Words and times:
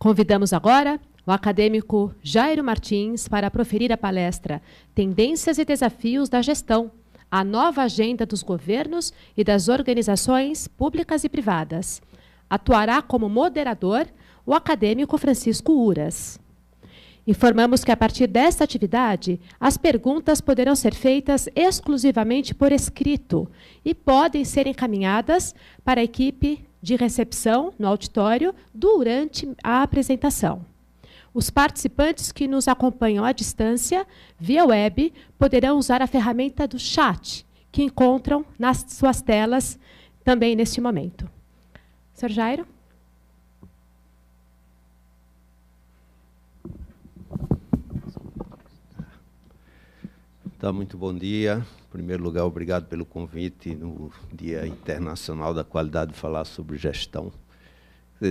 Convidamos 0.00 0.54
agora 0.54 0.98
o 1.26 1.30
acadêmico 1.30 2.14
Jairo 2.22 2.64
Martins 2.64 3.28
para 3.28 3.50
proferir 3.50 3.92
a 3.92 3.98
palestra 3.98 4.62
Tendências 4.94 5.58
e 5.58 5.64
Desafios 5.66 6.30
da 6.30 6.40
Gestão, 6.40 6.90
a 7.30 7.44
nova 7.44 7.82
agenda 7.82 8.24
dos 8.24 8.42
governos 8.42 9.12
e 9.36 9.44
das 9.44 9.68
organizações 9.68 10.66
públicas 10.66 11.22
e 11.22 11.28
privadas. 11.28 12.00
Atuará 12.48 13.02
como 13.02 13.28
moderador 13.28 14.06
o 14.46 14.54
acadêmico 14.54 15.18
Francisco 15.18 15.70
Uras. 15.70 16.40
Informamos 17.26 17.84
que, 17.84 17.92
a 17.92 17.96
partir 17.96 18.26
desta 18.26 18.64
atividade, 18.64 19.38
as 19.60 19.76
perguntas 19.76 20.40
poderão 20.40 20.74
ser 20.74 20.94
feitas 20.94 21.46
exclusivamente 21.54 22.54
por 22.54 22.72
escrito 22.72 23.46
e 23.84 23.94
podem 23.94 24.46
ser 24.46 24.66
encaminhadas 24.66 25.54
para 25.84 26.00
a 26.00 26.04
equipe 26.04 26.69
de 26.82 26.96
recepção 26.96 27.72
no 27.78 27.86
auditório 27.86 28.54
durante 28.72 29.48
a 29.62 29.82
apresentação. 29.82 30.64
Os 31.32 31.48
participantes 31.48 32.32
que 32.32 32.48
nos 32.48 32.66
acompanham 32.66 33.24
à 33.24 33.32
distância, 33.32 34.06
via 34.38 34.64
web, 34.64 35.12
poderão 35.38 35.78
usar 35.78 36.02
a 36.02 36.06
ferramenta 36.06 36.66
do 36.66 36.78
chat, 36.78 37.46
que 37.70 37.82
encontram 37.82 38.44
nas 38.58 38.84
suas 38.88 39.22
telas 39.22 39.78
também 40.24 40.56
neste 40.56 40.80
momento. 40.80 41.30
Sr. 42.14 42.30
Jairo? 42.30 42.66
Tá, 50.60 50.70
muito 50.70 50.98
bom 50.98 51.14
dia. 51.14 51.64
Em 51.88 51.90
primeiro 51.90 52.22
lugar, 52.22 52.44
obrigado 52.44 52.84
pelo 52.84 53.06
convite 53.06 53.74
no 53.74 54.12
Dia 54.30 54.66
Internacional 54.66 55.54
da 55.54 55.64
Qualidade 55.64 56.12
de 56.12 56.18
falar 56.18 56.44
sobre 56.44 56.76
gestão. 56.76 57.32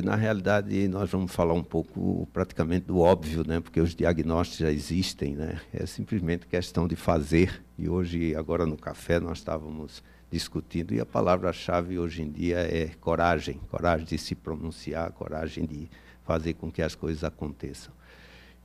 Na 0.04 0.16
realidade, 0.16 0.88
nós 0.88 1.10
vamos 1.10 1.32
falar 1.32 1.56
um 1.56 1.64
pouco 1.64 2.28
praticamente 2.32 2.86
do 2.86 3.00
óbvio, 3.00 3.44
né? 3.44 3.60
porque 3.60 3.82
os 3.82 3.96
diagnósticos 3.96 4.60
já 4.60 4.72
existem. 4.72 5.34
Né? 5.34 5.60
É 5.74 5.88
simplesmente 5.88 6.46
questão 6.46 6.88
de 6.88 6.96
fazer. 6.96 7.64
E 7.76 7.90
hoje, 7.90 8.36
agora 8.36 8.64
no 8.64 8.78
café, 8.78 9.20
nós 9.20 9.40
estávamos 9.40 10.04
discutindo, 10.30 10.94
e 10.94 11.00
a 11.00 11.08
palavra-chave 11.08 11.98
hoje 11.98 12.22
em 12.22 12.30
dia 12.32 12.60
é 12.60 12.92
coragem 13.02 13.60
coragem 13.72 14.06
de 14.06 14.20
se 14.20 14.36
pronunciar, 14.36 15.12
coragem 15.14 15.66
de 15.66 15.90
fazer 16.24 16.54
com 16.54 16.72
que 16.72 16.84
as 16.84 16.94
coisas 16.94 17.24
aconteçam. 17.24 17.92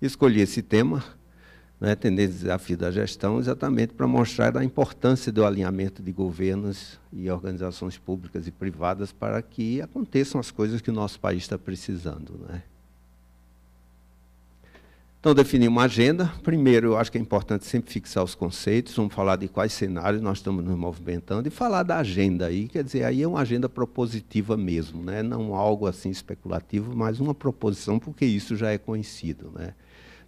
Escolhi 0.02 0.42
esse 0.42 0.60
tema 0.60 1.02
né, 1.80 1.94
tendência 1.94 2.38
desafio 2.38 2.76
da 2.76 2.90
gestão, 2.90 3.38
exatamente 3.38 3.92
para 3.92 4.06
mostrar 4.06 4.56
a 4.56 4.64
importância 4.64 5.30
do 5.30 5.44
alinhamento 5.44 6.02
de 6.02 6.12
governos 6.12 6.98
e 7.12 7.30
organizações 7.30 7.98
públicas 7.98 8.46
e 8.46 8.50
privadas 8.50 9.12
para 9.12 9.40
que 9.42 9.80
aconteçam 9.82 10.40
as 10.40 10.50
coisas 10.50 10.80
que 10.80 10.90
o 10.90 10.94
nosso 10.94 11.18
país 11.20 11.42
está 11.42 11.58
precisando. 11.58 12.40
Né? 12.48 12.62
Então, 15.24 15.34
definir 15.34 15.68
uma 15.68 15.84
agenda. 15.84 16.30
Primeiro, 16.42 16.88
eu 16.88 16.98
acho 16.98 17.10
que 17.10 17.16
é 17.16 17.20
importante 17.20 17.64
sempre 17.64 17.90
fixar 17.90 18.22
os 18.22 18.34
conceitos, 18.34 18.94
vamos 18.94 19.14
falar 19.14 19.36
de 19.36 19.48
quais 19.48 19.72
cenários 19.72 20.20
nós 20.20 20.36
estamos 20.36 20.62
nos 20.62 20.76
movimentando 20.76 21.48
e 21.48 21.50
falar 21.50 21.82
da 21.82 21.96
agenda 21.96 22.44
aí, 22.44 22.68
quer 22.68 22.84
dizer, 22.84 23.04
aí 23.04 23.22
é 23.22 23.26
uma 23.26 23.40
agenda 23.40 23.66
propositiva 23.66 24.54
mesmo, 24.54 25.02
né? 25.02 25.22
não 25.22 25.54
algo 25.54 25.86
assim 25.86 26.10
especulativo, 26.10 26.94
mas 26.94 27.20
uma 27.20 27.34
proposição, 27.34 27.98
porque 27.98 28.26
isso 28.26 28.54
já 28.54 28.70
é 28.70 28.76
conhecido. 28.76 29.50
Né? 29.54 29.72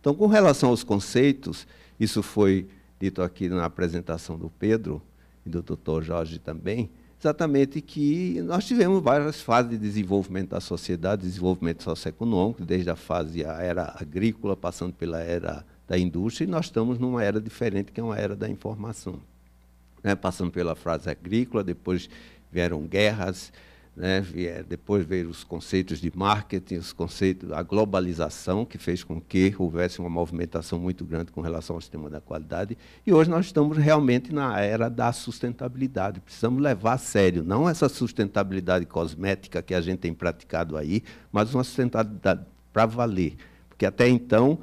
Então, 0.07 0.15
com 0.15 0.29
relação 0.29 0.69
aos 0.69 0.85
conceitos, 0.85 1.67
isso 1.99 2.23
foi 2.23 2.69
dito 3.01 3.21
aqui 3.23 3.49
na 3.49 3.65
apresentação 3.65 4.39
do 4.39 4.49
Pedro 4.49 5.03
e 5.45 5.51
do 5.51 5.61
doutor 5.61 6.01
Jorge 6.01 6.39
também, 6.39 6.89
exatamente 7.19 7.81
que 7.81 8.41
nós 8.43 8.65
tivemos 8.65 9.03
várias 9.03 9.41
fases 9.41 9.73
de 9.73 9.77
desenvolvimento 9.77 10.51
da 10.51 10.61
sociedade, 10.61 11.23
desenvolvimento 11.23 11.83
socioeconômico, 11.83 12.65
desde 12.65 12.89
a 12.89 12.95
fase 12.95 13.45
a 13.45 13.61
era 13.61 13.97
agrícola, 14.01 14.57
passando 14.57 14.93
pela 14.93 15.19
era 15.19 15.67
da 15.89 15.99
indústria, 15.99 16.47
e 16.47 16.49
nós 16.49 16.67
estamos 16.67 17.01
numa 17.01 17.25
era 17.25 17.41
diferente, 17.41 17.91
que 17.91 17.99
é 17.99 18.05
uma 18.05 18.17
era 18.17 18.37
da 18.37 18.49
informação. 18.49 19.19
Né? 20.05 20.15
Passando 20.15 20.53
pela 20.53 20.77
fase 20.77 21.11
agrícola, 21.11 21.65
depois 21.65 22.09
vieram 22.53 22.87
guerras, 22.87 23.53
né, 23.97 24.23
depois 24.69 25.07
veio 25.07 25.31
os 25.31 25.43
conceitos 25.43 25.99
de 25.99 26.13
marketing, 26.15 26.77
os 26.77 26.93
conceitos 26.93 27.49
da 27.49 27.63
globalização, 27.63 28.67
que 28.67 28.77
fez 28.77 29.03
com 29.03 29.19
que 29.19 29.55
houvesse 29.59 30.01
uma 30.01 30.11
movimentação 30.11 30.79
muito 30.79 31.03
grande 31.03 31.33
com 31.33 31.41
relação 31.41 31.77
ao 31.77 31.81
sistema 31.81 32.11
da 32.11 32.21
qualidade. 32.21 32.77
E 33.07 33.13
hoje 33.13 33.31
nós 33.31 33.47
estamos 33.47 33.79
realmente 33.79 34.35
na 34.35 34.61
era 34.61 34.91
da 34.91 35.11
sustentabilidade. 35.13 36.21
Precisamos 36.21 36.63
levar 36.63 36.93
a 36.93 36.99
sério, 36.99 37.43
não 37.43 37.67
essa 37.67 37.89
sustentabilidade 37.89 38.85
cosmética 38.85 39.63
que 39.63 39.75
a 39.75 39.81
gente 39.81 40.01
tem 40.01 40.13
praticado 40.13 40.77
aí, 40.77 41.03
mas 41.33 41.55
uma 41.55 41.65
sustentabilidade 41.65 42.45
para 42.73 42.85
valer. 42.85 43.37
Porque 43.71 43.87
até 43.87 44.07
então 44.07 44.59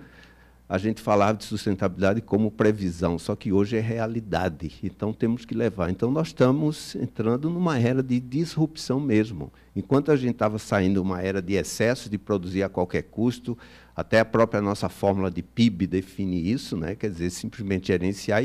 a 0.74 0.80
gente 0.80 1.04
falava 1.04 1.38
de 1.38 1.44
sustentabilidade 1.44 2.20
como 2.20 2.50
previsão, 2.50 3.20
só 3.20 3.36
que 3.36 3.54
hoje 3.54 3.78
é 3.78 3.80
realidade. 3.80 4.74
Então 4.82 5.14
temos 5.14 5.46
que 5.46 5.54
levar. 5.54 5.92
Então 5.92 6.10
nós 6.10 6.30
estamos 6.30 6.96
entrando 6.96 7.48
numa 7.48 7.78
era 7.78 8.02
de 8.02 8.20
disrupção 8.20 9.00
mesmo. 9.00 9.54
Enquanto 9.76 10.12
a 10.12 10.16
gente 10.16 10.32
estava 10.32 10.58
saindo 10.58 11.00
uma 11.00 11.22
era 11.22 11.44
de 11.44 11.54
excesso 11.54 12.10
de 12.10 12.18
produzir 12.18 12.64
a 12.64 12.70
qualquer 12.70 13.04
custo, 13.04 13.56
até 13.96 14.20
a 14.20 14.26
própria 14.26 14.62
nossa 14.62 14.90
fórmula 14.90 15.30
de 15.30 15.44
PIB 15.44 15.86
define 15.86 16.52
isso, 16.52 16.76
né? 16.76 16.96
quer 16.96 17.10
dizer, 17.12 17.30
simplesmente 17.30 17.88
gerenciar 17.88 18.42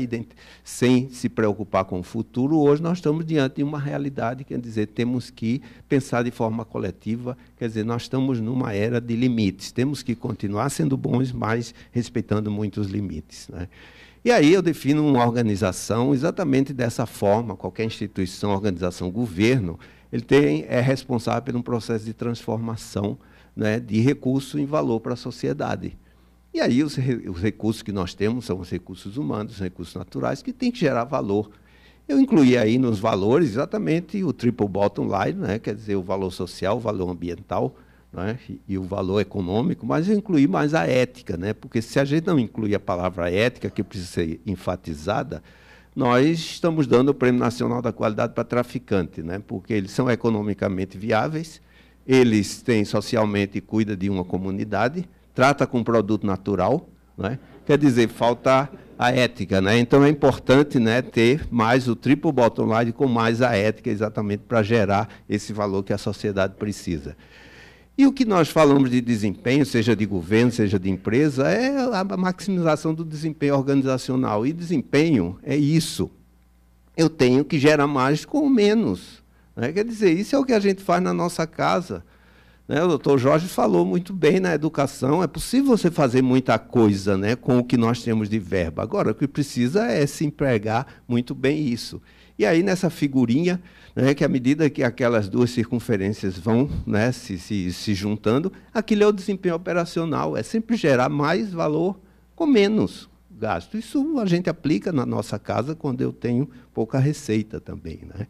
sem 0.63 1.09
se 1.09 1.27
preocupar 1.27 1.85
com 1.85 1.99
o 1.99 2.03
futuro. 2.03 2.59
Hoje 2.59 2.81
nós 2.81 2.99
estamos 2.99 3.25
diante 3.25 3.57
de 3.57 3.63
uma 3.63 3.79
realidade, 3.79 4.43
quer 4.43 4.59
dizer, 4.59 4.87
temos 4.87 5.31
que 5.31 5.61
pensar 5.87 6.23
de 6.23 6.31
forma 6.31 6.63
coletiva, 6.63 7.35
quer 7.57 7.67
dizer, 7.67 7.83
nós 7.83 8.03
estamos 8.03 8.39
numa 8.39 8.73
era 8.73 9.01
de 9.01 9.15
limites, 9.15 9.71
temos 9.71 10.03
que 10.03 10.13
continuar 10.15 10.69
sendo 10.69 10.95
bons, 10.95 11.31
mas 11.31 11.73
respeitando 11.91 12.51
muitos 12.51 12.87
limites. 12.87 13.47
Né? 13.47 13.67
E 14.23 14.31
aí 14.31 14.53
eu 14.53 14.61
defino 14.61 15.07
uma 15.07 15.25
organização 15.25 16.13
exatamente 16.13 16.73
dessa 16.73 17.05
forma, 17.07 17.55
qualquer 17.55 17.85
instituição, 17.85 18.51
organização, 18.51 19.09
governo, 19.09 19.79
ele 20.11 20.23
tem, 20.23 20.65
é 20.67 20.81
responsável 20.81 21.41
por 21.41 21.55
um 21.55 21.61
processo 21.61 22.03
de 22.05 22.13
transformação 22.13 23.17
né, 23.59 23.77
de 23.77 23.99
recurso 23.99 24.57
em 24.57 24.65
valor 24.65 25.01
para 25.01 25.13
a 25.13 25.17
sociedade. 25.17 25.97
E 26.53 26.61
aí 26.61 26.81
os, 26.81 26.97
os, 26.97 27.41
recursos 27.41 27.83
que 27.83 27.91
nós 27.91 28.13
temos 28.13 28.45
são 28.45 28.57
os 28.57 28.69
recursos 28.69 29.17
humanos, 29.17 29.55
os 29.55 29.59
recursos 29.59 29.93
naturais, 29.95 30.41
que 30.41 30.53
têm 30.53 30.71
que 30.71 30.79
gerar 30.79 31.03
valor. 31.03 31.51
Eu 32.07 32.21
incluí 32.21 32.57
aí 32.57 32.77
nos 32.77 32.99
valores 32.99 33.49
exatamente 33.49 34.23
o 34.23 34.31
triple 34.31 34.67
bottom 34.67 35.07
line, 35.07 35.39
né, 35.39 35.59
quer 35.59 35.75
dizer, 35.75 35.97
o 35.97 36.01
valor 36.01 36.31
social, 36.31 36.77
o 36.77 36.79
valor 36.79 37.09
ambiental 37.09 37.75
né, 38.13 38.39
e, 38.49 38.61
e, 38.69 38.77
o 38.77 38.83
valor 38.83 39.19
econômico, 39.19 39.85
mas 39.85 40.07
eu 40.07 40.15
incluí 40.15 40.47
mais 40.47 40.73
a 40.73 40.87
ética, 40.87 41.35
né, 41.35 41.53
porque 41.53 41.81
se 41.81 41.99
a 41.99 42.05
gente 42.05 42.25
não 42.25 42.39
incluir 42.39 42.75
a 42.75 42.79
palavra 42.79 43.29
ética, 43.29 43.69
que 43.69 43.83
precisa 43.83 44.09
ser 44.09 44.41
enfatizada, 44.47 45.43
nós 45.93 46.39
estamos 46.39 46.87
dando 46.87 47.09
o 47.09 47.13
Prêmio 47.13 47.41
Nacional 47.41 47.81
da 47.81 47.91
Qualidade 47.91 48.33
para 48.33 48.45
traficante, 48.45 49.21
né, 49.21 49.37
porque 49.45 49.73
eles 49.73 49.91
são 49.91 50.09
economicamente 50.09 50.97
viáveis, 50.97 51.61
eles 52.09 52.63
têm 52.63 52.83
socialmente 52.83 53.61
cuida 53.61 53.95
de 53.95 54.09
uma 54.09 54.23
comunidade, 54.23 55.07
trata 55.35 55.67
com 55.67 55.83
produto 55.83 56.25
natural, 56.25 56.89
né? 57.15 57.37
quer 57.67 57.77
dizer, 57.77 58.09
falta 58.09 58.67
a 58.97 59.11
ética. 59.11 59.61
Né? 59.61 59.77
Então 59.77 60.03
é 60.03 60.09
importante 60.09 60.79
né, 60.79 61.03
ter 61.03 61.47
mais 61.51 61.87
o 61.87 61.95
triple 61.95 62.31
bottom 62.31 62.75
line 62.75 62.91
com 62.91 63.05
mais 63.05 63.43
a 63.43 63.55
ética, 63.55 63.91
exatamente 63.91 64.41
para 64.47 64.63
gerar 64.63 65.07
esse 65.29 65.53
valor 65.53 65.83
que 65.83 65.93
a 65.93 65.99
sociedade 65.99 66.55
precisa. 66.55 67.15
E 67.95 68.07
o 68.07 68.11
que 68.11 68.25
nós 68.25 68.49
falamos 68.49 68.89
de 68.89 69.01
desempenho, 69.01 69.63
seja 69.63 69.95
de 69.95 70.07
governo, 70.07 70.51
seja 70.51 70.79
de 70.79 70.89
empresa, 70.89 71.47
é 71.47 71.77
a 71.95 72.03
maximização 72.17 72.91
do 72.91 73.05
desempenho 73.05 73.55
organizacional. 73.55 74.47
E 74.47 74.53
desempenho 74.53 75.37
é 75.43 75.55
isso. 75.55 76.09
Eu 76.97 77.07
tenho 77.07 77.45
que 77.45 77.59
gerar 77.59 77.85
mais 77.85 78.25
com 78.25 78.49
menos. 78.49 79.18
Né? 79.59 79.73
Quer 79.73 79.83
dizer, 79.83 80.11
isso 80.11 80.35
é 80.35 80.39
o 80.39 80.45
que 80.45 80.53
a 80.53 80.59
gente 80.59 80.81
faz 80.81 81.03
na 81.03 81.13
nossa 81.13 81.45
casa. 81.45 82.03
Né? 82.65 82.81
O 82.81 82.87
doutor 82.87 83.17
Jorge 83.17 83.47
falou 83.47 83.85
muito 83.85 84.13
bem 84.13 84.39
na 84.39 84.53
educação. 84.53 85.21
É 85.21 85.27
possível 85.27 85.75
você 85.75 85.91
fazer 85.91 86.21
muita 86.21 86.57
coisa 86.57 87.17
né, 87.17 87.35
com 87.35 87.59
o 87.59 87.63
que 87.63 87.75
nós 87.75 88.01
temos 88.01 88.29
de 88.29 88.39
verba. 88.39 88.81
Agora, 88.81 89.11
o 89.11 89.15
que 89.15 89.27
precisa 89.27 89.85
é 89.87 90.05
se 90.07 90.25
empregar 90.25 91.03
muito 91.07 91.35
bem 91.35 91.67
isso. 91.67 92.01
E 92.37 92.45
aí, 92.45 92.63
nessa 92.63 92.89
figurinha, 92.89 93.61
né, 93.93 94.13
que 94.13 94.23
à 94.23 94.29
medida 94.29 94.69
que 94.69 94.81
aquelas 94.81 95.27
duas 95.27 95.49
circunferências 95.49 96.37
vão 96.37 96.69
né, 96.87 97.11
se, 97.11 97.37
se, 97.37 97.73
se 97.73 97.93
juntando, 97.93 98.53
aquilo 98.73 99.03
é 99.03 99.07
o 99.07 99.11
desempenho 99.11 99.55
operacional. 99.55 100.37
É 100.37 100.43
sempre 100.43 100.77
gerar 100.77 101.09
mais 101.09 101.51
valor 101.51 101.99
com 102.33 102.45
menos 102.45 103.09
gasto. 103.29 103.77
Isso 103.77 104.19
a 104.19 104.25
gente 104.25 104.49
aplica 104.49 104.93
na 104.93 105.05
nossa 105.05 105.37
casa 105.37 105.75
quando 105.75 105.99
eu 105.99 106.13
tenho 106.13 106.49
pouca 106.73 106.97
receita 106.97 107.59
também. 107.59 108.01
Né? 108.03 108.27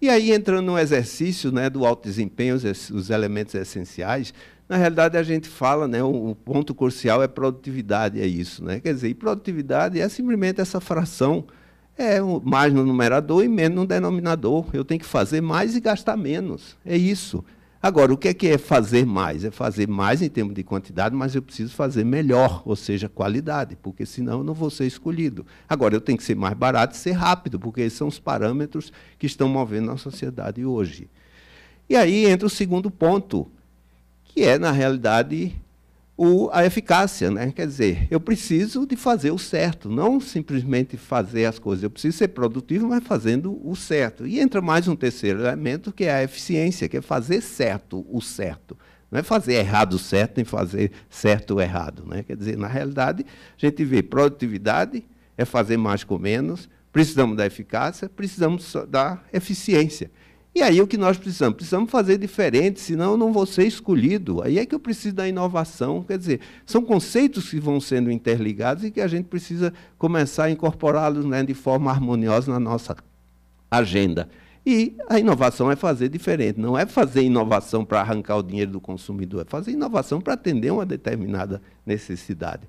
E 0.00 0.08
aí, 0.08 0.32
entrando 0.32 0.64
no 0.64 0.78
exercício 0.78 1.50
né, 1.50 1.68
do 1.68 1.84
alto 1.84 2.04
desempenho, 2.04 2.54
os, 2.54 2.90
os, 2.90 3.10
elementos 3.10 3.54
essenciais, 3.54 4.32
na 4.68 4.76
realidade 4.76 5.16
a 5.16 5.22
gente 5.24 5.48
fala, 5.48 5.88
né, 5.88 6.02
o, 6.02 6.36
ponto 6.36 6.72
crucial 6.72 7.20
é 7.20 7.26
produtividade, 7.26 8.20
é 8.20 8.26
isso. 8.26 8.64
Né? 8.64 8.78
Quer 8.78 8.94
dizer, 8.94 9.12
produtividade 9.14 10.00
é 10.00 10.08
simplesmente 10.08 10.60
essa 10.60 10.80
fração, 10.80 11.44
é 11.96 12.20
mais 12.44 12.72
no 12.72 12.84
numerador 12.84 13.42
e 13.42 13.48
menos 13.48 13.76
no 13.76 13.86
denominador. 13.86 14.66
Eu 14.72 14.84
tenho 14.84 15.00
que 15.00 15.06
fazer 15.06 15.40
mais 15.40 15.74
e 15.74 15.80
gastar 15.80 16.16
menos. 16.16 16.76
É 16.86 16.96
isso. 16.96 17.44
Agora, 17.80 18.12
o 18.12 18.16
que 18.16 18.28
é, 18.28 18.34
que 18.34 18.48
é 18.48 18.58
fazer 18.58 19.06
mais? 19.06 19.44
É 19.44 19.52
fazer 19.52 19.86
mais 19.86 20.20
em 20.20 20.28
termos 20.28 20.52
de 20.52 20.64
quantidade, 20.64 21.14
mas 21.14 21.36
eu 21.36 21.42
preciso 21.42 21.72
fazer 21.72 22.04
melhor, 22.04 22.60
ou 22.64 22.74
seja, 22.74 23.08
qualidade, 23.08 23.76
porque 23.80 24.04
senão 24.04 24.38
eu 24.38 24.44
não 24.44 24.52
vou 24.52 24.68
ser 24.68 24.86
escolhido. 24.86 25.46
Agora, 25.68 25.94
eu 25.94 26.00
tenho 26.00 26.18
que 26.18 26.24
ser 26.24 26.34
mais 26.34 26.54
barato 26.54 26.96
e 26.96 26.98
ser 26.98 27.12
rápido, 27.12 27.58
porque 27.58 27.82
esses 27.82 27.96
são 27.96 28.08
os 28.08 28.18
parâmetros 28.18 28.92
que 29.16 29.26
estão 29.26 29.48
movendo 29.48 29.92
a 29.92 29.96
sociedade 29.96 30.64
hoje. 30.64 31.08
E 31.88 31.94
aí 31.94 32.26
entra 32.26 32.48
o 32.48 32.50
segundo 32.50 32.90
ponto, 32.90 33.48
que 34.24 34.42
é, 34.42 34.58
na 34.58 34.72
realidade, 34.72 35.54
o, 36.18 36.50
a 36.52 36.66
eficácia. 36.66 37.30
Né? 37.30 37.52
Quer 37.52 37.66
dizer, 37.68 38.08
eu 38.10 38.18
preciso 38.18 38.84
de 38.84 38.96
fazer 38.96 39.30
o 39.30 39.38
certo, 39.38 39.88
não 39.88 40.20
simplesmente 40.20 40.96
fazer 40.96 41.44
as 41.44 41.60
coisas. 41.60 41.84
Eu 41.84 41.90
preciso 41.90 42.18
ser 42.18 42.28
produtivo, 42.28 42.88
mas 42.88 43.04
fazendo 43.04 43.58
o 43.64 43.76
certo. 43.76 44.26
E 44.26 44.40
entra 44.40 44.60
mais 44.60 44.88
um 44.88 44.96
terceiro 44.96 45.40
elemento, 45.40 45.92
que 45.92 46.04
é 46.04 46.12
a 46.12 46.22
eficiência, 46.24 46.88
que 46.88 46.96
é 46.96 47.00
fazer 47.00 47.40
certo 47.40 48.04
o 48.10 48.20
certo. 48.20 48.76
Não 49.10 49.20
é 49.20 49.22
fazer 49.22 49.54
errado 49.54 49.94
o 49.94 49.98
certo, 49.98 50.36
nem 50.36 50.44
fazer 50.44 50.90
certo 51.08 51.54
o 51.54 51.60
errado. 51.60 52.04
Né? 52.04 52.24
Quer 52.24 52.36
dizer, 52.36 52.58
na 52.58 52.66
realidade, 52.66 53.24
a 53.24 53.66
gente 53.66 53.84
vê 53.84 54.02
produtividade 54.02 55.04
é 55.36 55.44
fazer 55.44 55.76
mais 55.76 56.02
com 56.02 56.18
menos, 56.18 56.68
precisamos 56.92 57.36
da 57.36 57.46
eficácia, 57.46 58.08
precisamos 58.08 58.74
da 58.88 59.22
eficiência. 59.32 60.10
E 60.58 60.62
aí 60.62 60.82
o 60.82 60.88
que 60.88 60.98
nós 60.98 61.16
precisamos? 61.16 61.54
Precisamos 61.54 61.88
fazer 61.88 62.18
diferente, 62.18 62.80
senão 62.80 63.12
eu 63.12 63.16
não 63.16 63.32
vou 63.32 63.46
ser 63.46 63.64
escolhido. 63.64 64.42
Aí 64.42 64.58
é 64.58 64.66
que 64.66 64.74
eu 64.74 64.80
preciso 64.80 65.14
da 65.14 65.28
inovação. 65.28 66.02
Quer 66.02 66.18
dizer, 66.18 66.40
são 66.66 66.82
conceitos 66.82 67.48
que 67.48 67.60
vão 67.60 67.80
sendo 67.80 68.10
interligados 68.10 68.82
e 68.82 68.90
que 68.90 69.00
a 69.00 69.06
gente 69.06 69.26
precisa 69.26 69.72
começar 69.96 70.46
a 70.46 70.50
incorporá-los 70.50 71.24
né, 71.24 71.44
de 71.44 71.54
forma 71.54 71.92
harmoniosa 71.92 72.50
na 72.50 72.58
nossa 72.58 72.96
agenda. 73.70 74.28
E 74.66 74.96
a 75.08 75.20
inovação 75.20 75.70
é 75.70 75.76
fazer 75.76 76.08
diferente, 76.08 76.58
não 76.58 76.76
é 76.76 76.84
fazer 76.84 77.22
inovação 77.22 77.84
para 77.84 78.00
arrancar 78.00 78.38
o 78.38 78.42
dinheiro 78.42 78.72
do 78.72 78.80
consumidor, 78.80 79.42
é 79.42 79.44
fazer 79.48 79.70
inovação 79.70 80.20
para 80.20 80.34
atender 80.34 80.72
uma 80.72 80.84
determinada 80.84 81.62
necessidade. 81.86 82.62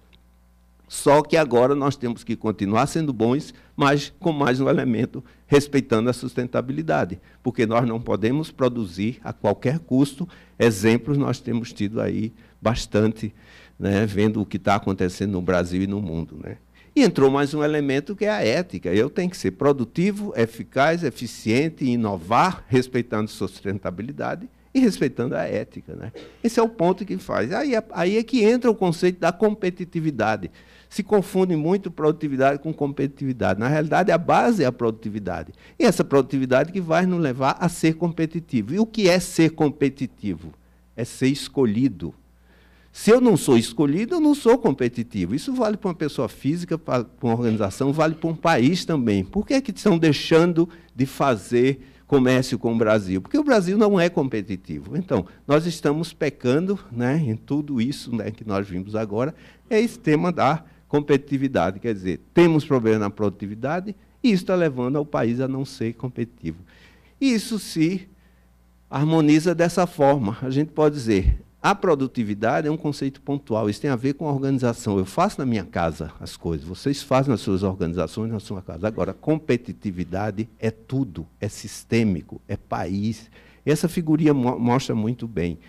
Só 0.89 1.21
que 1.21 1.37
agora 1.37 1.75
nós 1.75 1.95
temos 1.95 2.23
que 2.23 2.35
continuar 2.35 2.87
sendo 2.87 3.13
bons, 3.13 3.53
mas 3.77 4.11
com 4.19 4.31
mais 4.31 4.59
um 4.59 4.67
elemento, 4.67 5.23
respeitando 5.45 6.09
a 6.09 6.13
sustentabilidade, 6.13 7.21
porque 7.43 7.67
nós 7.67 7.87
não 7.87 8.01
podemos 8.01 8.49
produzir 8.49 9.19
a 9.23 9.31
qualquer 9.31 9.77
custo. 9.77 10.27
Exemplos 10.57 11.15
nós 11.15 11.39
temos 11.39 11.71
tido 11.71 12.01
aí 12.01 12.33
bastante, 12.59 13.31
né, 13.77 14.03
vendo 14.07 14.41
o 14.41 14.45
que 14.47 14.57
está 14.57 14.75
acontecendo 14.75 15.33
no 15.33 15.43
Brasil 15.43 15.83
e 15.83 15.87
no 15.87 16.01
mundo. 16.01 16.39
Né? 16.43 16.57
E 16.95 17.03
entrou 17.03 17.29
mais 17.29 17.53
um 17.53 17.63
elemento 17.63 18.15
que 18.15 18.25
é 18.25 18.31
a 18.31 18.43
ética. 18.43 18.89
Eu 18.89 19.11
tenho 19.11 19.29
que 19.29 19.37
ser 19.37 19.51
produtivo, 19.51 20.33
eficaz, 20.35 21.03
eficiente, 21.03 21.85
inovar, 21.85 22.65
respeitando 22.67 23.25
a 23.25 23.27
sustentabilidade 23.27 24.49
e 24.73 24.79
respeitando 24.79 25.35
a 25.35 25.43
ética. 25.43 25.95
Né? 25.95 26.11
Esse 26.43 26.59
é 26.59 26.63
o 26.63 26.69
ponto 26.69 27.05
que 27.05 27.17
faz. 27.19 27.53
Aí, 27.53 27.75
é, 27.75 27.83
aí 27.91 28.17
é 28.17 28.23
que 28.23 28.43
entra 28.43 28.71
o 28.71 28.75
conceito 28.75 29.19
da 29.19 29.31
competitividade 29.31 30.49
se 30.89 31.03
confunde 31.03 31.55
muito 31.55 31.91
produtividade 31.91 32.59
com 32.59 32.73
competitividade. 32.73 33.59
Na 33.59 33.67
realidade, 33.67 34.11
a 34.11 34.17
base 34.17 34.63
é 34.63 34.65
a 34.65 34.71
produtividade. 34.71 35.53
E 35.77 35.85
essa 35.85 36.03
produtividade 36.03 36.71
que 36.71 36.81
vai 36.81 37.05
nos 37.05 37.21
levar 37.21 37.55
a 37.59 37.69
ser 37.69 37.93
competitivo. 37.93 38.73
E 38.73 38.79
o 38.79 38.87
que 38.87 39.07
é 39.07 39.19
ser 39.19 39.51
competitivo? 39.51 40.51
É 40.97 41.05
ser 41.05 41.27
escolhido. 41.27 42.13
Se 42.91 43.11
eu 43.11 43.21
não 43.21 43.37
sou 43.37 43.55
escolhido, 43.55 44.15
eu 44.15 44.19
não 44.19 44.33
sou 44.33 44.57
competitivo. 44.57 45.35
Isso 45.35 45.53
vale 45.53 45.77
para 45.77 45.89
uma 45.89 45.95
pessoa 45.95 46.27
física, 46.27 46.75
para 46.75 47.05
uma 47.21 47.33
organização, 47.33 47.93
vale 47.93 48.15
para 48.15 48.29
um 48.29 48.35
país 48.35 48.83
também. 48.83 49.23
Por 49.23 49.45
que, 49.45 49.53
é 49.53 49.61
que 49.61 49.71
estão 49.71 49.95
deixando 49.95 50.67
de 50.95 51.05
fazer 51.05 51.81
comércio 52.07 52.57
com 52.57 52.73
o 52.73 52.77
Brasil? 52.77 53.21
Porque 53.21 53.37
o 53.37 53.43
Brasil 53.43 53.77
não 53.77 53.99
é 53.99 54.09
competitivo. 54.09 54.97
Então, 54.97 55.27
nós 55.47 55.67
estamos 55.67 56.13
pecando 56.13 56.79
né, 56.91 57.23
em 57.23 57.35
tudo 57.35 57.79
isso 57.79 58.13
né, 58.13 58.31
que 58.31 58.45
nós 58.45 58.67
vimos 58.67 58.95
agora, 58.95 59.35
é 59.69 59.79
esse 59.79 59.99
tema 59.99 60.31
da 60.31 60.65
competitividade. 60.89 61.79
Quer 61.79 61.93
dizer, 61.93 62.19
temos 62.33 62.65
problema 62.65 62.99
na 62.99 63.09
produtividade 63.09 63.95
e 64.21 64.31
isso 64.31 64.43
está 64.43 64.55
levando 64.55 64.97
ao 64.97 65.05
país 65.05 65.39
a 65.39 65.47
não 65.47 65.63
ser 65.63 65.93
competitivo. 65.93 66.57
Isso 67.21 67.57
se 67.59 68.09
harmoniza 68.89 69.55
dessa 69.55 69.87
forma. 69.87 70.37
A 70.41 70.49
gente 70.49 70.71
pode 70.71 70.95
dizer, 70.95 71.39
a 71.61 71.75
produtividade 71.75 72.67
é 72.67 72.71
um 72.71 72.77
conceito 72.77 73.21
pontual, 73.21 73.69
isso 73.69 73.79
tem 73.79 73.89
a 73.89 73.95
ver 73.95 74.13
com 74.13 74.27
a 74.27 74.31
organização. 74.31 74.97
Eu 74.97 75.05
faço 75.05 75.39
na 75.39 75.45
minha 75.45 75.63
casa 75.63 76.11
as 76.19 76.35
coisas, 76.35 76.67
vocês 76.67 77.03
fazem 77.03 77.29
nas 77.31 77.41
suas 77.41 77.61
organizações, 77.63 78.31
na 78.31 78.39
sua 78.39 78.61
casa. 78.61 78.87
Agora, 78.87 79.13
competitividade 79.13 80.49
é 80.59 80.71
tudo, 80.71 81.27
é 81.39 81.47
sistêmico, 81.47 82.41
é 82.47 82.57
país. 82.57 83.29
Essa 83.65 83.87
figurinha 83.87 84.33
mo 84.33 84.57
mostra 84.57 84.95
muito 84.95 85.27
bem. 85.27 85.59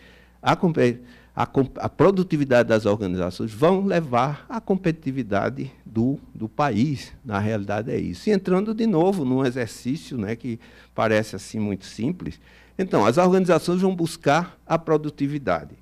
A 0.40 0.56
competitividade 0.56 1.19
a, 1.34 1.48
a, 1.76 1.88
produtividade 1.88 2.68
das 2.68 2.86
organizações 2.86 3.52
vão 3.52 3.84
levar 3.84 4.44
à 4.48 4.60
competitividade 4.60 5.70
do, 5.86 6.18
do 6.34 6.48
país. 6.48 7.12
Na 7.24 7.38
realidade 7.38 7.90
é 7.90 7.98
isso. 7.98 8.28
E 8.28 8.32
entrando 8.32 8.74
de 8.74 8.86
novo 8.86 9.24
num 9.24 9.44
exercício 9.44 10.18
né, 10.18 10.34
que 10.34 10.58
parece 10.94 11.36
assim 11.36 11.58
muito 11.58 11.86
simples. 11.86 12.40
Então, 12.78 13.04
as 13.04 13.18
organizações 13.18 13.80
vão 13.80 13.94
buscar 13.94 14.58
a 14.66 14.78
produtividade. 14.78 15.74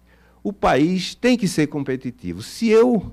O 0.42 0.52
país 0.52 1.14
tem 1.14 1.36
que 1.36 1.48
ser 1.48 1.66
competitivo. 1.66 2.42
Se 2.42 2.68
eu, 2.68 3.12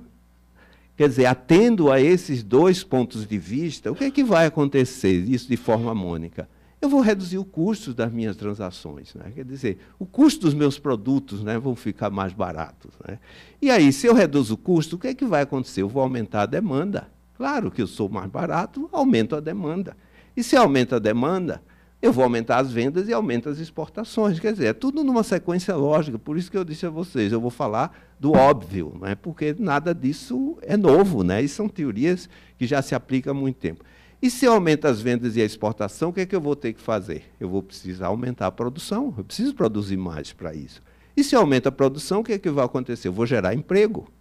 quer 0.98 1.08
dizer, 1.08 1.26
atendo 1.26 1.92
a 1.92 2.02
esses 2.02 2.44
dois 2.44 2.84
pontos 2.84 3.26
de 3.26 3.38
vista, 3.38 3.92
o 3.92 3.96
que 3.96 4.06
é 4.06 4.12
que 4.12 4.24
vai 4.24 4.46
acontecer 4.46 5.14
isso 5.14 5.48
de 5.48 5.58
forma 5.58 5.90
harmônica? 5.90 6.50
Eu 6.86 6.90
vou 6.90 7.02
reduzir 7.02 7.38
o 7.38 7.46
custo 7.46 7.94
das 7.94 8.12
minhas 8.12 8.36
transações. 8.36 9.14
Né? 9.16 9.32
Quer 9.36 9.44
dizer, 9.44 9.80
o 10.00 10.06
custo 10.06 10.42
dos 10.42 10.54
meus 10.54 10.80
produtos 10.80 11.44
né, 11.44 11.58
vão 11.58 11.76
ficar 11.76 12.10
mais 12.10 12.32
baratos. 12.32 12.92
Né? 13.06 13.20
E 13.62 13.70
aí, 13.70 13.92
se 13.92 14.08
eu 14.08 14.14
reduzo 14.14 14.54
o 14.54 14.58
custo, 14.58 14.96
o 14.96 15.00
que 15.00 15.08
é 15.08 15.14
que 15.14 15.26
vai 15.26 15.42
acontecer? 15.42 15.82
Eu 15.82 15.90
vou 15.90 16.02
aumentar 16.02 16.44
a 16.44 16.46
demanda. 16.46 17.10
Claro 17.36 17.70
que 17.70 17.82
eu 17.82 17.88
sou 17.88 18.08
mais 18.08 18.30
barato, 18.30 18.90
aumento 18.92 19.36
a 19.36 19.40
demanda. 19.40 19.98
E 20.38 20.44
se 20.44 20.56
aumenta 20.56 20.96
a 20.96 21.00
demanda, 21.00 21.62
eu 22.02 22.14
vou 22.14 22.24
aumentar 22.24 22.60
as 22.60 22.72
vendas 22.72 23.08
e 23.08 23.14
aumento 23.14 23.50
as 23.50 23.58
exportações. 23.58 24.40
Quer 24.40 24.54
dizer, 24.54 24.68
é 24.68 24.74
tudo 24.74 25.04
numa 25.04 25.24
sequência 25.24 25.76
lógica. 25.76 26.20
Por 26.20 26.38
isso 26.38 26.52
que 26.52 26.58
eu 26.58 26.64
disse 26.64 26.86
a 26.86 26.90
vocês, 26.90 27.32
eu 27.32 27.42
vou 27.42 27.50
falar 27.50 27.98
do 28.20 28.32
óbvio, 28.34 28.96
né? 29.02 29.16
porque 29.16 29.56
nada 29.58 29.94
disso 29.94 30.58
é 30.62 30.78
novo. 30.78 31.24
Né? 31.24 31.42
E 31.42 31.48
são 31.48 31.68
teorias 31.68 32.30
que 32.58 32.68
já 32.68 32.82
se 32.82 32.94
aplicam 32.94 33.32
há 33.32 33.34
muito 33.34 33.58
tempo. 33.58 33.84
E 34.26 34.30
se 34.32 34.44
eu 34.44 34.56
as 34.82 35.02
vendas 35.02 35.36
e 35.36 35.42
a 35.44 35.46
exportação, 35.46 36.10
o 36.10 36.14
que 36.14 36.22
é 36.22 36.26
que 36.26 36.36
eu 36.36 36.42
vou 36.42 36.56
ter 36.56 36.74
que 36.74 36.82
fazer? 36.82 37.26
Eu 37.40 37.48
vou 37.48 37.62
precisar 37.62 38.08
aumentar 38.08 38.48
a 38.48 38.52
produção, 38.52 39.14
eu 39.16 39.24
preciso 39.24 39.54
produzir 39.54 39.98
mais 39.98 40.34
para 40.34 40.52
isso. 40.52 40.82
E 41.16 41.24
se 41.24 41.36
eu 41.36 41.42
a 41.42 41.72
produção, 41.72 42.22
o 42.22 42.24
que 42.24 42.34
é 42.34 42.40
que 42.40 42.50
vai 42.50 42.66
acontecer? 42.66 43.08
Eu 43.08 43.14
vou 43.14 43.28
gerar 43.28 43.54
emprego. 43.54 44.12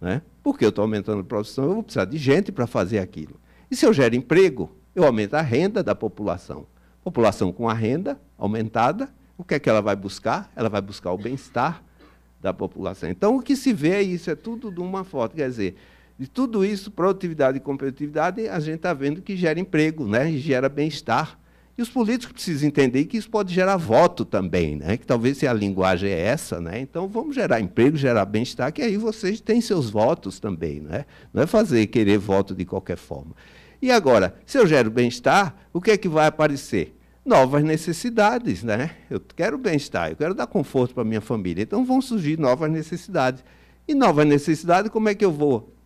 Né? 0.00 0.22
Porque 0.40 0.64
eu 0.64 0.68
estou 0.68 0.82
aumentando 0.82 1.22
a 1.22 1.24
produção, 1.24 1.64
eu 1.64 1.74
vou 1.74 1.82
precisar 1.82 2.04
de 2.04 2.16
gente 2.16 2.52
para 2.52 2.64
fazer 2.68 3.00
aquilo. 3.00 3.40
E 3.68 3.74
se 3.74 3.84
eu 3.84 3.92
gero 3.92 4.14
emprego, 4.14 4.70
eu 4.94 5.02
aumento 5.02 5.34
a 5.34 5.42
renda 5.42 5.82
da 5.82 5.96
população. 5.96 6.64
População 7.02 7.52
com 7.52 7.68
a 7.68 7.74
renda 7.74 8.20
aumentada, 8.38 9.12
o 9.36 9.42
que 9.42 9.54
é 9.54 9.58
que 9.58 9.68
ela 9.68 9.82
vai 9.82 9.96
buscar? 9.96 10.48
Ela 10.54 10.68
vai 10.68 10.80
buscar 10.80 11.10
o 11.10 11.18
bem-estar 11.18 11.82
da 12.40 12.54
população. 12.54 13.10
Então, 13.10 13.36
o 13.36 13.42
que 13.42 13.56
se 13.56 13.72
vê 13.72 13.94
é 13.94 14.02
isso, 14.02 14.30
é 14.30 14.36
tudo 14.36 14.70
de 14.70 14.78
uma 14.78 15.02
foto. 15.02 15.34
Quer 15.34 15.48
dizer, 15.48 15.76
de 16.20 16.28
tudo 16.28 16.62
isso, 16.62 16.90
produtividade 16.90 17.56
e 17.56 17.60
competitividade, 17.60 18.46
a 18.46 18.60
gente 18.60 18.76
está 18.76 18.92
vendo 18.92 19.22
que 19.22 19.34
gera 19.34 19.58
emprego, 19.58 20.06
né? 20.06 20.30
e 20.30 20.38
gera 20.38 20.68
bem-estar. 20.68 21.40
E 21.78 21.80
os 21.80 21.88
políticos 21.88 22.34
precisam 22.34 22.68
entender 22.68 23.06
que 23.06 23.16
isso 23.16 23.30
pode 23.30 23.54
gerar 23.54 23.78
voto 23.78 24.22
também, 24.26 24.76
né? 24.76 24.98
que 24.98 25.06
talvez 25.06 25.38
se 25.38 25.46
a 25.46 25.52
linguagem 25.54 26.10
é 26.10 26.20
essa. 26.20 26.60
Né? 26.60 26.78
Então, 26.78 27.08
vamos 27.08 27.34
gerar 27.34 27.58
emprego, 27.58 27.96
gerar 27.96 28.26
bem-estar, 28.26 28.70
que 28.70 28.82
aí 28.82 28.98
vocês 28.98 29.40
têm 29.40 29.62
seus 29.62 29.88
votos 29.88 30.38
também. 30.38 30.80
Né? 30.82 31.06
Não 31.32 31.42
é 31.42 31.46
fazer 31.46 31.86
querer 31.86 32.18
voto 32.18 32.54
de 32.54 32.66
qualquer 32.66 32.98
forma. 32.98 33.34
E 33.80 33.90
agora, 33.90 34.34
se 34.44 34.58
eu 34.58 34.66
gero 34.66 34.90
bem-estar, 34.90 35.56
o 35.72 35.80
que 35.80 35.92
é 35.92 35.96
que 35.96 36.06
vai 36.06 36.26
aparecer? 36.26 36.94
Novas 37.24 37.64
necessidades. 37.64 38.62
Né? 38.62 38.90
Eu 39.08 39.22
quero 39.34 39.56
bem-estar, 39.56 40.10
eu 40.10 40.16
quero 40.16 40.34
dar 40.34 40.46
conforto 40.46 40.94
para 40.94 41.02
minha 41.02 41.22
família. 41.22 41.62
Então, 41.62 41.82
vão 41.82 42.02
surgir 42.02 42.38
novas 42.38 42.70
necessidades. 42.70 43.42
E 43.88 43.94
novas 43.94 44.26
necessidades, 44.26 44.90
como 44.90 45.08
é 45.08 45.14
que 45.14 45.24
eu 45.24 45.32
vou 45.32 45.79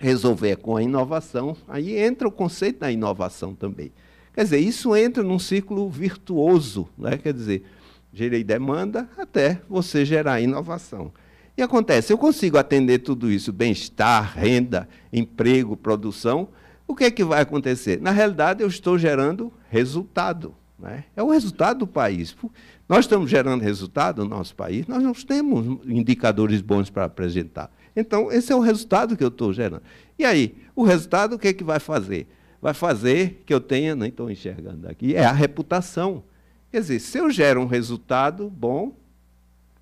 resolver 0.00 0.56
com 0.56 0.76
a 0.76 0.82
inovação, 0.82 1.54
aí 1.68 1.96
entra 1.96 2.26
o 2.26 2.32
conceito 2.32 2.80
da 2.80 2.90
inovação 2.90 3.54
também. 3.54 3.92
Quer 4.32 4.44
dizer, 4.44 4.58
isso 4.58 4.96
entra 4.96 5.22
num 5.22 5.38
ciclo 5.38 5.90
virtuoso, 5.90 6.88
né? 6.96 7.18
quer 7.18 7.34
dizer, 7.34 7.64
gerei 8.10 8.42
demanda 8.42 9.08
até 9.18 9.60
você 9.68 10.04
gerar 10.04 10.40
inovação. 10.40 11.12
E 11.56 11.62
acontece, 11.62 12.12
eu 12.12 12.16
consigo 12.16 12.56
atender 12.56 13.00
tudo 13.00 13.30
isso, 13.30 13.52
bem-estar, 13.52 14.38
renda, 14.38 14.88
emprego, 15.12 15.76
produção, 15.76 16.48
o 16.88 16.94
que 16.94 17.04
é 17.04 17.10
que 17.10 17.22
vai 17.22 17.42
acontecer? 17.42 18.00
Na 18.00 18.10
realidade, 18.10 18.62
eu 18.62 18.68
estou 18.68 18.98
gerando 18.98 19.52
resultado. 19.68 20.54
Né? 20.78 21.04
É 21.14 21.22
o 21.22 21.30
resultado 21.30 21.80
do 21.80 21.86
país. 21.86 22.34
Nós 22.88 23.00
estamos 23.00 23.30
gerando 23.30 23.60
resultado 23.60 24.24
no 24.24 24.30
nosso 24.30 24.56
país, 24.56 24.86
nós 24.86 25.02
não 25.02 25.12
temos 25.12 25.78
indicadores 25.86 26.62
bons 26.62 26.88
para 26.88 27.04
apresentar. 27.04 27.70
Então, 28.00 28.32
esse 28.32 28.52
é 28.52 28.56
o 28.56 28.60
resultado 28.60 29.16
que 29.16 29.22
eu 29.22 29.28
estou 29.28 29.52
gerando. 29.52 29.82
E 30.18 30.24
aí, 30.24 30.56
o 30.74 30.82
resultado 30.82 31.34
o 31.34 31.38
que, 31.38 31.48
é 31.48 31.52
que 31.52 31.64
vai 31.64 31.78
fazer? 31.78 32.26
Vai 32.60 32.74
fazer 32.74 33.42
que 33.46 33.54
eu 33.54 33.60
tenha, 33.60 33.94
nem 33.96 34.08
estou 34.08 34.30
enxergando 34.30 34.88
aqui, 34.88 35.14
é 35.14 35.24
a 35.24 35.32
reputação. 35.32 36.22
Quer 36.70 36.80
dizer, 36.80 37.00
se 37.00 37.18
eu 37.18 37.30
gero 37.30 37.60
um 37.60 37.66
resultado 37.66 38.50
bom, 38.50 38.94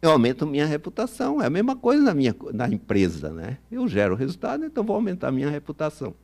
eu 0.01 0.11
aumento 0.11 0.47
minha 0.47 0.67
reputação. 0.67 1.43
É 1.43 1.47
a 1.47 1.51
mesma 1.51 1.75
coisa 1.75 2.03
na 2.03 2.15
minha 2.15 2.35
na 2.53 2.69
empresa, 2.69 3.31
né? 3.31 3.59
Eu 3.71 3.89
gero 3.89 4.15
resultado, 4.15 4.65
então 4.65 4.85
vou 4.85 4.97
aumentar 4.97 5.33
minha 5.33 5.51
reputação. 5.51 6.15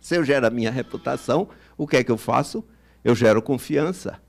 Se 0.00 0.16
eu 0.16 0.24
gero 0.24 0.46
a 0.46 0.50
minha 0.50 0.70
reputação, 0.70 1.48
o 1.76 1.86
que 1.86 1.96
é 1.96 2.04
que 2.04 2.10
eu 2.10 2.16
faço? 2.16 2.64
Eu 3.04 3.14
gero 3.14 3.42
confiança. 3.42 4.20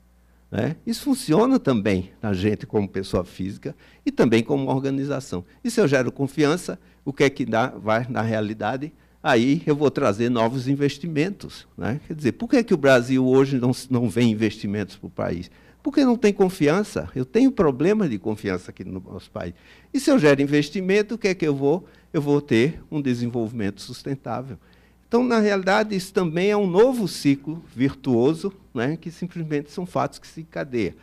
Né? 0.50 0.76
Isso 0.86 1.04
funciona 1.04 1.58
também 1.58 2.12
na 2.20 2.34
gente 2.34 2.66
como 2.66 2.86
pessoa 2.86 3.24
física 3.24 3.74
e 4.04 4.12
também 4.12 4.42
como 4.42 4.68
organização. 4.68 5.44
E 5.64 5.70
se 5.70 5.80
eu 5.80 5.88
gero 5.88 6.12
confiança, 6.12 6.78
o 7.04 7.12
que 7.12 7.24
é 7.24 7.30
que 7.30 7.44
dá, 7.44 7.68
vai 7.68 8.06
na 8.08 8.22
realidade? 8.22 8.92
Aí 9.22 9.62
eu 9.66 9.76
vou 9.76 9.90
trazer 9.90 10.28
novos 10.28 10.66
investimentos. 10.66 11.66
Né? 11.76 12.00
Quer 12.06 12.14
dizer, 12.14 12.32
por 12.32 12.48
que, 12.48 12.56
é 12.56 12.62
que 12.62 12.74
o 12.74 12.76
Brasil 12.76 13.24
hoje 13.26 13.58
não, 13.58 13.70
não 13.88 14.08
vem 14.08 14.30
investimentos 14.30 14.96
para 14.96 15.06
o 15.06 15.10
país? 15.10 15.50
Porque 15.82 16.04
não 16.04 16.16
tem 16.16 16.32
confiança. 16.32 17.08
Eu 17.14 17.24
tenho 17.24 17.50
problema 17.50 18.08
de 18.08 18.18
confiança 18.18 18.70
aqui 18.70 18.84
no 18.84 19.00
nosso 19.00 19.30
país. 19.30 19.54
E 19.92 20.00
se 20.00 20.10
eu 20.10 20.18
gero 20.18 20.42
investimento, 20.42 21.14
o 21.14 21.18
que 21.18 21.28
é 21.28 21.34
que 21.34 21.46
eu 21.46 21.54
vou? 21.54 21.86
Eu 22.12 22.20
vou 22.20 22.40
ter 22.40 22.82
um 22.90 23.00
desenvolvimento 23.00 23.80
sustentável. 23.80 24.58
Então, 25.06 25.22
na 25.22 25.38
realidade, 25.38 25.94
isso 25.94 26.12
também 26.12 26.50
é 26.50 26.56
um 26.56 26.66
novo 26.66 27.06
ciclo 27.06 27.62
virtuoso, 27.74 28.52
né, 28.72 28.96
que 28.96 29.10
simplesmente 29.10 29.70
são 29.70 29.84
fatos 29.84 30.18
que 30.18 30.26
se 30.26 30.40
encadeiam. 30.40 30.94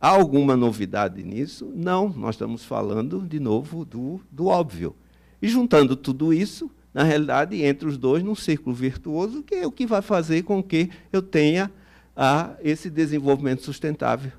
Há 0.00 0.08
alguma 0.08 0.56
novidade 0.56 1.22
nisso? 1.22 1.70
Não, 1.74 2.08
nós 2.08 2.36
estamos 2.36 2.64
falando, 2.64 3.20
de 3.20 3.38
novo, 3.38 3.84
do, 3.84 4.20
do 4.30 4.46
óbvio. 4.46 4.96
E 5.40 5.48
juntando 5.48 5.94
tudo 5.94 6.32
isso, 6.32 6.70
na 6.92 7.02
realidade, 7.02 7.62
entre 7.62 7.88
os 7.88 7.96
dois, 7.96 8.22
num 8.22 8.34
círculo 8.34 8.74
virtuoso, 8.74 9.42
que 9.42 9.54
é 9.54 9.66
o 9.66 9.72
que 9.72 9.86
vai 9.86 10.02
fazer 10.02 10.42
com 10.42 10.62
que 10.62 10.90
eu 11.12 11.22
tenha 11.22 11.70
a 12.16 12.56
esse 12.62 12.90
desenvolvimento 12.90 13.62
sustentável. 13.62 14.32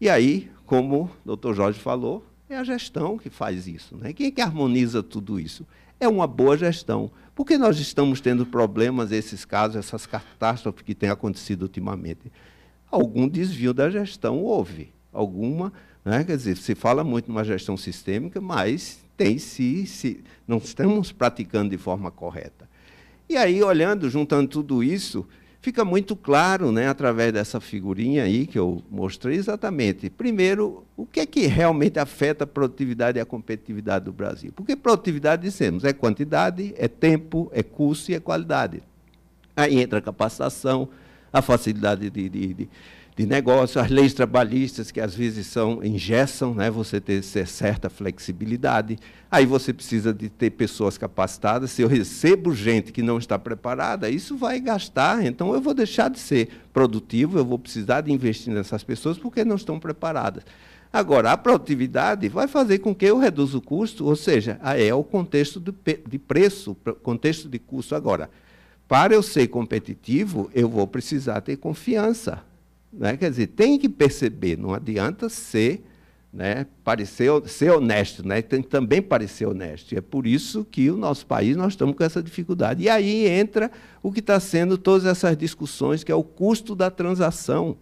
E 0.00 0.08
aí, 0.08 0.50
como 0.64 1.10
o 1.24 1.36
Dr. 1.36 1.54
Jorge 1.54 1.78
falou, 1.78 2.24
é 2.48 2.56
a 2.56 2.64
gestão 2.64 3.18
que 3.18 3.28
faz 3.28 3.66
isso. 3.66 3.96
Né? 3.96 4.12
Quem 4.12 4.28
é 4.28 4.30
que 4.30 4.40
harmoniza 4.40 5.02
tudo 5.02 5.38
isso? 5.38 5.66
É 5.98 6.08
uma 6.08 6.26
boa 6.26 6.56
gestão. 6.56 7.10
Por 7.34 7.44
que 7.44 7.58
nós 7.58 7.78
estamos 7.78 8.20
tendo 8.20 8.46
problemas, 8.46 9.12
esses 9.12 9.44
casos, 9.44 9.76
essas 9.76 10.06
catástrofes 10.06 10.82
que 10.82 10.94
têm 10.94 11.10
acontecido 11.10 11.62
ultimamente? 11.62 12.32
Algum 12.90 13.28
desvio 13.28 13.74
da 13.74 13.90
gestão 13.90 14.42
houve. 14.42 14.92
Alguma, 15.12 15.72
né? 16.04 16.24
quer 16.24 16.36
dizer, 16.36 16.56
se 16.56 16.74
fala 16.74 17.02
muito 17.02 17.28
numa 17.28 17.44
gestão 17.44 17.76
sistêmica, 17.76 18.40
mas 18.40 19.04
tem 19.16 19.38
se, 19.38 19.86
se 19.86 20.22
não 20.46 20.58
estamos 20.58 21.12
praticando 21.12 21.70
de 21.70 21.78
forma 21.78 22.10
correta. 22.10 22.68
E 23.28 23.36
aí, 23.36 23.62
olhando, 23.62 24.08
juntando 24.08 24.48
tudo 24.48 24.84
isso, 24.84 25.26
fica 25.60 25.84
muito 25.84 26.14
claro, 26.14 26.70
né, 26.70 26.86
através 26.86 27.32
dessa 27.32 27.60
figurinha 27.60 28.22
aí 28.22 28.46
que 28.46 28.58
eu 28.58 28.82
mostrei 28.88 29.36
exatamente. 29.36 30.08
Primeiro, 30.08 30.84
o 30.96 31.04
que 31.04 31.20
é 31.20 31.26
que 31.26 31.46
realmente 31.46 31.98
afeta 31.98 32.44
a 32.44 32.46
produtividade 32.46 33.18
e 33.18 33.20
a 33.20 33.24
competitividade 33.24 34.04
do 34.04 34.12
Brasil? 34.12 34.52
Porque 34.54 34.76
produtividade, 34.76 35.42
dissemos, 35.42 35.82
é 35.82 35.92
quantidade, 35.92 36.72
é 36.76 36.86
tempo, 36.86 37.50
é 37.52 37.62
custo 37.64 38.12
e 38.12 38.14
é 38.14 38.20
qualidade. 38.20 38.80
Aí 39.56 39.80
entra 39.80 39.98
a 39.98 40.02
capacitação, 40.02 40.88
a 41.32 41.42
facilidade 41.42 42.10
de, 42.10 42.28
de, 42.28 42.54
de 42.54 42.68
de 43.16 43.24
negócio, 43.24 43.80
as 43.80 43.88
leis 43.88 44.12
trabalhistas 44.12 44.90
que 44.90 45.00
às 45.00 45.14
vezes 45.14 45.46
são 45.46 45.82
engessam, 45.82 46.54
né, 46.54 46.70
você 46.70 47.00
ter 47.00 47.22
certa 47.22 47.88
flexibilidade. 47.88 48.98
Aí 49.30 49.46
você 49.46 49.72
precisa 49.72 50.12
de 50.12 50.28
ter 50.28 50.50
pessoas 50.50 50.98
capacitadas. 50.98 51.70
Se 51.70 51.80
eu 51.80 51.88
recebo 51.88 52.54
gente 52.54 52.92
que 52.92 53.02
não 53.02 53.16
está 53.16 53.38
preparada, 53.38 54.10
isso 54.10 54.36
vai 54.36 54.60
gastar. 54.60 55.24
Então 55.24 55.54
eu 55.54 55.62
vou 55.62 55.72
deixar 55.72 56.10
de 56.10 56.18
ser 56.18 56.50
produtivo, 56.74 57.38
eu 57.38 57.44
vou 57.44 57.58
precisar 57.58 58.02
de 58.02 58.12
investir 58.12 58.52
nessas 58.52 58.84
pessoas 58.84 59.16
porque 59.16 59.46
não 59.46 59.56
estão 59.56 59.80
preparadas. 59.80 60.44
Agora, 60.92 61.32
a 61.32 61.38
produtividade 61.38 62.28
vai 62.28 62.46
fazer 62.46 62.80
com 62.80 62.94
que 62.94 63.06
eu 63.06 63.18
reduza 63.18 63.56
o 63.56 63.62
custo, 63.62 64.04
ou 64.04 64.14
seja, 64.14 64.60
é 64.62 64.92
o 64.92 65.02
contexto 65.02 65.58
de 65.60 66.18
preço, 66.18 66.76
contexto 67.02 67.48
de 67.48 67.58
custo. 67.58 67.94
Agora, 67.94 68.28
para 68.86 69.14
eu 69.14 69.22
ser 69.22 69.48
competitivo, 69.48 70.50
eu 70.54 70.68
vou 70.68 70.86
precisar 70.86 71.40
ter 71.40 71.56
confiança. 71.56 72.44
Né? 72.96 73.16
Quer 73.16 73.30
dizer, 73.30 73.48
tem 73.48 73.78
que 73.78 73.88
perceber, 73.88 74.56
não 74.56 74.72
adianta 74.72 75.28
ser, 75.28 75.84
né, 76.32 76.66
parecer, 76.84 77.30
ser 77.46 77.70
honesto, 77.70 78.26
né? 78.26 78.42
tem 78.42 78.62
que 78.62 78.68
também 78.68 79.00
parecer 79.00 79.46
honesto. 79.46 79.92
E 79.92 79.98
é 79.98 80.00
por 80.00 80.26
isso 80.26 80.64
que 80.64 80.90
o 80.90 80.96
nosso 80.96 81.26
país 81.26 81.56
nós 81.56 81.72
estamos 81.72 81.96
com 81.96 82.04
essa 82.04 82.22
dificuldade. 82.22 82.82
E 82.82 82.88
aí 82.88 83.26
entra 83.26 83.70
o 84.02 84.12
que 84.12 84.20
está 84.20 84.38
sendo 84.40 84.76
todas 84.76 85.06
essas 85.06 85.36
discussões, 85.36 86.02
que 86.02 86.12
é 86.12 86.14
o 86.14 86.24
custo 86.24 86.74
da 86.74 86.90
transação. 86.90 87.76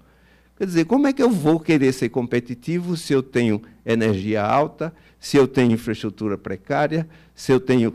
Quer 0.56 0.66
dizer, 0.66 0.84
como 0.84 1.06
é 1.06 1.12
que 1.12 1.22
eu 1.22 1.30
vou 1.30 1.58
querer 1.58 1.92
ser 1.92 2.10
competitivo 2.10 2.96
se 2.96 3.12
eu 3.12 3.22
tenho 3.22 3.60
energia 3.84 4.42
alta, 4.42 4.94
se 5.18 5.36
eu 5.36 5.48
tenho 5.48 5.72
infraestrutura 5.72 6.38
precária, 6.38 7.08
se 7.34 7.50
eu 7.50 7.58
tenho 7.58 7.92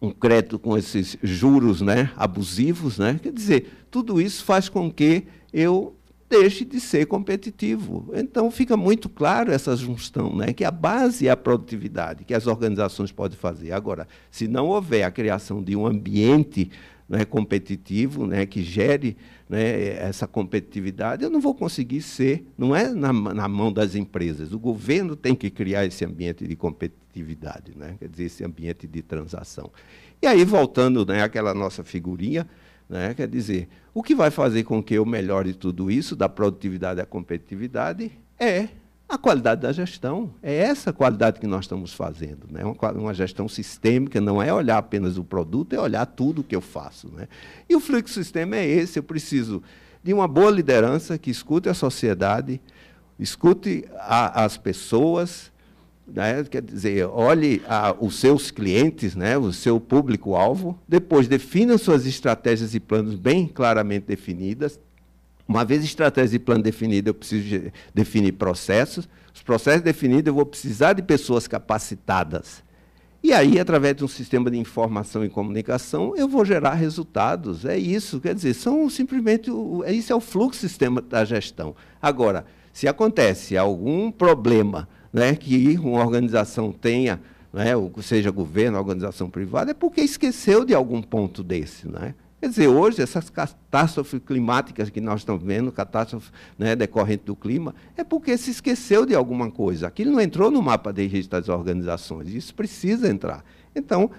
um 0.00 0.10
crédito 0.10 0.58
com 0.58 0.76
esses 0.76 1.16
juros 1.22 1.80
né, 1.80 2.10
abusivos? 2.14 2.98
Né? 2.98 3.18
Quer 3.22 3.32
dizer, 3.32 3.86
tudo 3.90 4.20
isso 4.20 4.44
faz 4.44 4.68
com 4.68 4.92
que 4.92 5.24
eu 5.50 5.97
deixe 6.28 6.64
de 6.64 6.80
ser 6.80 7.06
competitivo. 7.06 8.10
Então 8.14 8.50
fica 8.50 8.76
muito 8.76 9.08
claro 9.08 9.50
essa 9.50 9.74
junção, 9.74 10.36
né, 10.36 10.52
que 10.52 10.64
a 10.64 10.70
base 10.70 11.26
é 11.26 11.30
a 11.30 11.36
produtividade 11.36 12.24
que 12.24 12.34
as 12.34 12.46
organizações 12.46 13.10
podem 13.10 13.38
fazer. 13.38 13.72
Agora, 13.72 14.06
se 14.30 14.46
não 14.46 14.68
houver 14.68 15.04
a 15.04 15.10
criação 15.10 15.62
de 15.62 15.74
um 15.74 15.86
ambiente 15.86 16.70
né, 17.08 17.24
competitivo, 17.24 18.26
né, 18.26 18.44
que 18.44 18.62
gere 18.62 19.16
né, 19.48 19.96
essa 19.96 20.26
competitividade, 20.26 21.24
eu 21.24 21.30
não 21.30 21.40
vou 21.40 21.54
conseguir 21.54 22.02
ser, 22.02 22.46
não 22.56 22.76
é 22.76 22.88
na, 22.88 23.12
na, 23.12 23.48
mão 23.48 23.72
das 23.72 23.94
empresas. 23.94 24.52
O 24.52 24.58
governo 24.58 25.16
tem 25.16 25.34
que 25.34 25.48
criar 25.48 25.86
esse 25.86 26.04
ambiente 26.04 26.46
de 26.46 26.54
competitividade, 26.54 27.72
né, 27.74 27.96
quer 27.98 28.08
dizer, 28.08 28.24
esse 28.24 28.44
ambiente 28.44 28.86
de 28.86 29.00
transação. 29.00 29.70
E 30.20 30.26
aí, 30.26 30.44
voltando 30.44 31.06
né, 31.06 31.22
àquela 31.22 31.54
nossa 31.54 31.82
figurinha, 31.82 32.46
né? 32.88 33.12
Quer 33.14 33.28
dizer, 33.28 33.68
o 33.98 34.02
que 34.02 34.14
vai 34.14 34.30
fazer 34.30 34.62
com 34.62 34.80
que 34.80 34.94
eu 34.94 35.04
melhore 35.04 35.52
tudo 35.52 35.90
isso, 35.90 36.14
da 36.14 36.28
produtividade 36.28 37.00
à 37.00 37.04
competitividade, 37.04 38.12
é 38.38 38.68
a 39.08 39.18
qualidade 39.18 39.62
da 39.62 39.72
gestão. 39.72 40.32
É 40.40 40.54
essa 40.54 40.92
qualidade 40.92 41.40
que 41.40 41.48
nós 41.48 41.64
estamos 41.64 41.92
fazendo. 41.92 42.46
Né? 42.48 42.62
Uma, 42.62 42.92
uma 42.92 43.12
gestão 43.12 43.48
sistêmica 43.48 44.20
não 44.20 44.40
é 44.40 44.54
olhar 44.54 44.78
apenas 44.78 45.18
o 45.18 45.24
produto, 45.24 45.72
é 45.72 45.80
olhar 45.80 46.06
tudo 46.06 46.42
o 46.42 46.44
que 46.44 46.54
eu 46.54 46.60
faço. 46.60 47.08
Né? 47.08 47.26
E 47.68 47.74
o 47.74 47.80
fluxo 47.80 48.14
sistema 48.14 48.54
é 48.54 48.64
esse. 48.64 49.00
Eu 49.00 49.02
preciso 49.02 49.64
de 50.00 50.14
uma 50.14 50.28
boa 50.28 50.52
liderança 50.52 51.18
que 51.18 51.28
escute 51.28 51.68
a 51.68 51.74
sociedade, 51.74 52.60
escute 53.18 53.84
a, 53.96 54.44
as 54.44 54.56
pessoas, 54.56 55.50
né? 56.12 56.44
quer 56.44 56.62
dizer, 56.62 57.06
olhe 57.06 57.62
a, 57.68 57.94
os 57.98 58.18
seus 58.18 58.50
clientes, 58.50 59.14
né? 59.14 59.36
o 59.36 59.52
seu 59.52 59.78
público-alvo, 59.78 60.78
depois 60.88 61.28
defina 61.28 61.76
suas 61.78 62.06
estratégias 62.06 62.74
e 62.74 62.80
planos 62.80 63.14
bem 63.14 63.46
claramente 63.46 64.06
definidas. 64.06 64.80
Uma 65.46 65.64
vez 65.64 65.82
estratégia 65.82 66.36
e 66.36 66.38
plano 66.38 66.62
definido, 66.62 67.10
eu 67.10 67.14
preciso 67.14 67.48
de 67.48 67.72
definir 67.94 68.32
processos. 68.32 69.08
Os 69.34 69.42
processos 69.42 69.82
definidos, 69.82 70.26
eu 70.26 70.34
vou 70.34 70.44
precisar 70.44 70.92
de 70.92 71.02
pessoas 71.02 71.48
capacitadas. 71.48 72.62
E 73.22 73.32
aí, 73.32 73.58
através 73.58 73.96
de 73.96 74.04
um 74.04 74.08
sistema 74.08 74.50
de 74.50 74.58
informação 74.58 75.24
e 75.24 75.28
comunicação, 75.28 76.14
eu 76.16 76.28
vou 76.28 76.44
gerar 76.44 76.74
resultados. 76.74 77.64
É 77.64 77.76
isso, 77.76 78.20
quer 78.20 78.34
dizer, 78.34 78.54
são 78.54 78.88
simplesmente. 78.88 79.50
O, 79.50 79.82
isso 79.86 80.12
é 80.12 80.16
o 80.16 80.20
fluxo 80.20 80.60
sistema 80.60 81.00
da 81.00 81.24
gestão. 81.24 81.74
Agora, 82.00 82.44
se 82.72 82.86
acontece 82.86 83.56
algum 83.56 84.10
problema 84.10 84.88
né, 85.12 85.34
que 85.34 85.78
uma 85.78 86.00
organização 86.00 86.72
tenha, 86.72 87.20
né, 87.52 87.72
seja 88.02 88.30
governo, 88.30 88.78
organização 88.78 89.28
privada, 89.28 89.70
é 89.70 89.74
porque 89.74 90.00
esqueceu 90.00 90.64
de 90.64 90.74
algum 90.74 91.02
ponto 91.02 91.42
desse. 91.42 91.88
Né? 91.88 92.14
Quer 92.40 92.48
dizer, 92.50 92.68
hoje, 92.68 93.02
essas 93.02 93.28
catástrofes 93.28 94.20
climáticas 94.24 94.90
que 94.90 95.00
nós 95.00 95.20
estamos 95.20 95.42
vendo, 95.42 95.72
catástrofe 95.72 96.30
né, 96.56 96.76
decorrente 96.76 97.24
do 97.24 97.34
clima, 97.34 97.74
é 97.96 98.04
porque 98.04 98.36
se 98.38 98.50
esqueceu 98.50 99.04
de 99.04 99.14
alguma 99.14 99.50
coisa. 99.50 99.88
Aquilo 99.88 100.12
não 100.12 100.20
entrou 100.20 100.50
no 100.50 100.62
mapa 100.62 100.92
de 100.92 101.02
registro 101.06 101.40
das 101.40 101.48
organizações. 101.48 102.28
Isso 102.32 102.54
precisa 102.54 103.08
entrar. 103.08 103.44
Então, 103.74 104.10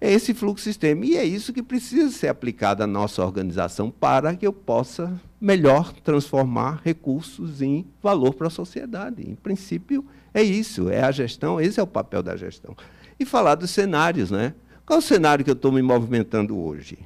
é 0.00 0.12
esse 0.12 0.34
fluxo 0.34 0.62
sistema. 0.62 1.04
E 1.04 1.16
é 1.16 1.24
isso 1.24 1.52
que 1.52 1.62
precisa 1.62 2.10
ser 2.10 2.28
aplicado 2.28 2.82
à 2.82 2.86
nossa 2.86 3.24
organização 3.24 3.90
para 3.90 4.36
que 4.36 4.46
eu 4.46 4.52
possa 4.52 5.20
melhor 5.40 5.92
transformar 5.92 6.80
recursos 6.84 7.60
em 7.60 7.86
valor 8.02 8.34
para 8.34 8.46
a 8.48 8.50
sociedade. 8.50 9.28
Em 9.28 9.34
princípio, 9.34 10.04
é 10.34 10.42
isso, 10.42 10.90
é 10.90 11.02
a 11.02 11.12
gestão, 11.12 11.60
esse 11.60 11.78
é 11.78 11.82
o 11.82 11.86
papel 11.86 12.22
da 12.22 12.36
gestão. 12.36 12.76
E 13.18 13.24
falar 13.24 13.54
dos 13.54 13.70
cenários, 13.70 14.32
né? 14.32 14.52
Qual 14.84 14.98
é 14.98 14.98
o 14.98 15.02
cenário 15.02 15.44
que 15.44 15.50
eu 15.50 15.54
estou 15.54 15.70
me 15.70 15.80
movimentando 15.80 16.58
hoje? 16.58 16.98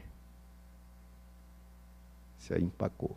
Isso 2.40 2.54
aí 2.54 2.62
empacou. 2.62 3.14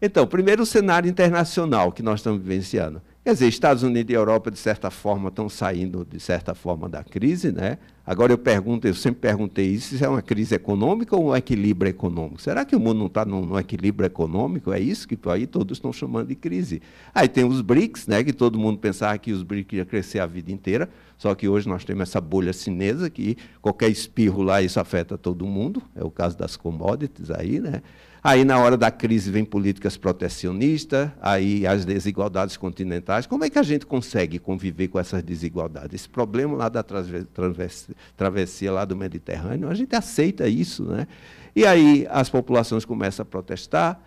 Então, 0.00 0.26
primeiro 0.26 0.62
o 0.62 0.66
cenário 0.66 1.10
internacional 1.10 1.92
que 1.92 2.02
nós 2.02 2.20
estamos 2.20 2.40
vivenciando. 2.40 3.02
Quer 3.30 3.34
dizer, 3.34 3.48
Estados 3.48 3.84
Unidos 3.84 4.12
e 4.12 4.16
Europa, 4.16 4.50
de 4.50 4.58
certa 4.58 4.90
forma, 4.90 5.28
estão 5.28 5.48
saindo, 5.48 6.04
de 6.04 6.18
certa 6.18 6.52
forma, 6.52 6.88
da 6.88 7.04
crise. 7.04 7.52
Né? 7.52 7.78
Agora, 8.04 8.32
eu 8.32 8.38
pergunto, 8.38 8.88
eu 8.88 8.94
sempre 8.94 9.20
perguntei 9.20 9.66
isso, 9.66 9.96
se 9.96 10.04
é 10.04 10.08
uma 10.08 10.20
crise 10.20 10.56
econômica 10.56 11.14
ou 11.14 11.26
um 11.30 11.36
equilíbrio 11.36 11.88
econômico? 11.88 12.42
Será 12.42 12.64
que 12.64 12.74
o 12.74 12.80
mundo 12.80 12.98
não 12.98 13.06
está 13.06 13.24
no 13.24 13.56
equilíbrio 13.56 14.04
econômico? 14.04 14.72
É 14.72 14.80
isso 14.80 15.06
que 15.06 15.16
aí 15.28 15.46
todos 15.46 15.78
estão 15.78 15.92
chamando 15.92 16.26
de 16.26 16.34
crise. 16.34 16.82
Aí 17.14 17.28
tem 17.28 17.44
os 17.44 17.60
BRICS, 17.60 18.08
né, 18.08 18.24
que 18.24 18.32
todo 18.32 18.58
mundo 18.58 18.78
pensava 18.78 19.16
que 19.16 19.30
os 19.30 19.44
BRICS 19.44 19.76
iam 19.76 19.86
crescer 19.86 20.18
a 20.18 20.26
vida 20.26 20.50
inteira, 20.50 20.90
só 21.16 21.32
que 21.32 21.48
hoje 21.48 21.68
nós 21.68 21.84
temos 21.84 22.02
essa 22.02 22.20
bolha 22.20 22.52
chinesa, 22.52 23.08
que 23.08 23.36
qualquer 23.62 23.90
espirro 23.90 24.42
lá, 24.42 24.60
isso 24.60 24.80
afeta 24.80 25.16
todo 25.16 25.46
mundo. 25.46 25.80
É 25.94 26.02
o 26.02 26.10
caso 26.10 26.36
das 26.36 26.56
commodities 26.56 27.30
aí, 27.30 27.60
né? 27.60 27.80
Aí, 28.22 28.44
na 28.44 28.58
hora 28.58 28.76
da 28.76 28.90
crise, 28.90 29.30
vem 29.30 29.44
políticas 29.44 29.96
protecionistas, 29.96 31.10
aí 31.22 31.66
as 31.66 31.86
desigualdades 31.86 32.56
continentais. 32.56 33.26
Como 33.26 33.44
é 33.44 33.50
que 33.50 33.58
a 33.58 33.62
gente 33.62 33.86
consegue 33.86 34.38
conviver 34.38 34.88
com 34.88 34.98
essas 34.98 35.22
desigualdades? 35.22 35.94
Esse 35.94 36.08
problema 36.08 36.54
lá 36.54 36.68
da 36.68 36.84
travessia 38.14 38.72
lá 38.72 38.84
do 38.84 38.94
Mediterrâneo, 38.94 39.70
a 39.70 39.74
gente 39.74 39.96
aceita 39.96 40.46
isso, 40.46 40.84
né? 40.84 41.06
E 41.56 41.64
aí 41.66 42.06
as 42.10 42.28
populações 42.28 42.84
começam 42.84 43.22
a 43.22 43.26
protestar, 43.26 43.98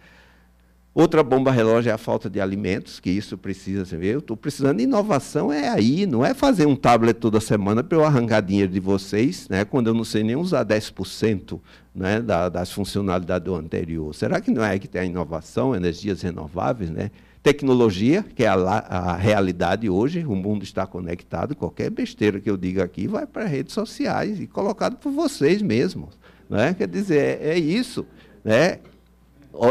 Outra 0.96 1.24
bomba 1.24 1.50
relógio 1.50 1.90
é 1.90 1.94
a 1.94 1.98
falta 1.98 2.30
de 2.30 2.40
alimentos, 2.40 3.00
que 3.00 3.10
isso 3.10 3.36
precisa 3.36 3.84
ser. 3.84 4.04
Eu 4.04 4.20
estou 4.20 4.38
precisando 4.38 4.78
de 4.78 4.84
inovação, 4.84 5.52
é 5.52 5.68
aí, 5.68 6.06
não 6.06 6.24
é 6.24 6.36
fazer 6.36 6.68
um 6.68 6.76
tablet 6.76 7.16
toda 7.18 7.40
semana 7.40 7.84
para 7.84 7.98
eu 7.98 8.04
arrancar 8.04 8.42
dinheiro 8.42 8.72
de 8.72 8.80
vocês, 8.80 9.50
né, 9.50 9.66
quando 9.66 9.88
eu 9.88 9.94
não 9.96 10.04
sei 10.04 10.24
nem 10.24 10.36
usar 10.36 10.64
10% 10.64 11.60
né, 11.96 12.22
da, 12.22 12.48
das 12.48 12.72
funcionalidades 12.72 13.46
do 13.46 13.56
anterior. 13.56 14.14
Será 14.14 14.40
que 14.40 14.52
não 14.52 14.64
é 14.64 14.78
que 14.78 14.88
tem 14.88 15.02
a 15.02 15.06
inovação, 15.06 15.76
energias 15.76 16.22
renováveis, 16.22 16.92
né? 16.92 17.10
Tecnologia, 17.42 18.24
que 18.24 18.46
é 18.46 18.48
a, 18.48 18.54
a 18.56 19.18
realidade 19.18 19.90
hoje, 19.90 20.24
o 20.24 20.36
mundo 20.36 20.64
está 20.64 20.88
conectado, 20.88 21.56
qualquer 21.56 21.90
besteira 21.90 22.40
que 22.40 22.50
eu 22.50 22.56
diga 22.56 22.84
aqui 22.84 23.06
vai 23.06 23.26
para 23.26 23.46
redes 23.46 23.74
sociais 23.74 24.40
e 24.40 24.48
colocado 24.48 24.96
por 24.96 25.12
vocês 25.12 25.62
mesmos. 25.62 26.18
Né? 26.50 26.74
Quer 26.74 26.88
dizer, 26.88 27.42
é, 27.42 27.50
é 27.50 27.60
isso. 27.60 28.06
Né? 28.46 28.80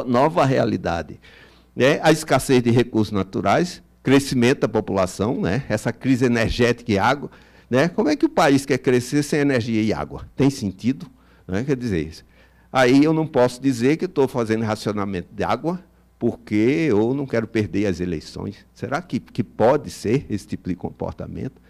Nova 0.07 0.45
realidade. 0.45 1.21
Né? 1.75 1.99
A 2.03 2.13
escassez 2.13 2.63
de 2.63 2.71
recursos 2.71 3.13
naturais, 3.13 3.83
crescimento 4.03 4.61
da 4.61 4.69
população, 4.69 5.41
né? 5.41 5.65
essa 5.69 5.93
crise 5.93 6.25
energética 6.25 6.93
e 6.93 6.99
água. 6.99 7.31
Né? 7.71 7.89
Como 7.89 8.09
é 8.09 8.17
que 8.17 8.27
o 8.27 8.29
país 8.29 8.67
quer 8.67 8.79
crescer 8.79 9.23
sem 9.23 9.41
energia 9.41 9.83
e 9.83 9.93
água? 9.93 10.29
Tem 10.37 10.51
sentido? 10.51 11.07
Né? 11.47 11.65
Quer 11.65 11.77
dizer 11.77 12.07
isso. 12.07 12.25
Aí 12.73 13.05
eu 13.05 13.13
não 13.13 13.27
posso 13.27 13.61
dizer 13.61 13.97
que 13.97 14.07
estou 14.07 14.27
fazendo 14.27 14.65
racionamento 14.65 15.29
de 15.33 15.45
água, 15.45 15.83
porque 16.19 16.87
eu 16.89 17.15
não 17.15 17.27
quero 17.27 17.47
perder 17.47 17.87
as 17.87 18.01
eleições. 18.01 18.67
Será 18.75 19.01
que, 19.03 19.19
que 19.19 19.43
pode 19.43 19.91
ser 19.91 20.27
esse 20.29 20.47
tipo 20.47 20.69
de 20.69 20.75
comportamento? 20.75 21.62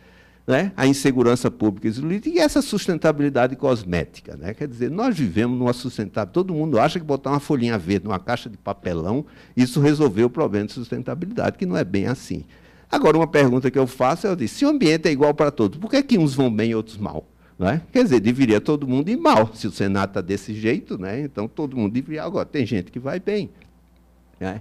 Né, 0.46 0.72
a 0.76 0.86
insegurança 0.86 1.50
pública 1.50 1.88
e 2.26 2.38
essa 2.38 2.60
sustentabilidade 2.60 3.54
cosmética. 3.56 4.36
Né? 4.36 4.54
Quer 4.54 4.66
dizer, 4.66 4.90
nós 4.90 5.16
vivemos 5.16 5.58
numa 5.58 5.72
sustentabilidade. 5.72 6.32
Todo 6.32 6.52
mundo 6.52 6.78
acha 6.78 6.98
que 6.98 7.04
botar 7.04 7.30
uma 7.30 7.40
folhinha 7.40 7.78
verde 7.78 8.04
numa 8.04 8.18
caixa 8.18 8.50
de 8.50 8.56
papelão, 8.56 9.24
isso 9.56 9.80
resolveu 9.80 10.26
o 10.26 10.30
problema 10.30 10.66
de 10.66 10.72
sustentabilidade, 10.72 11.56
que 11.56 11.66
não 11.66 11.76
é 11.76 11.84
bem 11.84 12.06
assim. 12.06 12.44
Agora, 12.90 13.16
uma 13.16 13.26
pergunta 13.26 13.70
que 13.70 13.78
eu 13.78 13.86
faço 13.86 14.26
é: 14.26 14.30
eu 14.30 14.36
disse, 14.36 14.56
se 14.56 14.64
o 14.66 14.68
ambiente 14.68 15.08
é 15.08 15.12
igual 15.12 15.32
para 15.32 15.50
todos, 15.50 15.78
por 15.78 15.90
que, 15.90 16.02
que 16.02 16.18
uns 16.18 16.34
vão 16.34 16.52
bem 16.52 16.70
e 16.70 16.74
outros 16.74 16.98
mal? 16.98 17.26
É? 17.60 17.80
Quer 17.92 18.02
dizer, 18.02 18.18
deveria 18.18 18.60
todo 18.60 18.88
mundo 18.88 19.08
ir 19.08 19.16
mal. 19.16 19.54
Se 19.54 19.68
o 19.68 19.70
Senado 19.70 20.10
está 20.10 20.20
desse 20.20 20.52
jeito, 20.52 20.98
né? 20.98 21.20
então 21.20 21.46
todo 21.46 21.76
mundo 21.76 21.92
deveria. 21.92 22.24
Agora, 22.24 22.44
tem 22.44 22.66
gente 22.66 22.90
que 22.90 22.98
vai 22.98 23.20
bem. 23.20 23.50
Né? 24.40 24.60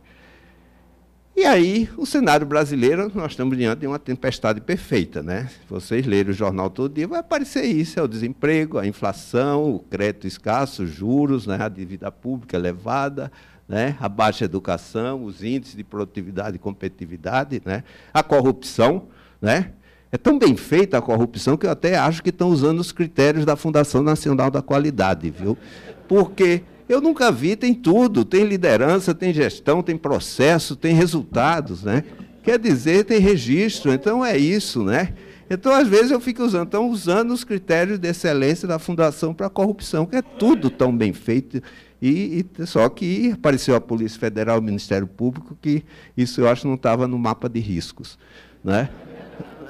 E 1.35 1.45
aí, 1.45 1.89
o 1.97 2.05
cenário 2.05 2.45
brasileiro, 2.45 3.09
nós 3.15 3.31
estamos 3.31 3.57
diante 3.57 3.79
de 3.79 3.87
uma 3.87 3.97
tempestade 3.97 4.59
perfeita. 4.59 5.23
Né? 5.23 5.49
Vocês 5.69 6.05
lerem 6.05 6.31
o 6.31 6.35
jornal 6.35 6.69
todo 6.69 6.93
dia, 6.93 7.07
vai 7.07 7.19
aparecer 7.19 7.63
isso: 7.63 7.99
é 7.99 8.03
o 8.03 8.07
desemprego, 8.07 8.77
a 8.77 8.85
inflação, 8.85 9.75
o 9.75 9.79
crédito 9.79 10.27
escasso, 10.27 10.83
os 10.83 10.89
juros, 10.89 11.47
né? 11.47 11.57
a 11.59 11.69
dívida 11.69 12.11
pública 12.11 12.57
elevada, 12.57 13.31
né? 13.67 13.95
a 13.99 14.09
baixa 14.09 14.45
educação, 14.45 15.23
os 15.23 15.41
índices 15.41 15.75
de 15.75 15.83
produtividade 15.83 16.57
e 16.57 16.59
competitividade, 16.59 17.61
né? 17.65 17.83
a 18.13 18.21
corrupção. 18.21 19.07
Né? 19.41 19.71
É 20.11 20.17
tão 20.17 20.37
bem 20.37 20.57
feita 20.57 20.97
a 20.97 21.01
corrupção 21.01 21.55
que 21.55 21.65
eu 21.65 21.71
até 21.71 21.97
acho 21.97 22.21
que 22.21 22.29
estão 22.29 22.49
usando 22.49 22.79
os 22.79 22.91
critérios 22.91 23.45
da 23.45 23.55
Fundação 23.55 24.03
Nacional 24.03 24.51
da 24.51 24.61
Qualidade, 24.61 25.29
viu? 25.29 25.57
Porque 26.05 26.63
eu 26.91 27.01
nunca 27.01 27.31
vi, 27.31 27.55
tem 27.55 27.73
tudo, 27.73 28.25
tem 28.25 28.43
liderança, 28.43 29.13
tem 29.13 29.33
gestão, 29.33 29.81
tem 29.81 29.97
processo, 29.97 30.75
tem 30.75 30.93
resultados, 30.93 31.83
né? 31.83 32.03
Quer 32.43 32.59
dizer, 32.59 33.05
tem 33.05 33.19
registro, 33.19 33.93
então 33.93 34.25
é 34.25 34.37
isso, 34.37 34.83
né? 34.83 35.13
Então, 35.49 35.73
às 35.73 35.87
vezes, 35.87 36.11
eu 36.11 36.19
fico 36.19 36.43
usando, 36.43 36.65
estão 36.65 36.89
usando 36.89 37.31
os 37.31 37.43
critérios 37.43 37.99
de 37.99 38.07
excelência 38.07 38.67
da 38.67 38.79
Fundação 38.79 39.33
para 39.33 39.47
a 39.47 39.49
corrupção, 39.49 40.05
que 40.05 40.15
é 40.15 40.21
tudo 40.21 40.69
tão 40.69 40.95
bem 40.95 41.11
feito. 41.11 41.61
E, 42.01 42.45
e, 42.57 42.65
só 42.65 42.87
que 42.87 43.31
apareceu 43.33 43.75
a 43.75 43.81
Polícia 43.81 44.19
Federal, 44.19 44.59
o 44.59 44.61
Ministério 44.61 45.05
Público, 45.05 45.57
que 45.61 45.83
isso 46.15 46.41
eu 46.41 46.49
acho 46.49 46.65
não 46.65 46.75
estava 46.75 47.07
no 47.07 47.19
mapa 47.19 47.49
de 47.49 47.59
riscos. 47.59 48.17
Né? 48.63 48.89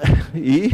E 0.34 0.72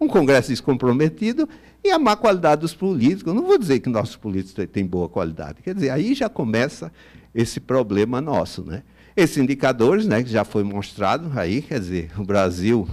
um 0.00 0.08
Congresso 0.08 0.48
descomprometido 0.48 1.48
e 1.82 1.90
a 1.90 1.98
má 1.98 2.16
qualidade 2.16 2.60
dos 2.60 2.74
políticos. 2.74 3.34
não 3.34 3.46
vou 3.46 3.58
dizer 3.58 3.80
que 3.80 3.88
nossos 3.88 4.16
políticos 4.16 4.66
têm 4.70 4.86
boa 4.86 5.08
qualidade. 5.08 5.62
Quer 5.62 5.74
dizer, 5.74 5.90
aí 5.90 6.14
já 6.14 6.28
começa 6.28 6.92
esse 7.34 7.60
problema 7.60 8.20
nosso. 8.20 8.62
Né? 8.62 8.82
Esses 9.16 9.38
indicadores, 9.38 10.06
né, 10.06 10.22
que 10.22 10.30
já 10.30 10.44
foi 10.44 10.62
mostrado 10.62 11.30
aí, 11.38 11.62
quer 11.62 11.80
dizer, 11.80 12.10
o 12.18 12.24
Brasil 12.24 12.88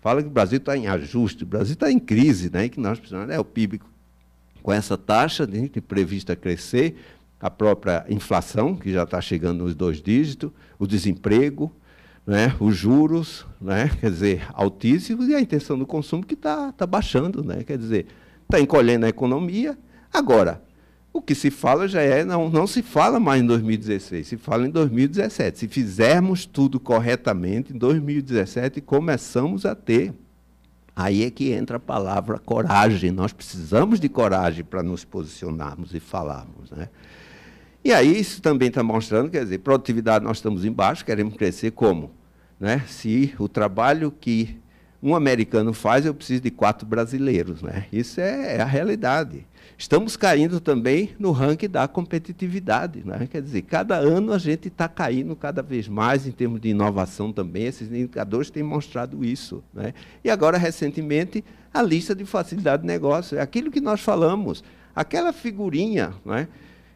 fala 0.00 0.22
que 0.22 0.28
o 0.28 0.32
Brasil 0.32 0.58
está 0.58 0.76
em 0.76 0.86
ajuste, 0.86 1.44
o 1.44 1.46
Brasil 1.46 1.74
está 1.74 1.90
em 1.90 1.98
crise, 1.98 2.50
né, 2.50 2.68
que 2.68 2.80
nós 2.80 2.98
precisamos, 2.98 3.30
é 3.30 3.38
o 3.38 3.44
PIB 3.44 3.80
com 4.62 4.72
essa 4.72 4.96
taxa 4.96 5.46
de, 5.46 5.68
de 5.68 5.80
prevista 5.80 6.34
crescer, 6.34 6.96
a 7.38 7.50
própria 7.50 8.04
inflação, 8.08 8.76
que 8.76 8.92
já 8.92 9.04
está 9.04 9.20
chegando 9.20 9.64
nos 9.64 9.74
dois 9.74 10.00
dígitos, 10.00 10.50
o 10.78 10.86
desemprego, 10.86 11.72
né, 12.26 12.54
os 12.60 12.76
juros, 12.76 13.46
né, 13.60 13.90
quer 14.00 14.10
dizer, 14.10 14.46
altíssimos, 14.52 15.28
e 15.28 15.34
a 15.34 15.40
intenção 15.40 15.78
do 15.78 15.86
consumo 15.86 16.24
que 16.24 16.34
está 16.34 16.72
tá 16.72 16.86
baixando, 16.86 17.42
né, 17.42 17.64
quer 17.64 17.78
dizer, 17.78 18.06
está 18.42 18.60
encolhendo 18.60 19.06
a 19.06 19.08
economia. 19.08 19.78
Agora, 20.12 20.62
o 21.12 21.20
que 21.20 21.34
se 21.34 21.50
fala 21.50 21.88
já 21.88 22.00
é, 22.00 22.24
não, 22.24 22.48
não 22.48 22.66
se 22.66 22.82
fala 22.82 23.18
mais 23.18 23.42
em 23.42 23.46
2016, 23.46 24.26
se 24.26 24.36
fala 24.36 24.66
em 24.66 24.70
2017. 24.70 25.58
Se 25.58 25.68
fizermos 25.68 26.46
tudo 26.46 26.78
corretamente, 26.78 27.72
em 27.74 27.78
2017 27.78 28.80
começamos 28.80 29.66
a 29.66 29.74
ter. 29.74 30.14
Aí 30.94 31.24
é 31.24 31.30
que 31.30 31.52
entra 31.52 31.78
a 31.78 31.80
palavra 31.80 32.38
coragem. 32.38 33.10
Nós 33.10 33.32
precisamos 33.32 33.98
de 33.98 34.08
coragem 34.08 34.64
para 34.64 34.82
nos 34.82 35.04
posicionarmos 35.04 35.94
e 35.94 36.00
falarmos. 36.00 36.70
Né? 36.70 36.88
E 37.82 37.92
aí 37.92 38.20
isso 38.20 38.42
também 38.42 38.68
está 38.68 38.82
mostrando, 38.82 39.30
quer 39.30 39.42
dizer, 39.42 39.58
produtividade 39.58 40.24
nós 40.24 40.36
estamos 40.36 40.64
embaixo, 40.64 41.04
queremos 41.04 41.34
crescer 41.34 41.70
como? 41.70 42.10
Né? 42.58 42.84
Se 42.86 43.34
o 43.38 43.48
trabalho 43.48 44.12
que 44.12 44.60
um 45.02 45.14
americano 45.14 45.72
faz, 45.72 46.04
eu 46.04 46.12
preciso 46.12 46.42
de 46.42 46.50
quatro 46.50 46.86
brasileiros. 46.86 47.62
Né? 47.62 47.86
Isso 47.90 48.20
é, 48.20 48.56
é 48.56 48.60
a 48.60 48.66
realidade. 48.66 49.46
Estamos 49.78 50.14
caindo 50.14 50.60
também 50.60 51.14
no 51.18 51.32
ranking 51.32 51.70
da 51.70 51.88
competitividade. 51.88 53.02
Né? 53.02 53.26
Quer 53.30 53.40
dizer, 53.40 53.62
cada 53.62 53.96
ano 53.96 54.34
a 54.34 54.38
gente 54.38 54.68
está 54.68 54.86
caindo 54.86 55.34
cada 55.34 55.62
vez 55.62 55.88
mais 55.88 56.26
em 56.26 56.32
termos 56.32 56.60
de 56.60 56.68
inovação 56.68 57.32
também. 57.32 57.64
Esses 57.64 57.90
indicadores 57.90 58.50
têm 58.50 58.62
mostrado 58.62 59.24
isso. 59.24 59.64
Né? 59.72 59.94
E 60.22 60.28
agora, 60.28 60.58
recentemente, 60.58 61.42
a 61.72 61.80
lista 61.80 62.14
de 62.14 62.26
facilidade 62.26 62.82
de 62.82 62.86
negócio. 62.86 63.38
É 63.38 63.40
aquilo 63.40 63.70
que 63.70 63.80
nós 63.80 64.02
falamos. 64.02 64.62
Aquela 64.94 65.32
figurinha, 65.32 66.12
né? 66.26 66.46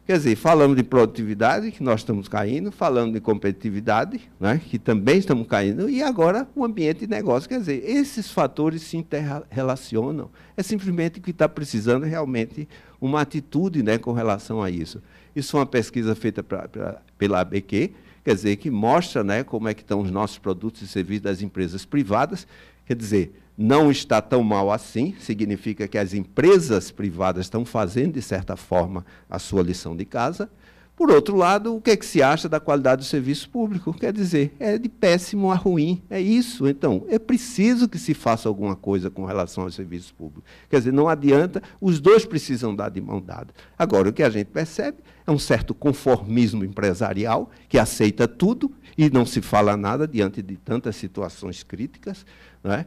Quer 0.05 0.17
dizer, 0.17 0.35
falamos 0.35 0.77
de 0.77 0.83
produtividade, 0.83 1.71
que 1.71 1.81
nós 1.81 2.01
estamos 2.01 2.27
caindo, 2.27 2.71
falando 2.71 3.13
de 3.13 3.19
competitividade, 3.19 4.21
né, 4.39 4.61
que 4.63 4.77
também 4.77 5.17
estamos 5.17 5.47
caindo, 5.47 5.89
e 5.89 6.03
agora 6.03 6.47
o 6.55 6.63
ambiente 6.63 6.99
de 6.99 7.07
negócio. 7.07 7.49
Quer 7.49 7.57
dizer, 7.57 7.83
esses 7.83 8.29
fatores 8.29 8.83
se 8.83 8.97
interrelacionam. 8.97 10.29
É 10.55 10.61
simplesmente 10.61 11.19
que 11.19 11.31
está 11.31 11.49
precisando 11.49 12.03
realmente 12.03 12.69
uma 13.01 13.21
atitude 13.21 13.81
né, 13.81 13.97
com 13.97 14.13
relação 14.13 14.61
a 14.61 14.69
isso. 14.69 15.01
Isso 15.35 15.57
é 15.57 15.61
uma 15.61 15.65
pesquisa 15.65 16.13
feita 16.13 16.43
pra, 16.43 16.67
pra, 16.67 17.01
pela 17.17 17.39
ABQ, 17.39 17.91
quer 18.23 18.35
dizer, 18.35 18.57
que 18.57 18.69
mostra 18.69 19.23
né, 19.23 19.43
como 19.43 19.67
é 19.67 19.73
que 19.73 19.81
estão 19.81 20.01
os 20.01 20.11
nossos 20.11 20.37
produtos 20.37 20.83
e 20.83 20.87
serviços 20.87 21.23
das 21.23 21.41
empresas 21.41 21.83
privadas. 21.83 22.45
Quer 22.85 22.95
dizer, 22.95 23.33
não 23.57 23.89
está 23.89 24.21
tão 24.21 24.43
mal 24.43 24.71
assim, 24.71 25.15
significa 25.19 25.87
que 25.87 25.97
as 25.97 26.13
empresas 26.13 26.91
privadas 26.91 27.45
estão 27.45 27.63
fazendo, 27.65 28.13
de 28.13 28.21
certa 28.21 28.55
forma, 28.55 29.05
a 29.29 29.39
sua 29.39 29.63
lição 29.63 29.95
de 29.95 30.05
casa, 30.05 30.49
Por 30.95 31.11
outro 31.11 31.35
lado, 31.35 31.75
o 31.75 31.81
que, 31.81 31.91
é 31.91 31.97
que 31.97 32.05
se 32.05 32.23
acha 32.23 32.47
da 32.47 32.57
qualidade 32.57 33.01
do 33.01 33.05
serviço 33.05 33.49
público? 33.49 33.93
Quer 33.93 34.13
dizer, 34.13 34.55
é 34.57 34.77
de 34.77 34.87
péssimo 34.87 35.51
a 35.51 35.55
ruim. 35.55 36.01
É 36.09 36.21
isso. 36.21 36.65
Então, 36.69 37.05
é 37.09 37.19
preciso 37.19 37.89
que 37.89 37.99
se 37.99 38.13
faça 38.13 38.47
alguma 38.47 38.77
coisa 38.77 39.09
com 39.09 39.25
relação 39.25 39.65
ao 39.65 39.71
serviço 39.71 40.13
público. 40.13 40.43
Quer 40.69 40.77
dizer, 40.77 40.93
não 40.93 41.09
adianta, 41.09 41.61
os 41.81 41.99
dois 41.99 42.23
precisam 42.23 42.73
dar 42.73 42.89
de 42.89 43.01
mão 43.01 43.21
dada. 43.21 43.53
Agora, 43.77 44.07
o 44.07 44.13
que 44.13 44.23
a 44.23 44.29
gente 44.29 44.47
percebe 44.47 44.99
é 45.27 45.31
um 45.31 45.39
certo 45.39 45.73
conformismo 45.73 46.63
empresarial, 46.63 47.51
que 47.67 47.77
aceita 47.77 48.25
tudo 48.25 48.71
e 48.97 49.09
não 49.09 49.25
se 49.25 49.41
fala 49.41 49.75
nada 49.75 50.07
diante 50.07 50.41
de 50.41 50.55
tantas 50.55 50.95
situações 50.95 51.61
críticas. 51.61 52.25
Não 52.63 52.71
é? 52.71 52.85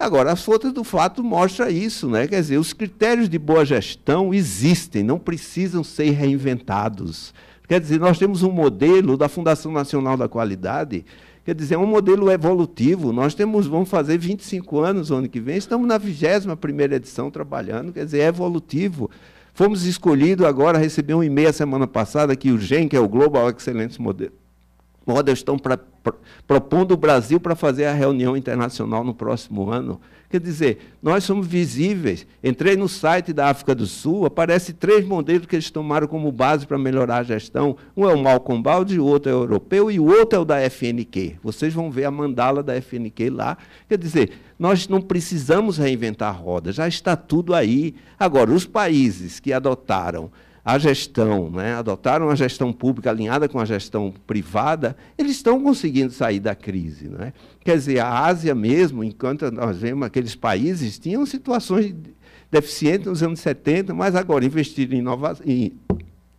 Agora, 0.00 0.32
as 0.32 0.42
fotos 0.42 0.72
do 0.72 0.82
fato 0.82 1.22
mostram 1.22 1.68
isso, 1.68 2.08
né? 2.08 2.26
quer 2.26 2.40
dizer, 2.40 2.56
os 2.56 2.72
critérios 2.72 3.28
de 3.28 3.38
boa 3.38 3.66
gestão 3.66 4.32
existem, 4.32 5.02
não 5.02 5.18
precisam 5.18 5.84
ser 5.84 6.08
reinventados. 6.12 7.34
Quer 7.68 7.78
dizer, 7.78 8.00
nós 8.00 8.18
temos 8.18 8.42
um 8.42 8.50
modelo 8.50 9.14
da 9.14 9.28
Fundação 9.28 9.70
Nacional 9.70 10.16
da 10.16 10.26
Qualidade, 10.26 11.04
quer 11.44 11.54
dizer, 11.54 11.74
é 11.74 11.78
um 11.78 11.84
modelo 11.84 12.30
evolutivo. 12.30 13.12
Nós 13.12 13.34
temos, 13.34 13.66
vamos 13.66 13.90
fazer 13.90 14.16
25 14.16 14.80
anos 14.80 15.10
no 15.10 15.16
ano 15.16 15.28
que 15.28 15.38
vem, 15.38 15.58
estamos 15.58 15.86
na 15.86 16.00
21ª 16.00 16.92
edição 16.92 17.30
trabalhando, 17.30 17.92
quer 17.92 18.06
dizer, 18.06 18.20
é 18.20 18.28
evolutivo. 18.28 19.10
Fomos 19.52 19.84
escolhidos 19.84 20.46
agora, 20.46 20.78
recebi 20.78 21.12
um 21.12 21.22
e-mail 21.22 21.52
semana 21.52 21.86
passada 21.86 22.34
que 22.34 22.50
o 22.50 22.58
GEM, 22.58 22.88
que 22.88 22.96
é 22.96 23.00
o 23.00 23.06
Global 23.06 23.50
Excellence 23.50 24.00
Model, 24.00 24.32
Model 25.10 25.34
estão 25.34 25.58
pra, 25.58 25.76
pra, 25.76 26.14
propondo 26.46 26.92
o 26.92 26.96
Brasil 26.96 27.40
para 27.40 27.54
fazer 27.54 27.86
a 27.86 27.92
reunião 27.92 28.36
internacional 28.36 29.02
no 29.02 29.12
próximo 29.12 29.70
ano. 29.70 30.00
Quer 30.30 30.38
dizer, 30.38 30.94
nós 31.02 31.24
somos 31.24 31.44
visíveis. 31.44 32.24
Entrei 32.42 32.76
no 32.76 32.88
site 32.88 33.32
da 33.32 33.48
África 33.48 33.74
do 33.74 33.84
Sul, 33.84 34.24
aparece 34.24 34.72
três 34.72 35.04
modelos 35.04 35.46
que 35.46 35.56
eles 35.56 35.72
tomaram 35.72 36.06
como 36.06 36.30
base 36.30 36.64
para 36.64 36.78
melhorar 36.78 37.16
a 37.16 37.22
gestão. 37.24 37.76
Um 37.96 38.08
é 38.08 38.14
o 38.14 38.22
Malcolm 38.22 38.62
Balde, 38.62 39.00
o 39.00 39.04
outro 39.04 39.28
é 39.28 39.34
o 39.34 39.40
europeu 39.40 39.90
e 39.90 39.98
o 39.98 40.06
outro 40.06 40.38
é 40.38 40.40
o 40.40 40.44
da 40.44 40.60
FNQ. 40.70 41.38
Vocês 41.42 41.74
vão 41.74 41.90
ver 41.90 42.04
a 42.04 42.12
mandala 42.12 42.62
da 42.62 42.80
FNQ 42.80 43.30
lá. 43.30 43.58
Quer 43.88 43.98
dizer, 43.98 44.30
nós 44.56 44.86
não 44.86 45.00
precisamos 45.00 45.78
reinventar 45.78 46.28
a 46.28 46.38
roda, 46.38 46.70
já 46.70 46.86
está 46.86 47.16
tudo 47.16 47.52
aí. 47.52 47.96
Agora, 48.16 48.52
os 48.52 48.64
países 48.64 49.40
que 49.40 49.52
adotaram 49.52 50.30
a 50.64 50.78
gestão, 50.78 51.50
né, 51.50 51.74
adotaram 51.74 52.28
a 52.28 52.34
gestão 52.34 52.72
pública 52.72 53.10
alinhada 53.10 53.48
com 53.48 53.58
a 53.58 53.64
gestão 53.64 54.12
privada, 54.26 54.96
eles 55.16 55.32
estão 55.32 55.62
conseguindo 55.62 56.12
sair 56.12 56.40
da 56.40 56.54
crise. 56.54 57.08
Né? 57.08 57.32
Quer 57.64 57.76
dizer, 57.76 58.00
a 58.00 58.26
Ásia 58.26 58.54
mesmo, 58.54 59.02
enquanto 59.02 59.50
nós 59.50 59.78
vemos 59.78 60.06
aqueles 60.06 60.34
países, 60.34 60.98
tinham 60.98 61.24
situações 61.24 61.94
deficientes 62.50 63.06
nos 63.06 63.22
anos 63.22 63.40
70, 63.40 63.94
mas 63.94 64.14
agora 64.14 64.44
investiram 64.44 64.98
em, 64.98 65.50
em 65.50 65.72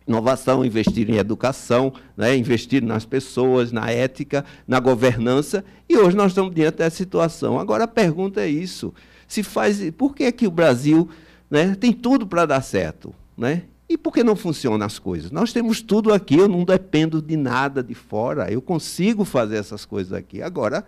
inovação, 0.06 0.64
investir 0.64 1.08
em 1.10 1.16
educação, 1.16 1.92
né, 2.16 2.36
investir 2.36 2.82
nas 2.82 3.04
pessoas, 3.04 3.72
na 3.72 3.90
ética, 3.90 4.44
na 4.66 4.78
governança, 4.78 5.64
e 5.88 5.96
hoje 5.96 6.16
nós 6.16 6.32
estamos 6.32 6.54
diante 6.54 6.78
dessa 6.78 6.96
situação. 6.96 7.58
Agora 7.58 7.84
a 7.84 7.88
pergunta 7.88 8.40
é 8.40 8.48
isso: 8.48 8.94
se 9.26 9.42
faz, 9.42 9.90
por 9.96 10.14
que, 10.14 10.24
é 10.24 10.32
que 10.32 10.46
o 10.46 10.50
Brasil 10.50 11.08
né, 11.50 11.74
tem 11.74 11.92
tudo 11.92 12.26
para 12.26 12.46
dar 12.46 12.62
certo? 12.62 13.14
Né? 13.36 13.62
E 13.92 13.98
por 13.98 14.10
que 14.10 14.24
não 14.24 14.34
funcionam 14.34 14.86
as 14.86 14.98
coisas? 14.98 15.30
Nós 15.30 15.52
temos 15.52 15.82
tudo 15.82 16.14
aqui, 16.14 16.34
eu 16.34 16.48
não 16.48 16.64
dependo 16.64 17.20
de 17.20 17.36
nada 17.36 17.82
de 17.82 17.94
fora, 17.94 18.50
eu 18.50 18.62
consigo 18.62 19.22
fazer 19.22 19.56
essas 19.56 19.84
coisas 19.84 20.14
aqui. 20.14 20.40
Agora, 20.40 20.82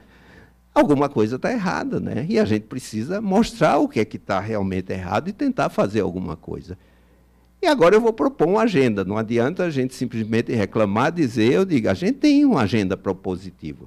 alguma 0.75 1.07
coisa 1.07 1.37
está 1.37 1.53
errada, 1.53 2.01
né? 2.01 2.25
E 2.27 2.39
a 2.39 2.47
gente 2.47 2.63
precisa 2.63 3.21
mostrar 3.21 3.77
o 3.77 3.87
que 3.87 4.01
é 4.01 4.07
que 4.07 4.17
está 4.17 4.41
realmente 4.41 4.91
errado 4.91 5.29
e 5.29 5.35
tentar 5.35 5.69
fazer 5.69 6.01
alguma 6.01 6.35
coisa. 6.35 6.79
E 7.61 7.67
agora 7.67 7.95
eu 7.95 8.01
vou 8.01 8.11
propor 8.11 8.49
uma 8.49 8.63
agenda. 8.63 9.05
Não 9.05 9.19
adianta 9.19 9.65
a 9.65 9.71
gente 9.71 9.95
simplesmente 9.95 10.51
reclamar, 10.55 11.13
dizer, 11.13 11.53
eu 11.53 11.67
digo, 11.67 11.91
a 11.91 11.95
gente 11.95 12.15
tem 12.15 12.43
uma 12.47 12.63
agenda 12.63 12.97
propositiva. 12.97 13.85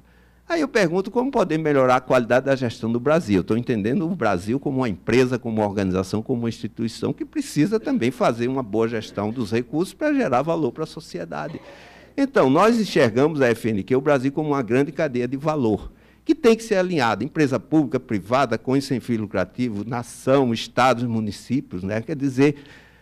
Aí 0.50 0.62
eu 0.62 0.68
pergunto 0.68 1.12
como 1.12 1.30
poder 1.30 1.58
melhorar 1.58 1.98
a 1.98 2.02
qualidade 2.02 2.46
da 2.46 2.56
gestão 2.56 2.90
do 2.90 3.02
Brasil. 3.02 3.42
Estou 3.42 3.58
entendendo 3.58 4.10
o 4.10 4.16
Brasil 4.16 4.58
como 4.58 4.78
uma 4.78 4.88
empresa, 4.88 5.38
como 5.38 5.58
uma 5.58 5.68
organização, 5.68 6.22
como 6.22 6.44
uma 6.44 6.50
instituição 6.50 7.12
que 7.12 7.26
precisa 7.26 7.82
também 7.82 8.12
fazer 8.12 8.48
uma 8.48 8.64
boa 8.64 8.88
gestão 8.88 9.30
dos 9.30 9.52
recursos 9.52 9.94
para 9.94 10.14
gerar 10.14 10.42
valor 10.44 10.72
para 10.72 10.86
a 10.86 10.88
sociedade. 10.88 11.60
Então, 12.16 12.50
nós 12.50 12.80
enxergamos 12.80 13.42
a 13.42 13.54
FNQ, 13.54 13.98
o 13.98 14.02
Brasil, 14.02 14.32
como 14.32 14.50
uma 14.52 14.62
grande 14.62 14.92
cadeia 14.94 15.28
de 15.28 15.36
valor, 15.36 15.92
que 16.24 16.34
tem 16.34 16.56
que 16.56 16.64
ser 16.64 16.76
alinhada, 16.76 17.26
empresa 17.26 17.60
pública, 17.60 18.00
privada, 18.00 18.58
com 18.58 18.76
e 18.76 18.82
sem 18.82 19.02
fim 19.02 19.18
lucrativo, 19.18 19.84
nação, 19.86 20.54
estados, 20.54 21.04
municípios. 21.04 21.84
Né? 21.84 22.02
Quer 22.02 22.16
dizer, 22.16 22.56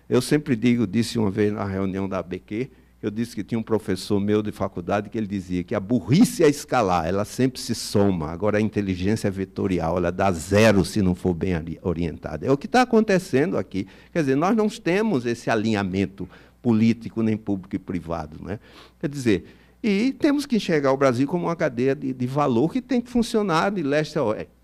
eu 0.10 0.20
sempre 0.20 0.56
digo, 0.56 0.88
disse 0.88 1.20
uma 1.20 1.30
vez 1.30 1.54
na 1.54 1.64
reunião 1.64 2.10
da 2.10 2.18
ABQ, 2.18 2.72
eu 3.06 3.12
disse 3.12 3.36
que 3.36 3.44
tinha 3.44 3.60
um 3.60 3.64
professor 3.64 4.20
meu 4.20 4.42
de 4.42 4.52
faculdade 4.52 5.10
que 5.10 5.18
ele 5.18 5.28
dizia 5.28 5.64
que 5.64 5.76
a 5.76 5.80
burrice 5.80 6.44
é 6.44 6.50
escalar, 6.50 7.06
ela 7.06 7.26
sempre 7.26 7.60
se 7.60 7.76
soma. 7.76 8.32
Agora 8.32 8.58
a 8.58 8.62
inteligência 8.62 9.28
é 9.28 9.32
vetorial, 9.32 9.98
ela 9.98 10.12
dá 10.12 10.32
zero 10.32 10.84
se 10.84 11.02
não 11.02 11.14
for 11.14 11.34
bem 11.34 11.54
orientada. 11.82 12.46
É 12.46 12.52
o 12.52 12.58
que 12.58 12.66
está 12.66 12.82
acontecendo 12.82 13.58
aqui. 13.58 13.88
Quer 14.12 14.22
dizer, 14.22 14.36
nós 14.36 14.56
não 14.56 14.68
temos 14.70 15.26
esse 15.26 15.50
alinhamento 15.50 16.28
político, 16.62 17.22
nem 17.22 17.38
público 17.38 17.76
e 17.76 17.80
privado. 17.80 18.38
Né? 18.44 18.60
Quer 19.00 19.10
dizer, 19.10 19.46
e 19.84 20.12
temos 20.14 20.46
que 20.46 20.56
enxergar 20.56 20.92
o 20.92 20.98
Brasil 20.98 21.28
como 21.28 21.46
uma 21.46 21.56
cadeia 21.56 21.96
de, 21.96 22.12
de 22.12 22.28
valor 22.28 22.72
que 22.72 22.82
tem 22.82 23.00
que 23.00 23.10
funcionar 23.10 23.72
de 23.72 23.84
leste 23.84 24.18
a 24.18 24.24
oeste 24.24 24.56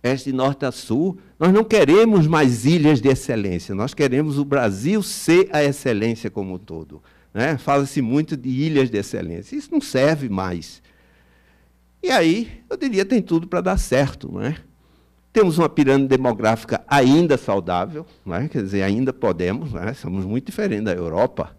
este 0.00 0.30
de 0.30 0.36
norte 0.36 0.64
a 0.64 0.72
sul. 0.72 1.18
Nós 1.38 1.52
não 1.52 1.64
queremos 1.64 2.26
mais 2.26 2.64
ilhas 2.64 3.00
de 3.00 3.08
excelência, 3.08 3.74
nós 3.74 3.94
queremos 3.94 4.38
o 4.38 4.44
Brasil 4.44 5.02
ser 5.02 5.48
a 5.52 5.62
excelência 5.62 6.30
como 6.30 6.54
um 6.54 6.58
todo. 6.58 7.02
Né? 7.38 7.56
Fala-se 7.56 8.02
muito 8.02 8.36
de 8.36 8.48
ilhas 8.48 8.90
de 8.90 8.98
excelência. 8.98 9.54
Isso 9.54 9.68
não 9.70 9.80
serve 9.80 10.28
mais. 10.28 10.82
E 12.02 12.10
aí, 12.10 12.50
eu 12.68 12.76
diria, 12.76 13.04
tem 13.04 13.22
tudo 13.22 13.46
para 13.46 13.60
dar 13.60 13.78
certo. 13.78 14.28
Não 14.32 14.42
é? 14.42 14.56
Temos 15.32 15.56
uma 15.56 15.68
pirâmide 15.68 16.08
demográfica 16.08 16.82
ainda 16.88 17.36
saudável, 17.36 18.04
não 18.26 18.34
é? 18.34 18.48
quer 18.48 18.60
dizer, 18.60 18.82
ainda 18.82 19.12
podemos, 19.12 19.72
não 19.72 19.80
é? 19.80 19.94
somos 19.94 20.24
muito 20.24 20.46
diferentes 20.46 20.86
da 20.86 20.92
Europa, 20.92 21.56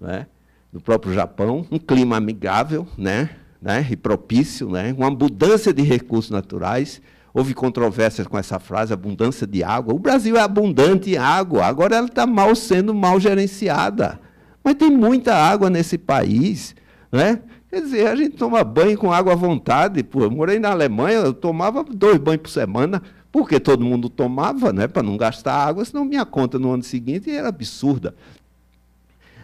não 0.00 0.08
é? 0.08 0.26
do 0.72 0.80
próprio 0.80 1.12
Japão, 1.12 1.66
um 1.68 1.80
clima 1.80 2.16
amigável 2.16 2.86
né? 2.96 3.30
Né? 3.60 3.84
e 3.90 3.96
propício, 3.96 4.70
né? 4.70 4.94
uma 4.96 5.08
abundância 5.08 5.72
de 5.72 5.82
recursos 5.82 6.30
naturais. 6.30 7.02
Houve 7.34 7.54
controvérsias 7.54 8.28
com 8.28 8.38
essa 8.38 8.60
frase, 8.60 8.92
abundância 8.92 9.48
de 9.48 9.64
água. 9.64 9.92
O 9.92 9.98
Brasil 9.98 10.36
é 10.36 10.40
abundante 10.40 11.10
em 11.10 11.16
água, 11.16 11.66
agora 11.66 11.96
ela 11.96 12.06
está 12.06 12.24
mal 12.24 12.54
sendo 12.54 12.94
mal 12.94 13.18
gerenciada. 13.18 14.27
Mas 14.68 14.74
tem 14.74 14.90
muita 14.90 15.34
água 15.34 15.70
nesse 15.70 15.96
país, 15.96 16.76
né? 17.10 17.40
Quer 17.70 17.80
dizer, 17.80 18.06
a 18.06 18.14
gente 18.14 18.36
toma 18.36 18.62
banho 18.62 18.98
com 18.98 19.10
água 19.10 19.32
à 19.32 19.34
vontade. 19.34 20.02
Pô, 20.02 20.24
eu 20.24 20.30
morei 20.30 20.58
na 20.58 20.72
Alemanha, 20.72 21.20
eu 21.20 21.32
tomava 21.32 21.82
dois 21.82 22.18
banhos 22.18 22.42
por 22.42 22.50
semana, 22.50 23.02
porque 23.32 23.58
todo 23.58 23.82
mundo 23.82 24.10
tomava, 24.10 24.70
né, 24.70 24.86
para 24.86 25.02
não 25.02 25.16
gastar 25.16 25.54
água, 25.54 25.86
senão 25.86 26.04
minha 26.04 26.26
conta 26.26 26.58
no 26.58 26.70
ano 26.70 26.82
seguinte 26.82 27.30
era 27.30 27.48
absurda. 27.48 28.14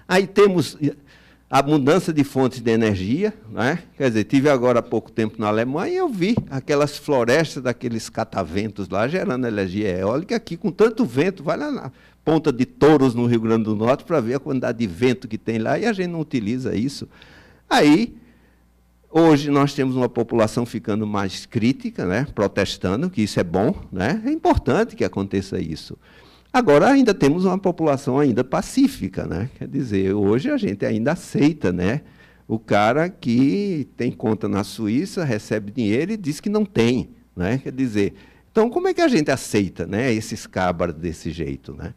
Aí 0.07 0.27
temos 0.27 0.77
a 1.49 1.63
mudança 1.63 2.13
de 2.13 2.23
fontes 2.23 2.61
de 2.61 2.71
energia, 2.71 3.33
né? 3.51 3.79
quer 3.97 4.09
dizer, 4.09 4.25
tive 4.25 4.51
agora 4.51 4.81
há 4.81 4.83
pouco 4.83 5.11
tempo 5.11 5.37
na 5.39 5.49
Alemanha 5.49 5.91
e 5.91 5.97
eu 5.97 6.09
vi 6.11 6.37
aquelas 6.51 6.99
florestas 6.99 7.63
daqueles 7.63 8.11
cataventos 8.11 8.91
lá 8.91 9.09
gerando 9.09 9.47
energia 9.47 9.89
eólica 9.89 10.37
aqui 10.37 10.55
com 10.55 10.71
tanto 10.71 11.07
vento, 11.07 11.43
vai 11.43 11.57
lá 11.57 11.91
Ponta 12.25 12.51
de 12.51 12.65
Touros, 12.65 13.15
no 13.15 13.27
Rio 13.27 13.41
Grande 13.41 13.65
do 13.65 13.77
Norte, 13.77 14.03
para 14.03 14.19
ver 14.19 14.35
a 14.35 14.39
quantidade 14.39 14.79
de 14.79 14.87
vento 14.87 15.29
que 15.29 15.37
tem 15.37 15.59
lá, 15.59 15.79
e 15.79 15.85
a 15.85 15.93
gente 15.93 16.09
não 16.09 16.21
utiliza 16.21 16.75
isso. 16.75 17.07
Aí, 17.69 18.17
hoje, 19.11 19.51
nós 19.51 19.75
temos 19.75 19.95
uma 19.95 20.09
população 20.09 20.65
ficando 20.65 21.07
mais 21.07 21.45
crítica, 21.45 22.07
né, 22.07 22.27
protestando, 22.35 23.11
que 23.11 23.23
isso 23.23 23.39
é 23.39 23.45
bom, 23.45 23.75
né, 23.93 24.23
é 24.25 24.31
importante 24.31 24.97
que 24.97 25.05
aconteça 25.05 25.61
isso. 25.61 25.99
Agora, 26.53 26.89
ainda 26.89 27.13
temos 27.13 27.45
uma 27.45 27.59
população 27.59 28.19
ainda 28.19 28.43
pacífica, 28.43 29.27
né, 29.27 29.51
quer 29.59 29.69
dizer, 29.69 30.15
hoje 30.15 30.51
a 30.51 30.57
gente 30.57 30.87
ainda 30.87 31.13
aceita, 31.13 31.73
né, 31.73 32.01
o 32.49 32.59
cara 32.59 33.09
que 33.09 33.87
tem 33.97 34.11
conta 34.11 34.49
na 34.49 34.65
Suíça, 34.65 35.25
recebe 35.25 35.71
dinheiro 35.71 36.13
e 36.13 36.17
diz 36.17 36.41
que 36.41 36.49
não 36.49 36.65
tem, 36.65 37.11
né, 37.37 37.59
quer 37.59 37.73
dizer... 37.73 38.15
Então, 38.51 38.71
como 38.71 38.87
é 38.87 38.95
que 38.95 39.01
a 39.01 39.09
gente 39.09 39.33
aceita 39.33 39.85
né, 39.85 40.15
esses 40.15 40.47
cabras 40.47 40.95
desse 40.95 41.33
jeito? 41.33 41.75
Né? 41.75 41.93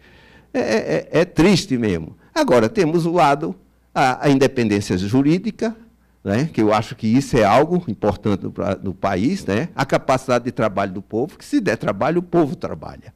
É, 0.54 0.60
é, 0.60 1.08
é, 1.12 1.26
triste 1.26 1.78
mesmo. 1.78 2.16
Agora, 2.34 2.70
temos 2.70 3.06
o 3.06 3.12
lado, 3.12 3.56
a, 3.94 4.26
a 4.26 4.30
independência 4.30 4.98
jurídica, 4.98 5.76
né, 6.24 6.50
que 6.52 6.62
eu 6.62 6.74
acho 6.74 6.96
que 6.96 7.08
isso 7.08 7.38
é 7.38 7.44
algo 7.44 7.84
importante 7.88 8.44
no, 8.44 8.54
no, 8.84 8.94
país, 8.94 9.46
né, 9.46 9.70
a 9.76 9.86
capacidade 9.86 10.46
de 10.46 10.52
trabalho 10.52 10.94
do 10.94 11.02
povo, 11.02 11.38
que 11.38 11.46
se 11.46 11.60
der 11.60 11.78
trabalho, 11.78 12.20
o 12.20 12.24
povo 12.24 12.56
trabalha. 12.56 13.14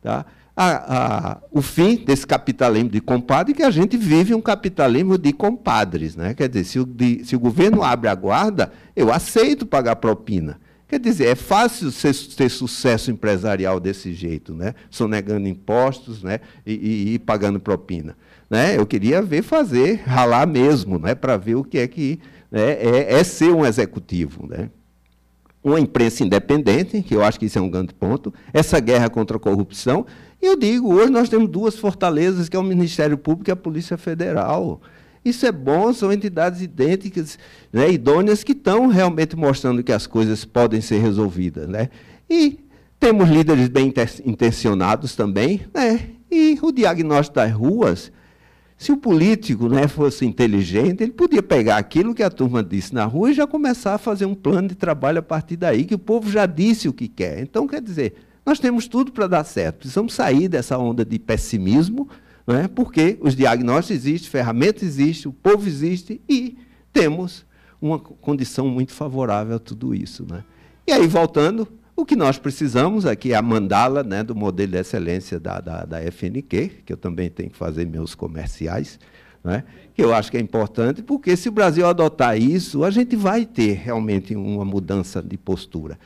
Tá? 0.00 0.24
A, 0.56 0.96
a, 0.96 1.38
o 1.52 1.62
fim 1.62 1.96
desse 1.96 2.26
capitalismo 2.26 2.90
de 2.90 3.00
compadre, 3.00 3.54
que 3.54 3.62
a 3.62 3.70
gente 3.70 3.96
vive 3.96 4.34
um 4.34 4.40
capitalismo 4.40 5.16
de 5.16 5.32
compadres. 5.32 6.16
Né? 6.16 6.34
Quer 6.34 6.48
dizer, 6.48 6.64
se 6.64 6.80
o, 6.80 6.84
de, 6.84 7.24
se 7.24 7.36
o 7.36 7.40
governo 7.40 7.82
abre 7.82 8.08
a 8.08 8.14
guarda, 8.14 8.72
eu 8.96 9.12
aceito 9.12 9.64
pagar 9.64 9.96
propina. 9.96 10.58
Quer 10.88 10.98
dizer, 10.98 11.26
é 11.26 11.34
fácil 11.34 11.90
ter 12.34 12.48
sucesso 12.48 13.10
empresarial 13.10 13.78
desse 13.78 14.14
jeito, 14.14 14.54
né? 14.54 14.74
sonegando 14.88 15.46
impostos 15.46 16.22
né? 16.22 16.40
e, 16.66 16.72
e, 16.72 17.14
e 17.14 17.18
pagando 17.18 17.60
propina. 17.60 18.16
Né? 18.48 18.78
Eu 18.78 18.86
queria 18.86 19.20
ver 19.20 19.42
fazer, 19.42 20.00
ralar 20.06 20.46
mesmo, 20.46 20.98
né? 20.98 21.14
para 21.14 21.36
ver 21.36 21.56
o 21.56 21.62
que 21.62 21.76
é 21.76 21.86
que 21.86 22.18
né? 22.50 22.72
é, 22.72 23.14
é 23.20 23.22
ser 23.22 23.52
um 23.52 23.66
executivo. 23.66 24.46
Né? 24.46 24.70
Uma 25.62 25.78
imprensa 25.78 26.24
independente, 26.24 27.02
que 27.02 27.14
eu 27.14 27.22
acho 27.22 27.38
que 27.38 27.44
isso 27.44 27.58
é 27.58 27.62
um 27.62 27.68
grande 27.68 27.92
ponto, 27.92 28.32
essa 28.50 28.80
guerra 28.80 29.10
contra 29.10 29.36
a 29.36 29.40
corrupção. 29.40 30.06
E 30.40 30.46
eu 30.46 30.56
digo, 30.56 30.94
hoje 30.94 31.10
nós 31.10 31.28
temos 31.28 31.50
duas 31.50 31.76
fortalezas, 31.76 32.48
que 32.48 32.56
é 32.56 32.58
o 32.58 32.62
Ministério 32.62 33.18
Público 33.18 33.50
e 33.50 33.52
a 33.52 33.56
Polícia 33.56 33.98
Federal. 33.98 34.80
Isso 35.28 35.46
é 35.46 35.52
bom, 35.52 35.92
são 35.92 36.12
entidades 36.12 36.62
idênticas, 36.62 37.38
né, 37.72 37.90
idôneas, 37.90 38.42
que 38.42 38.52
estão 38.52 38.86
realmente 38.86 39.36
mostrando 39.36 39.82
que 39.82 39.92
as 39.92 40.06
coisas 40.06 40.44
podem 40.44 40.80
ser 40.80 40.98
resolvidas. 40.98 41.68
Né? 41.68 41.90
E 42.28 42.58
temos 42.98 43.28
líderes 43.28 43.68
bem 43.68 43.92
intencionados 44.24 45.14
também, 45.14 45.62
né? 45.74 46.00
e 46.30 46.58
o 46.62 46.72
diagnóstico 46.72 47.36
das 47.36 47.52
ruas, 47.52 48.12
se 48.76 48.92
o 48.92 48.96
político 48.96 49.68
né, 49.68 49.88
fosse 49.88 50.24
inteligente, 50.24 51.02
ele 51.02 51.12
podia 51.12 51.42
pegar 51.42 51.78
aquilo 51.78 52.14
que 52.14 52.22
a 52.22 52.30
turma 52.30 52.62
disse 52.62 52.94
na 52.94 53.04
rua 53.04 53.30
e 53.30 53.34
já 53.34 53.46
começar 53.46 53.94
a 53.94 53.98
fazer 53.98 54.24
um 54.24 54.34
plano 54.34 54.68
de 54.68 54.76
trabalho 54.76 55.18
a 55.18 55.22
partir 55.22 55.56
daí, 55.56 55.84
que 55.84 55.96
o 55.96 55.98
povo 55.98 56.30
já 56.30 56.46
disse 56.46 56.88
o 56.88 56.92
que 56.92 57.08
quer. 57.08 57.40
Então, 57.40 57.66
quer 57.66 57.80
dizer, 57.82 58.14
nós 58.46 58.60
temos 58.60 58.86
tudo 58.86 59.10
para 59.10 59.26
dar 59.26 59.44
certo. 59.44 59.78
Precisamos 59.78 60.14
sair 60.14 60.48
dessa 60.48 60.78
onda 60.78 61.04
de 61.04 61.18
pessimismo, 61.18 62.08
é? 62.54 62.68
porque 62.68 63.18
os 63.20 63.36
diagnósticos 63.36 64.04
existem, 64.04 64.30
ferramentas 64.30 64.82
existem, 64.82 65.30
o 65.30 65.32
povo 65.32 65.66
existe 65.66 66.20
e 66.28 66.56
temos 66.92 67.46
uma 67.80 67.98
condição 67.98 68.68
muito 68.68 68.92
favorável 68.92 69.56
a 69.56 69.58
tudo 69.58 69.94
isso. 69.94 70.26
Né? 70.28 70.42
E 70.86 70.92
aí, 70.92 71.06
voltando, 71.06 71.68
o 71.94 72.04
que 72.04 72.16
nós 72.16 72.38
precisamos 72.38 73.06
aqui 73.06 73.32
é 73.32 73.36
a 73.36 73.42
mandala 73.42 74.02
né, 74.02 74.22
do 74.22 74.34
modelo 74.34 74.72
de 74.72 74.78
excelência 74.78 75.38
da, 75.38 75.60
da, 75.60 75.84
da 75.84 76.00
FNQ, 76.10 76.82
que 76.86 76.92
eu 76.92 76.96
também 76.96 77.28
tenho 77.28 77.50
que 77.50 77.56
fazer 77.56 77.86
meus 77.86 78.14
comerciais, 78.14 78.98
né, 79.42 79.64
que 79.94 80.02
eu 80.02 80.14
acho 80.14 80.30
que 80.30 80.36
é 80.36 80.40
importante, 80.40 81.02
porque 81.02 81.36
se 81.36 81.48
o 81.48 81.52
Brasil 81.52 81.86
adotar 81.86 82.40
isso, 82.40 82.84
a 82.84 82.90
gente 82.90 83.16
vai 83.16 83.44
ter 83.44 83.74
realmente 83.74 84.34
uma 84.34 84.64
mudança 84.64 85.22
de 85.22 85.36
postura. 85.36 85.98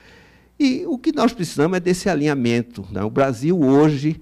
E 0.58 0.84
o 0.86 0.96
que 0.96 1.12
nós 1.12 1.32
precisamos 1.32 1.76
é 1.76 1.80
desse 1.80 2.08
alinhamento. 2.08 2.86
Né? 2.90 3.02
O 3.02 3.10
Brasil 3.10 3.60
hoje 3.60 4.20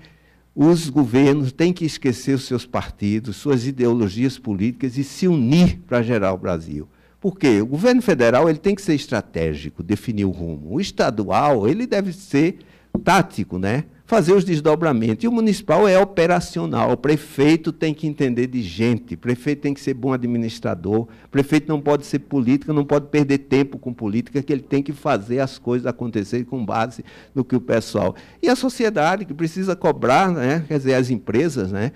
os 0.54 0.88
governos 0.88 1.52
têm 1.52 1.72
que 1.72 1.84
esquecer 1.84 2.34
os 2.34 2.44
seus 2.44 2.66
partidos, 2.66 3.36
suas 3.36 3.66
ideologias 3.66 4.38
políticas 4.38 4.98
e 4.98 5.04
se 5.04 5.28
unir 5.28 5.78
para 5.86 6.02
gerar 6.02 6.32
o 6.32 6.38
Brasil. 6.38 6.88
Por 7.20 7.38
quê? 7.38 7.60
O 7.60 7.66
governo 7.66 8.00
federal 8.00 8.48
ele 8.48 8.58
tem 8.58 8.74
que 8.74 8.82
ser 8.82 8.94
estratégico, 8.94 9.82
definir 9.82 10.24
o 10.24 10.30
rumo. 10.30 10.74
O 10.74 10.80
estadual 10.80 11.68
ele 11.68 11.86
deve 11.86 12.12
ser 12.12 12.58
tático, 13.04 13.58
né? 13.58 13.84
Fazer 14.10 14.32
os 14.32 14.42
desdobramentos. 14.42 15.22
E 15.22 15.28
o 15.28 15.32
municipal 15.32 15.86
é 15.86 15.96
operacional. 15.96 16.90
O 16.90 16.96
prefeito 16.96 17.70
tem 17.70 17.94
que 17.94 18.08
entender 18.08 18.48
de 18.48 18.60
gente, 18.60 19.14
o 19.14 19.18
prefeito 19.18 19.62
tem 19.62 19.72
que 19.72 19.80
ser 19.80 19.94
bom 19.94 20.12
administrador, 20.12 21.02
o 21.02 21.28
prefeito 21.30 21.68
não 21.68 21.80
pode 21.80 22.04
ser 22.04 22.18
político, 22.18 22.72
não 22.72 22.84
pode 22.84 23.06
perder 23.06 23.38
tempo 23.38 23.78
com 23.78 23.94
política, 23.94 24.42
que 24.42 24.52
ele 24.52 24.62
tem 24.62 24.82
que 24.82 24.92
fazer 24.92 25.38
as 25.38 25.58
coisas 25.58 25.86
acontecerem 25.86 26.44
com 26.44 26.66
base 26.66 27.04
no 27.32 27.44
que 27.44 27.54
o 27.54 27.60
pessoal. 27.60 28.16
E 28.42 28.48
a 28.48 28.56
sociedade, 28.56 29.24
que 29.24 29.32
precisa 29.32 29.76
cobrar, 29.76 30.32
né? 30.32 30.64
quer 30.66 30.78
dizer, 30.78 30.94
as 30.94 31.08
empresas, 31.08 31.70
né? 31.70 31.92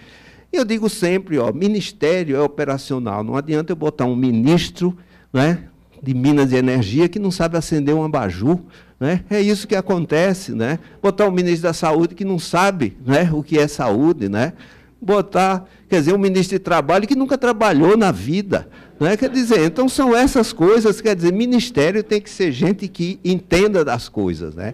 Eu 0.53 0.65
digo 0.65 0.89
sempre, 0.89 1.37
ó, 1.37 1.53
ministério 1.53 2.37
é 2.37 2.41
operacional. 2.41 3.25
Não 3.25 3.35
adianta 3.35 3.73
eu 3.73 3.77
botar 3.77 4.05
um 4.05 4.15
ministro 4.15 4.97
né, 5.33 5.65
de 6.01 6.15
Minas 6.15 6.53
e 6.53 6.57
Energia 6.57 7.09
que 7.09 7.19
não 7.19 7.33
sabe 7.33 7.57
acender 7.57 7.93
um 7.93 8.05
abajur, 8.05 8.61
né? 9.05 9.23
É 9.29 9.39
isso 9.39 9.69
que 9.69 9.77
acontece. 9.77 10.53
Né? 10.53 10.79
Botar 11.03 11.29
o 11.29 11.31
ministro 11.31 11.65
da 11.65 11.75
Saúde 11.75 12.15
que 12.15 12.25
não 12.25 12.39
sabe 12.39 12.97
né, 13.05 13.31
o 13.31 13.43
que 13.43 13.59
é 13.59 13.69
saúde. 13.69 14.31
Né? 14.31 14.55
Botar, 14.99 15.67
quer 15.91 15.97
dizer, 15.97 16.15
um 16.15 16.19
ministro 16.19 16.57
de 16.57 16.59
Trabalho 16.59 17.07
que 17.07 17.15
nunca 17.15 17.37
trabalhou 17.37 17.99
na 17.99 18.11
vida. 18.11 18.67
Né? 18.99 19.15
Quer 19.15 19.29
dizer, 19.29 19.61
então 19.61 19.91
são 19.91 20.17
essas 20.17 20.55
coisas, 20.55 21.03
quer 21.03 21.15
dizer, 21.15 21.35
ministério 21.35 22.03
tem 22.03 22.19
que 22.19 22.31
ser 22.31 22.51
gente 22.51 22.89
que 22.89 23.21
entenda 23.23 23.85
das 23.85 24.09
coisas. 24.09 24.55
Né? 24.55 24.73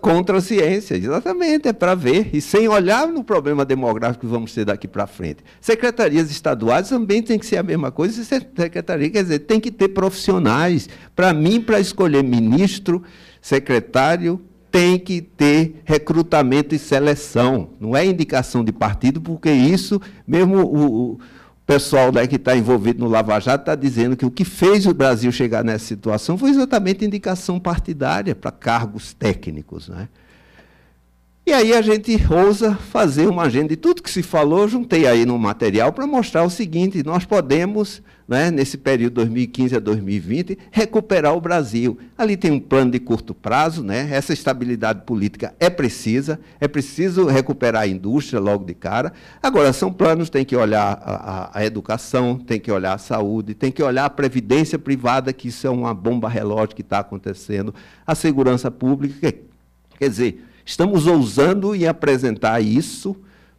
Contra 0.00 0.38
a 0.38 0.40
ciência, 0.40 0.94
exatamente, 0.94 1.68
é 1.68 1.72
para 1.72 1.94
ver, 1.94 2.30
e 2.32 2.40
sem 2.40 2.68
olhar 2.68 3.06
no 3.06 3.24
problema 3.24 3.64
demográfico 3.64 4.26
que 4.26 4.32
vamos 4.32 4.52
ter 4.52 4.64
daqui 4.64 4.86
para 4.86 5.06
frente. 5.06 5.38
Secretarias 5.60 6.30
estaduais 6.30 6.88
também 6.88 7.22
tem 7.22 7.38
que 7.38 7.46
ser 7.46 7.56
a 7.56 7.62
mesma 7.62 7.90
coisa, 7.90 8.22
secretaria, 8.22 9.10
quer 9.10 9.22
dizer, 9.22 9.40
tem 9.40 9.58
que 9.60 9.70
ter 9.70 9.88
profissionais. 9.88 10.88
Para 11.14 11.32
mim, 11.32 11.60
para 11.60 11.80
escolher 11.80 12.22
ministro, 12.22 13.02
secretário, 13.40 14.40
tem 14.70 14.98
que 14.98 15.22
ter 15.22 15.82
recrutamento 15.84 16.74
e 16.74 16.78
seleção, 16.80 17.70
não 17.78 17.96
é 17.96 18.04
indicação 18.04 18.64
de 18.64 18.72
partido, 18.72 19.20
porque 19.20 19.48
isso, 19.48 20.00
mesmo 20.26 20.64
o, 20.64 21.20
pessoal 21.66 22.12
né, 22.12 22.26
que 22.26 22.36
está 22.36 22.56
envolvido 22.56 23.00
no 23.02 23.10
Lava 23.10 23.38
Jato 23.40 23.62
está 23.62 23.74
dizendo 23.74 24.16
que 24.16 24.26
o 24.26 24.30
que 24.30 24.44
fez 24.44 24.86
o 24.86 24.94
Brasil 24.94 25.32
chegar 25.32 25.64
nessa 25.64 25.86
situação 25.86 26.36
foi 26.36 26.50
exatamente 26.50 27.04
indicação 27.04 27.58
partidária 27.58 28.34
para 28.34 28.50
cargos 28.50 29.14
técnicos. 29.14 29.88
Né? 29.88 30.08
E 31.46 31.52
aí 31.52 31.74
a 31.74 31.82
gente 31.82 32.18
ousa 32.32 32.74
fazer 32.74 33.26
uma 33.26 33.42
agenda 33.42 33.68
de 33.68 33.76
tudo 33.76 34.02
que 34.02 34.10
se 34.10 34.22
falou, 34.22 34.66
juntei 34.66 35.06
aí 35.06 35.26
no 35.26 35.38
material 35.38 35.92
para 35.92 36.06
mostrar 36.06 36.42
o 36.42 36.48
seguinte: 36.48 37.02
nós 37.02 37.26
podemos, 37.26 38.00
né, 38.26 38.50
nesse 38.50 38.78
período 38.78 39.16
2015 39.16 39.76
a 39.76 39.78
2020, 39.78 40.56
recuperar 40.70 41.36
o 41.36 41.40
Brasil. 41.42 41.98
Ali 42.16 42.38
tem 42.38 42.50
um 42.50 42.58
plano 42.58 42.92
de 42.92 42.98
curto 42.98 43.34
prazo, 43.34 43.84
né, 43.84 44.08
essa 44.10 44.32
estabilidade 44.32 45.02
política 45.02 45.54
é 45.60 45.68
precisa, 45.68 46.40
é 46.58 46.66
preciso 46.66 47.26
recuperar 47.26 47.82
a 47.82 47.86
indústria 47.86 48.40
logo 48.40 48.64
de 48.64 48.72
cara. 48.72 49.12
Agora, 49.42 49.70
são 49.74 49.92
planos, 49.92 50.30
tem 50.30 50.46
que 50.46 50.56
olhar 50.56 50.98
a, 51.04 51.14
a, 51.14 51.58
a 51.58 51.66
educação, 51.66 52.38
tem 52.38 52.58
que 52.58 52.72
olhar 52.72 52.94
a 52.94 52.98
saúde, 52.98 53.52
tem 53.52 53.70
que 53.70 53.82
olhar 53.82 54.06
a 54.06 54.10
previdência 54.10 54.78
privada, 54.78 55.30
que 55.30 55.48
isso 55.48 55.66
é 55.66 55.70
uma 55.70 55.92
bomba 55.92 56.26
relógio 56.26 56.74
que 56.74 56.80
está 56.80 57.00
acontecendo, 57.00 57.74
a 58.06 58.14
segurança 58.14 58.70
pública, 58.70 59.30
quer 59.98 60.08
dizer 60.08 60.53
Estamos 60.64 61.06
ousando 61.06 61.74
em 61.74 61.86
apresentar 61.86 62.60
isso 62.60 63.16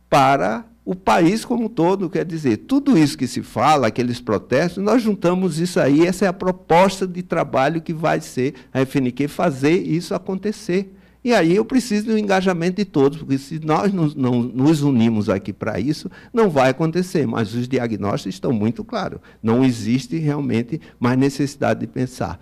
para 0.09 0.65
o 0.83 0.95
país 0.95 1.43
como 1.43 1.65
um 1.65 1.69
todo. 1.69 2.09
Quer 2.09 2.25
dizer, 2.25 2.57
tudo 2.57 2.97
isso 2.97 3.17
que 3.17 3.27
se 3.27 3.41
fala, 3.41 3.87
aqueles 3.87 4.21
protestos, 4.21 4.83
nós 4.83 5.01
juntamos 5.01 5.59
isso 5.59 5.79
aí, 5.79 6.05
essa 6.05 6.25
é 6.25 6.27
a 6.27 6.33
proposta 6.33 7.07
de 7.07 7.23
trabalho 7.23 7.81
que 7.81 7.93
vai 7.93 8.21
ser 8.21 8.53
a 8.73 8.81
FNQ 8.81 9.27
fazer 9.27 9.81
isso 9.81 10.13
acontecer. 10.13 10.93
E 11.23 11.33
aí 11.33 11.55
eu 11.55 11.65
preciso 11.65 12.05
do 12.05 12.17
engajamento 12.19 12.77
de 12.77 12.85
todos, 12.85 13.17
porque 13.17 13.39
se 13.39 13.59
nós 13.65 13.91
não, 13.91 14.07
não 14.09 14.43
nos 14.43 14.83
unimos 14.83 15.27
aqui 15.27 15.51
para 15.51 15.79
isso, 15.79 16.09
não 16.31 16.51
vai 16.51 16.69
acontecer. 16.69 17.25
Mas 17.25 17.55
os 17.55 17.67
diagnósticos 17.67 18.35
estão 18.35 18.53
muito 18.53 18.83
claros. 18.83 19.19
Não 19.41 19.65
existe 19.65 20.19
realmente 20.19 20.79
mais 20.99 21.17
necessidade 21.17 21.79
de 21.79 21.87
pensar. 21.87 22.39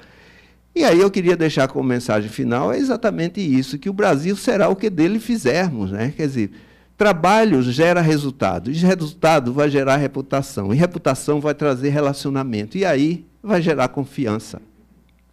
E 0.76 0.84
aí 0.84 1.00
eu 1.00 1.12
queria 1.12 1.38
deixar 1.38 1.68
como 1.68 1.88
mensagem 1.88 2.30
final 2.30 2.74
é 2.74 2.78
exatamente 2.78 3.40
isso, 3.40 3.78
que 3.78 3.90
o 3.90 3.94
Brasil 3.94 4.36
será 4.36 4.70
o 4.70 4.76
que 4.76 4.90
dele 4.90 5.20
fizermos. 5.20 5.92
Né? 5.92 6.14
Quer 6.16 6.28
dizer, 6.28 6.52
trabalho 6.98 7.62
gera 7.62 8.02
resultado, 8.02 8.72
e 8.72 8.74
resultado 8.74 9.54
vai 9.54 9.70
gerar 9.70 9.98
reputação, 9.98 10.74
e 10.74 10.78
reputação 10.78 11.40
vai 11.40 11.54
trazer 11.54 11.90
relacionamento, 11.90 12.78
e 12.78 12.86
aí 12.86 13.26
vai 13.42 13.62
gerar 13.62 13.90
confiança. 13.90 14.62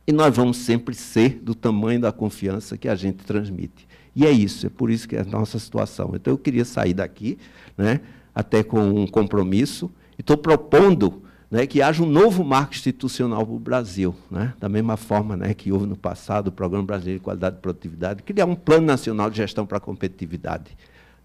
E 0.07 0.13
nós 0.13 0.37
vamos 0.37 0.59
sempre 0.59 0.95
ser 0.95 1.41
do 1.43 1.55
tamanho 1.55 2.01
da 2.01 2.13
confiança 2.13 2.77
que 2.77 2.89
a 2.89 2.95
gente 2.95 3.25
transmite. 3.25 3.89
E 4.15 4.27
é 4.27 4.31
isso, 4.31 4.67
é 4.67 4.69
por 4.69 4.91
isso 4.91 5.09
que 5.09 5.17
é 5.17 5.21
a 5.21 5.25
nossa 5.25 5.59
situação. 5.59 6.13
Então 6.15 6.35
eu 6.35 6.39
queria 6.39 6.65
sair 6.65 6.93
daqui, 6.93 7.39
né, 7.79 8.01
até 8.35 8.63
com 8.63 8.81
um 8.81 9.07
compromisso, 9.07 9.91
e 10.19 10.21
estou 10.21 10.37
propondo 10.37 11.23
né, 11.51 11.67
que 11.67 11.83
haja 11.83 12.03
um 12.03 12.07
novo 12.07 12.45
marco 12.45 12.75
institucional 12.75 13.45
para 13.45 13.55
o 13.55 13.59
Brasil, 13.59 14.15
né, 14.31 14.55
da 14.61 14.69
mesma 14.69 14.97
forma 14.97 15.37
né, 15.37 15.53
que 15.53 15.73
houve 15.73 15.87
no 15.87 15.97
passado 15.97 16.49
o 16.49 16.53
Programa 16.53 16.87
Brasileiro 16.87 17.19
de 17.19 17.25
Qualidade 17.25 17.57
e 17.57 17.61
Produtividade, 17.61 18.23
criar 18.23 18.47
um 18.47 18.55
plano 18.55 18.87
nacional 18.87 19.29
de 19.29 19.39
gestão 19.39 19.67
para 19.67 19.79
a 19.79 19.81
competitividade. 19.81 20.77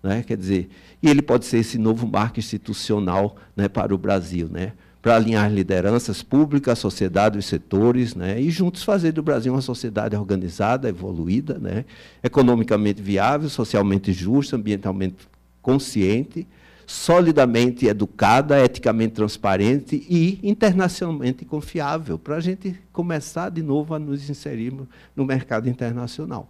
Né, 0.01 0.23
quer 0.23 0.37
dizer, 0.37 0.69
e 1.01 1.09
ele 1.09 1.21
pode 1.21 1.45
ser 1.45 1.57
esse 1.57 1.77
novo 1.77 2.07
marco 2.07 2.39
institucional 2.39 3.35
né, 3.55 3.67
para 3.67 3.93
o 3.93 3.97
Brasil, 3.97 4.47
né, 4.51 4.73
para 5.01 5.15
alinhar 5.15 5.51
lideranças 5.51 6.23
públicas, 6.23 6.79
sociedade, 6.79 7.37
os 7.37 7.45
setores, 7.45 8.15
né, 8.15 8.41
e 8.41 8.49
juntos 8.49 8.83
fazer 8.83 9.11
do 9.11 9.21
Brasil 9.21 9.53
uma 9.53 9.61
sociedade 9.61 10.15
organizada, 10.15 10.89
evoluída, 10.89 11.59
né, 11.59 11.85
economicamente 12.23 13.01
viável, 13.01 13.47
socialmente 13.49 14.11
justa, 14.11 14.55
ambientalmente 14.55 15.27
consciente, 15.61 16.47
solidamente 16.85 17.87
educada, 17.87 18.63
eticamente 18.63 19.13
transparente 19.13 20.05
e 20.09 20.39
internacionalmente 20.43 21.45
confiável, 21.45 22.17
para 22.17 22.35
a 22.35 22.39
gente 22.39 22.79
começar 22.91 23.49
de 23.49 23.63
novo 23.63 23.93
a 23.93 23.99
nos 23.99 24.29
inserirmos 24.29 24.87
no 25.15 25.25
mercado 25.25 25.67
internacional. 25.67 26.49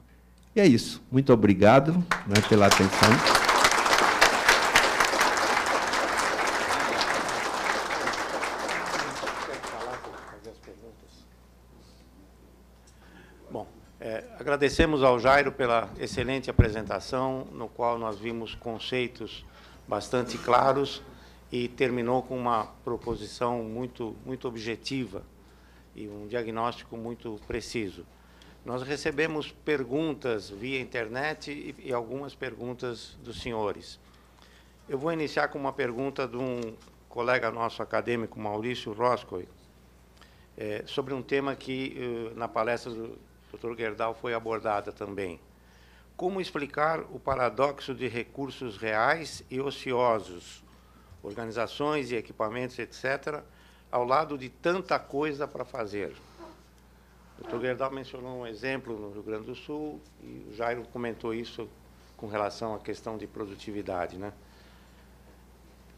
E 0.56 0.62
é 0.62 0.65
isso. 0.65 1.04
Muito 1.12 1.34
obrigado 1.34 1.93
né, 2.28 2.41
pela 2.48 2.67
atenção. 2.67 3.10
Bom, 13.52 13.67
é, 14.00 14.24
agradecemos 14.39 15.04
ao 15.04 15.19
Jairo 15.19 15.52
pela 15.52 15.89
excelente 16.00 16.50
apresentação, 16.50 17.48
no 17.52 17.67
qual 17.67 18.00
nós 18.00 18.17
vimos 18.17 18.56
conceitos 18.56 19.45
bastante 19.88 20.38
claros 20.38 21.02
e 21.52 21.67
terminou 21.67 22.24
com 22.24 22.38
uma 22.38 22.65
proposição 22.84 23.63
muito, 23.63 24.15
muito 24.26 24.48
objetiva 24.48 25.24
e 25.95 26.08
um 26.08 26.28
diagnóstico 26.28 26.98
muito 26.98 27.39
preciso. 27.48 28.06
Nós 28.65 28.82
recebemos 28.82 29.52
perguntas 29.52 30.50
via 30.50 30.80
internet 30.80 31.52
e, 31.52 31.89
e 31.89 31.93
algumas 31.93 32.34
perguntas 32.34 33.17
dos 33.24 33.41
senhores. 33.41 34.00
Eu 34.89 34.98
vou 34.98 35.13
iniciar 35.13 35.48
com 35.50 35.60
uma 35.60 35.71
pergunta 35.71 36.28
de 36.28 36.38
um 36.38 36.76
colega 37.08 37.52
nosso 37.52 37.82
acadêmico, 37.82 38.39
Maurício 38.39 38.91
Roscoe, 38.91 39.48
é, 40.58 40.84
sobre 40.86 41.13
um 41.13 41.21
tema 41.21 41.56
que, 41.56 41.95
uh, 42.34 42.38
na 42.38 42.48
palestra 42.48 42.91
do 42.91 43.17
Dr. 43.54 43.76
Gerdau, 43.78 44.13
foi 44.13 44.34
abordada 44.34 44.91
também. 44.91 45.39
Como 46.17 46.39
explicar 46.39 47.01
o 47.12 47.19
paradoxo 47.19 47.93
de 47.93 48.08
recursos 48.08 48.78
reais 48.78 49.43
e 49.51 49.60
ociosos, 49.60 50.63
organizações 51.21 52.10
e 52.10 52.15
equipamentos, 52.15 52.80
etc., 52.80 53.43
ao 53.91 54.06
lado 54.06 54.38
de 54.38 54.47
tanta 54.47 54.97
coisa 54.97 55.45
para 55.45 55.65
fazer? 55.65 56.15
O 57.38 57.43
Dr. 57.43 57.60
Gerdau 57.60 57.91
mencionou 57.91 58.39
um 58.39 58.47
exemplo 58.47 58.97
no 58.97 59.12
Rio 59.12 59.23
Grande 59.23 59.45
do 59.45 59.56
Sul 59.56 59.99
e 60.23 60.47
o 60.49 60.56
Jairo 60.56 60.88
comentou 60.88 61.34
isso 61.34 61.67
com 62.15 62.28
relação 62.28 62.73
à 62.73 62.80
questão 62.80 63.17
de 63.17 63.28
produtividade. 63.28 64.17
Né? 64.17 64.32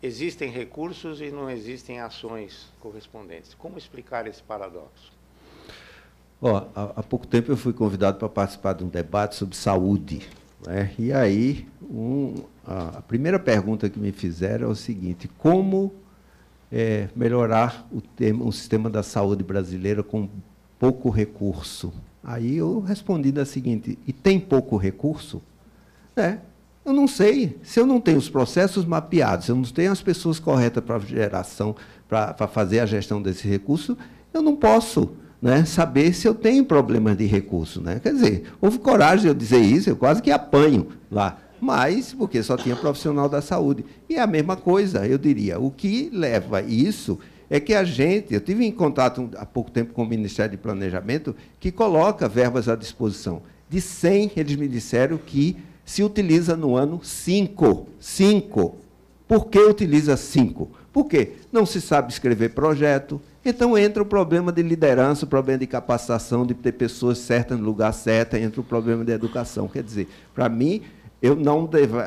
Existem 0.02 0.50
recursos 0.50 1.22
e 1.22 1.30
não 1.30 1.48
existem 1.48 2.00
ações 2.00 2.74
correspondentes. 2.80 3.54
Como 3.54 3.78
explicar 3.78 4.26
esse 4.26 4.42
paradoxo? 4.42 5.17
Há, 6.42 6.84
há, 6.98 7.04
pouco 7.04 7.26
tempo 7.26 7.52
eu 7.52 7.58
fui 7.58 7.74
convidado 7.74 8.18
para 8.18 8.30
participar 8.30 8.74
de 8.74 8.84
um 8.84 8.88
debate 8.88 9.36
sobre 9.36 9.56
saúde. 9.56 10.22
Né? 10.66 10.92
E 11.00 11.12
aí, 11.12 11.68
um, 11.82 12.36
a, 12.66 12.98
a, 12.98 13.02
primeira 13.02 13.40
pergunta 13.40 13.90
que 13.90 14.00
me 14.00 14.12
fizeram 14.12 14.68
é 14.68 14.72
o 14.72 14.76
seguinte: 14.76 15.30
como 15.38 15.94
é, 16.72 17.08
melhorar 17.16 17.88
o, 17.92 18.02
tema, 18.02 18.46
o 18.46 18.52
sistema 18.52 18.90
da 18.90 19.02
saúde 19.02 19.44
brasileira 19.44 20.04
com 20.04 20.30
pouco 20.80 21.10
recurso. 21.10 21.92
Aí 22.24 22.58
eu 22.58 22.82
respondi 22.82 23.32
da 23.32 23.46
seguinte: 23.46 23.98
e 24.06 24.14
tem 24.14 24.40
pouco 24.40 24.78
recurso? 24.78 25.42
É, 26.16 26.38
eu 26.86 26.94
não 26.94 27.08
sei. 27.08 27.58
Se 27.64 27.80
eu 27.80 27.86
não 27.86 28.00
tenho 28.00 28.18
os 28.18 28.30
processos 28.30 28.86
mapeados, 28.86 29.46
se 29.46 29.52
eu 29.52 29.56
não 29.56 29.64
tenho 29.64 29.92
as 29.92 30.02
pessoas 30.02 30.40
corretas 30.40 30.84
para 30.84 31.00
geração, 31.00 31.76
para 32.08 32.48
fazer 32.48 32.80
a 32.80 32.86
gestão 32.86 33.22
desse 33.22 33.48
recurso, 33.48 33.98
eu 34.34 34.42
não 34.42 34.56
posso 34.56 35.16
né, 35.42 35.66
saber 35.66 36.14
se 36.14 36.28
eu 36.28 36.34
tenho 36.34 36.66
problemas 36.66 37.18
de 37.18 37.26
recurso. 37.26 37.82
Né? 37.82 38.00
Quer 38.02 38.14
dizer, 38.14 38.44
houve 38.60 38.80
coragem 38.80 39.24
de 39.24 39.28
eu 39.28 39.34
dizer 39.34 39.60
isso, 39.60 39.90
eu 39.90 39.96
quase 39.96 40.22
que 40.22 40.32
apanho 40.32 40.88
lá. 41.12 41.38
Mas, 41.60 42.14
porque 42.14 42.44
só 42.44 42.56
tinha 42.56 42.76
profissional 42.76 43.28
da 43.28 43.42
saúde. 43.42 43.84
E 44.08 44.16
é 44.16 44.22
a 44.22 44.28
mesma 44.28 44.56
coisa, 44.56 45.08
eu 45.08 45.18
diria. 45.18 45.60
O 45.60 45.72
que 45.72 46.10
leva 46.14 46.62
isso 46.62 47.18
é 47.50 47.60
que 47.60 47.74
a 47.74 47.84
gente, 47.84 48.34
eu 48.34 48.42
tive 48.42 48.66
em 48.66 48.72
contato 48.72 49.30
há 49.38 49.46
pouco 49.46 49.72
tempo 49.72 49.94
com 49.94 50.04
o 50.04 50.08
Ministério 50.08 50.52
de 50.52 50.58
Planejamento, 50.58 51.36
que 51.60 51.72
coloca 51.72 52.28
verbas 52.28 52.70
à 52.70 52.76
disposição. 52.76 53.42
De 53.70 53.82
100, 53.82 54.34
eles 54.36 54.56
me 54.56 54.68
disseram 54.68 55.18
que 55.18 55.58
se 55.84 56.04
utiliza 56.04 56.56
no 56.56 56.76
ano 56.76 57.00
5. 57.04 57.88
5. 58.00 58.76
Por 59.28 59.48
que 59.48 59.60
utiliza 59.60 60.16
5? 60.16 60.70
Porque 60.92 61.34
não 61.52 61.66
se 61.66 61.80
sabe 61.80 62.12
escrever 62.12 62.50
projeto, 62.50 63.22
então 63.46 63.78
entra 63.78 64.02
o 64.02 64.06
problema 64.06 64.52
de 64.52 64.62
liderança, 64.62 65.26
o 65.26 65.28
problema 65.28 65.60
de 65.60 65.68
capacitação, 65.68 66.46
de 66.46 66.54
ter 66.54 66.74
pessoas 66.74 67.20
certas 67.20 67.58
no 67.60 67.66
lugar 67.66 67.94
certo, 67.94 68.36
entra 68.36 68.62
o 68.62 68.64
problema 68.64 69.06
de 69.06 69.12
educação. 69.12 69.68
Quer 69.68 69.84
dizer, 69.84 70.08
para 70.34 70.50
mim, 70.50 70.82
eu 71.22 71.36
não 71.36 71.66
devo, 71.66 71.98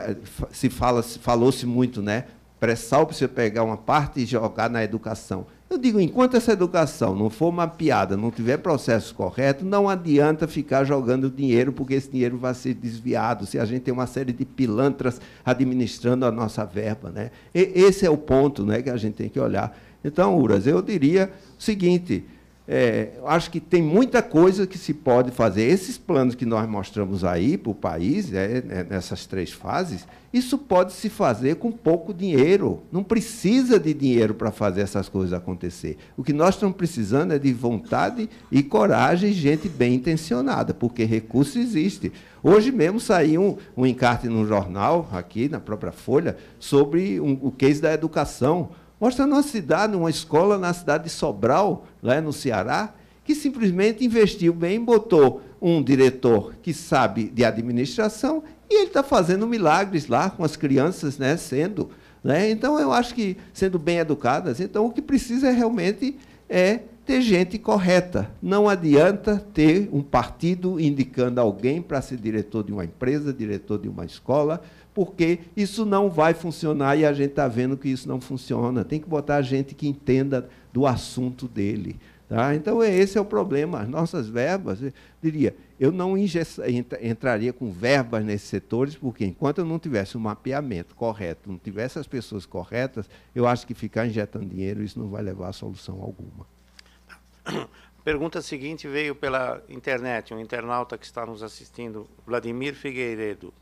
se 0.51 0.69
fala, 0.69 1.03
falou-se 1.03 1.67
muito, 1.67 2.03
né? 2.03 2.25
pressal 2.61 3.07
para 3.07 3.17
você 3.17 3.27
pegar 3.27 3.65
uma 3.65 3.79
parte 3.79 4.21
e 4.21 4.27
jogar 4.27 4.69
na 4.69 4.85
educação. 4.85 5.47
Eu 5.71 5.79
digo, 5.79 6.01
enquanto 6.01 6.37
essa 6.37 6.51
educação 6.51 7.15
não 7.15 7.31
for 7.31 7.53
mapeada, 7.53 8.17
não 8.17 8.33
tiver 8.33 8.57
processos 8.57 9.13
corretos, 9.13 9.65
não 9.65 9.89
adianta 9.89 10.49
ficar 10.49 10.83
jogando 10.83 11.31
dinheiro, 11.31 11.73
porque 11.73 11.95
esse 11.95 12.11
dinheiro 12.11 12.37
vai 12.37 12.53
ser 12.55 12.75
desviado, 12.75 13.47
se 13.47 13.57
a 13.57 13.65
gente 13.65 13.83
tem 13.83 13.95
uma 13.95 14.09
série 14.09 14.33
de 14.33 14.45
pilantras 14.45 15.21
administrando 15.45 16.27
a 16.27 16.33
nossa 16.33 16.65
verba. 16.65 17.11
Né? 17.11 17.31
E 17.55 17.61
esse 17.77 18.05
é 18.05 18.11
o 18.11 18.17
ponto 18.17 18.67
né, 18.67 18.83
que 18.83 18.91
a 18.91 18.97
gente 18.97 19.15
tem 19.15 19.29
que 19.29 19.39
olhar. 19.39 19.79
Então, 20.05 20.37
Uras, 20.37 20.67
eu 20.67 20.83
diria 20.83 21.31
o 21.57 21.63
seguinte, 21.63 22.25
é, 22.73 23.15
acho 23.27 23.51
que 23.51 23.59
tem 23.59 23.83
muita 23.83 24.23
coisa 24.23 24.65
que 24.65 24.79
se 24.79 24.95
pode 24.95 25.33
fazer. 25.33 25.63
Esses 25.63 25.99
planos 25.99 26.37
que 26.37 26.47
nós 26.47 26.69
mostramos 26.69 27.25
aí 27.25 27.59
para 27.59 27.73
o 27.73 27.75
país, 27.75 28.33
é, 28.33 28.59
é, 28.59 28.87
nessas 28.89 29.27
três 29.27 29.51
fases, 29.51 30.07
isso 30.33 30.57
pode 30.57 30.93
se 30.93 31.09
fazer 31.09 31.57
com 31.57 31.73
pouco 31.73 32.15
dinheiro. 32.15 32.85
Não 32.93 33.03
precisa 33.03 33.81
de 33.81 33.93
dinheiro 33.93 34.35
para 34.35 34.53
fazer 34.53 34.83
essas 34.83 35.09
coisas 35.09 35.33
acontecer. 35.33 35.99
O 36.17 36.23
que 36.23 36.33
nós 36.33 36.55
estamos 36.55 36.77
precisando 36.77 37.33
é 37.33 37.41
de 37.41 37.53
vontade 37.53 38.31
e 38.53 38.63
coragem, 38.63 39.33
gente 39.33 39.69
bem 39.69 39.95
intencionada, 39.95 40.73
porque 40.73 41.03
recurso 41.03 41.59
existe. 41.59 42.13
Hoje 42.41 42.71
mesmo 42.71 43.01
saiu 43.01 43.43
um, 43.77 43.83
um 43.83 43.85
encarte 43.85 44.29
no 44.29 44.47
jornal, 44.47 45.09
aqui 45.13 45.49
na 45.49 45.59
própria 45.59 45.91
Folha, 45.91 46.37
sobre 46.61 47.21
um, 47.21 47.37
o 47.43 47.51
case 47.51 47.83
da 47.83 47.93
educação 47.93 48.69
mostrando 49.01 49.33
uma 49.33 49.43
cidade, 49.43 49.97
uma 49.97 50.11
escola 50.11 50.59
na 50.59 50.73
cidade 50.75 51.05
de 51.05 51.11
Sobral, 51.11 51.87
lá 52.03 52.21
no 52.21 52.33
Ceará, 52.33 52.93
que 53.25 53.35
simplesmente 53.35 54.05
investiu 54.05 54.53
bem, 54.53 54.85
botou 54.85 55.41
um 55.61 55.83
diretor 55.83 56.55
que 56.63 56.75
sabe 56.75 57.31
de 57.31 57.45
administração 57.45 58.43
e 58.69 58.75
ele 58.75 58.87
está 58.87 59.03
fazendo 59.03 59.47
milagres 59.47 60.07
lá 60.07 60.31
com 60.31 60.45
as 60.45 60.57
crianças, 60.57 61.19
né, 61.19 61.37
sendo. 61.37 61.91
Né? 62.23 62.51
Então, 62.51 62.79
eu 62.79 62.93
acho 62.93 63.15
que, 63.15 63.37
sendo 63.53 63.79
bem 63.79 63.99
educadas, 63.99 64.61
então 64.61 64.87
o 64.87 64.93
que 64.93 65.01
precisa 65.03 65.49
é 65.49 65.53
realmente 65.53 66.17
é 66.49 66.81
ter 67.07 67.21
gente 67.21 67.59
correta. 67.59 68.31
Não 68.41 68.69
adianta 68.69 69.45
ter 69.53 69.89
um 69.93 70.03
partido 70.03 70.79
indicando 70.79 71.41
alguém 71.41 71.83
para 71.83 72.01
ser 72.01 72.17
diretor 72.17 72.63
de 72.63 72.73
uma 72.73 72.85
empresa, 72.85 73.33
diretor 73.33 73.79
de 73.79 73.89
uma 73.89 74.05
escola, 74.05 74.61
porque 74.95 75.41
isso 75.57 75.85
não 75.85 76.11
vai 76.11 76.35
funcionar 76.35 76.97
e 76.97 77.05
a 77.05 77.13
gente 77.13 77.31
está 77.31 77.49
vendo 77.49 77.77
que 77.77 77.89
isso 77.89 78.09
não 78.09 78.21
funciona. 78.21 78.85
Tem 78.85 79.01
que 79.01 79.09
botar 79.09 79.41
gente 79.43 79.75
que 79.75 79.87
entenda 79.87 80.49
do 80.73 80.87
assunto 80.87 81.47
dele. 81.47 81.97
Tá? 82.31 82.55
Então, 82.55 82.81
é, 82.81 82.95
esse 82.95 83.19
é 83.19 83.21
o 83.21 83.25
problema. 83.25 83.81
As 83.81 83.89
nossas 83.89 84.29
verbas, 84.29 84.81
eu 84.81 84.93
diria, 85.21 85.53
eu 85.81 85.91
não 85.91 86.17
entraria 86.17 87.53
com 87.53 87.73
verbas 87.73 88.25
nesses 88.25 88.49
setores, 88.49 88.95
porque 88.95 89.25
enquanto 89.25 89.59
eu 89.59 89.65
não 89.65 89.81
tivesse 89.81 90.17
um 90.17 90.21
mapeamento 90.21 90.95
correto, 90.95 91.51
não 91.51 91.59
tivesse 91.59 91.99
as 91.99 92.07
pessoas 92.07 92.47
corretas, 92.47 93.11
eu 93.35 93.49
acho 93.49 93.67
que 93.67 93.75
ficar 93.75 94.07
injetando 94.07 94.47
dinheiro, 94.47 94.81
isso 94.81 94.97
não 94.97 95.09
vai 95.09 95.23
levar 95.23 95.49
a 95.49 95.53
solução 95.53 96.01
alguma. 96.01 96.47
Pergunta 98.05 98.41
seguinte 98.41 98.87
veio 98.87 99.15
pela 99.15 99.61
internet, 99.69 100.33
um 100.33 100.39
internauta 100.39 100.97
que 100.97 101.05
está 101.05 101.27
nos 101.27 101.43
assistindo, 101.43 102.07
Vladimir 102.25 102.75
Figueiredo. 102.75 103.53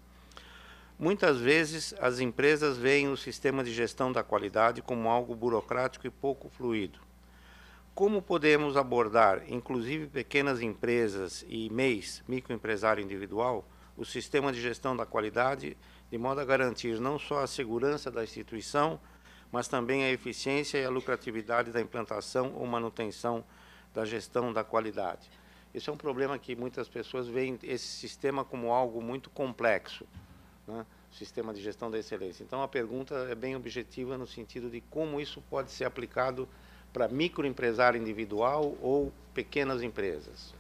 Muitas 1.01 1.39
vezes 1.39 1.95
as 2.01 2.19
empresas 2.19 2.77
veem 2.77 3.07
o 3.07 3.17
sistema 3.17 3.63
de 3.63 3.73
gestão 3.73 4.11
da 4.11 4.25
qualidade 4.25 4.83
como 4.83 5.09
algo 5.09 5.33
burocrático 5.33 6.09
e 6.09 6.11
pouco 6.11 6.49
fluido. 6.49 6.99
Como 7.95 8.21
podemos 8.21 8.77
abordar, 8.77 9.45
inclusive 9.47 10.09
pequenas 10.09 10.61
empresas 10.61 11.45
e 11.49 11.71
MEIs, 11.71 12.25
microempresário 12.27 13.01
individual, 13.01 13.65
o 13.97 14.05
sistema 14.05 14.53
de 14.53 14.61
gestão 14.61 14.97
da 14.97 15.07
qualidade, 15.07 15.77
de 16.11 16.19
modo 16.19 16.41
a 16.41 16.45
garantir 16.45 16.99
não 16.99 17.17
só 17.17 17.45
a 17.45 17.47
segurança 17.47 18.11
da 18.11 18.25
instituição, 18.25 18.99
mas 19.53 19.69
também 19.69 20.03
a 20.03 20.11
eficiência 20.11 20.79
e 20.79 20.85
a 20.85 20.91
lucratividade 20.91 21.71
da 21.71 21.81
implantação 21.81 22.55
ou 22.57 22.67
manutenção 22.67 23.45
da 23.95 24.05
gestão 24.05 24.53
da 24.53 24.65
qualidade? 24.65 25.31
Esse 25.73 25.89
é 25.89 25.93
um 25.93 25.97
problema 25.97 26.37
que 26.41 26.57
muitas 26.57 26.89
pessoas 26.89 27.29
veem 27.29 27.57
esse 27.63 27.87
sistema 27.87 28.45
como 28.45 28.73
algo 28.73 29.01
muito 29.01 29.31
complexo 29.31 30.05
né, 30.69 30.87
sistema 31.11 31.53
de 31.53 31.61
gestão 31.63 31.91
da 31.91 31.99
excelência. 31.99 32.45
Então, 32.45 32.63
a 32.63 32.69
pergunta 32.69 33.15
é 33.31 33.35
bem 33.35 33.57
objetiva 33.57 34.19
no 34.19 34.27
sentido 34.27 34.71
de 34.71 34.81
como 34.83 35.21
isso 35.21 35.43
pode 35.51 35.71
ser 35.71 35.85
aplicado 35.85 36.49
para 36.93 37.09
microempresário 37.09 38.01
individual 38.01 38.77
ou 38.81 39.13
pequenas 39.35 39.83
empresas. 39.83 40.55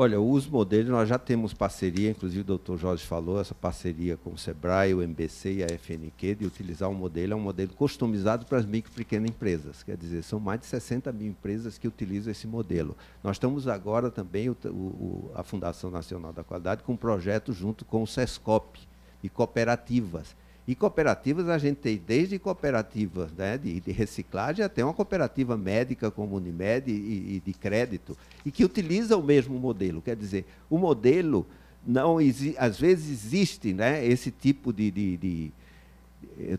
Olha, 0.00 0.20
os 0.20 0.46
modelos, 0.46 0.90
nós 0.90 1.08
já 1.08 1.18
temos 1.18 1.52
parceria, 1.52 2.10
inclusive 2.10 2.42
o 2.42 2.44
doutor 2.44 2.78
Jorge 2.78 3.04
falou, 3.04 3.40
essa 3.40 3.52
parceria 3.52 4.16
com 4.16 4.30
o 4.30 4.38
SEBRAE, 4.38 4.94
o 4.94 5.02
MBC 5.02 5.54
e 5.54 5.64
a 5.64 5.66
FNQ, 5.66 6.36
de 6.36 6.46
utilizar 6.46 6.88
um 6.88 6.94
modelo, 6.94 7.32
é 7.32 7.36
um 7.36 7.40
modelo 7.40 7.72
customizado 7.74 8.46
para 8.46 8.58
as 8.58 8.64
micro 8.64 8.92
e 8.92 8.94
pequenas 8.94 9.28
empresas. 9.28 9.82
Quer 9.82 9.96
dizer, 9.96 10.22
são 10.22 10.38
mais 10.38 10.60
de 10.60 10.66
60 10.66 11.10
mil 11.10 11.26
empresas 11.26 11.78
que 11.78 11.88
utilizam 11.88 12.30
esse 12.30 12.46
modelo. 12.46 12.96
Nós 13.24 13.34
estamos 13.34 13.66
agora 13.66 14.08
também, 14.08 14.48
o, 14.48 14.56
o, 14.66 15.32
a 15.34 15.42
Fundação 15.42 15.90
Nacional 15.90 16.32
da 16.32 16.44
Qualidade, 16.44 16.84
com 16.84 16.92
um 16.92 16.96
projeto 16.96 17.52
junto 17.52 17.84
com 17.84 18.00
o 18.00 18.06
SESCOP, 18.06 18.78
e 19.22 19.28
cooperativas. 19.28 20.36
E 20.66 20.74
cooperativas 20.74 21.48
a 21.48 21.56
gente 21.56 21.78
tem 21.78 21.96
desde 21.96 22.38
cooperativas 22.38 23.32
né, 23.32 23.56
de, 23.56 23.80
de, 23.80 23.90
reciclagem 23.90 24.62
até 24.62 24.84
uma 24.84 24.92
cooperativa 24.92 25.56
médica 25.56 26.10
como 26.10 26.36
Unimed 26.36 26.90
e, 26.90 27.36
e, 27.36 27.42
de 27.44 27.54
crédito, 27.54 28.14
e 28.44 28.50
que 28.50 28.66
utiliza 28.66 29.16
o 29.16 29.22
mesmo 29.22 29.58
modelo. 29.58 30.02
Quer 30.02 30.14
dizer, 30.14 30.44
o 30.68 30.76
modelo 30.76 31.46
não 31.86 32.18
às 32.58 32.78
vezes 32.78 33.08
existe 33.08 33.72
né, 33.72 34.04
esse 34.06 34.30
tipo 34.30 34.70
de, 34.70 34.90
de, 34.90 35.16
de, 35.16 35.52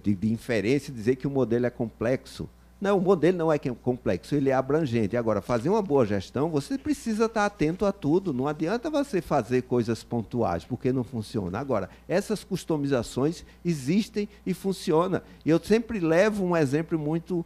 de, 0.04 0.16
de 0.16 0.34
inferência, 0.34 0.92
dizer 0.92 1.16
que 1.16 1.28
o 1.28 1.30
modelo 1.30 1.68
é 1.68 1.70
complexo. 1.70 2.50
Não, 2.82 2.98
o 2.98 3.02
modelo 3.02 3.38
não 3.38 3.52
é 3.52 3.60
complexo, 3.60 4.36
ele 4.36 4.50
é 4.50 4.54
abrangente. 4.54 5.18
Agora, 5.18 5.42
fazer 5.42 5.68
uma 5.70 5.82
boa 5.82 6.06
gestão, 6.06 6.50
você 6.50 6.78
precisa 6.78 7.26
estar 7.26 7.46
atento 7.46 7.86
a 7.86 7.92
tudo. 7.92 8.32
Não 8.32 8.48
adianta 8.48 8.90
você 8.90 9.22
fazer 9.22 9.64
coisas 9.64 10.02
pontuais, 10.02 10.64
porque 10.64 10.94
não 10.94 11.04
funciona. 11.04 11.60
Agora, 11.60 11.90
essas 12.08 12.42
customizações 12.42 13.44
existem 13.66 14.30
e 14.46 14.54
funcionam. 14.54 15.22
E 15.46 15.50
eu 15.50 15.60
sempre 15.60 16.00
levo 16.00 16.46
um 16.46 16.56
exemplo 16.56 16.98
muito 16.98 17.46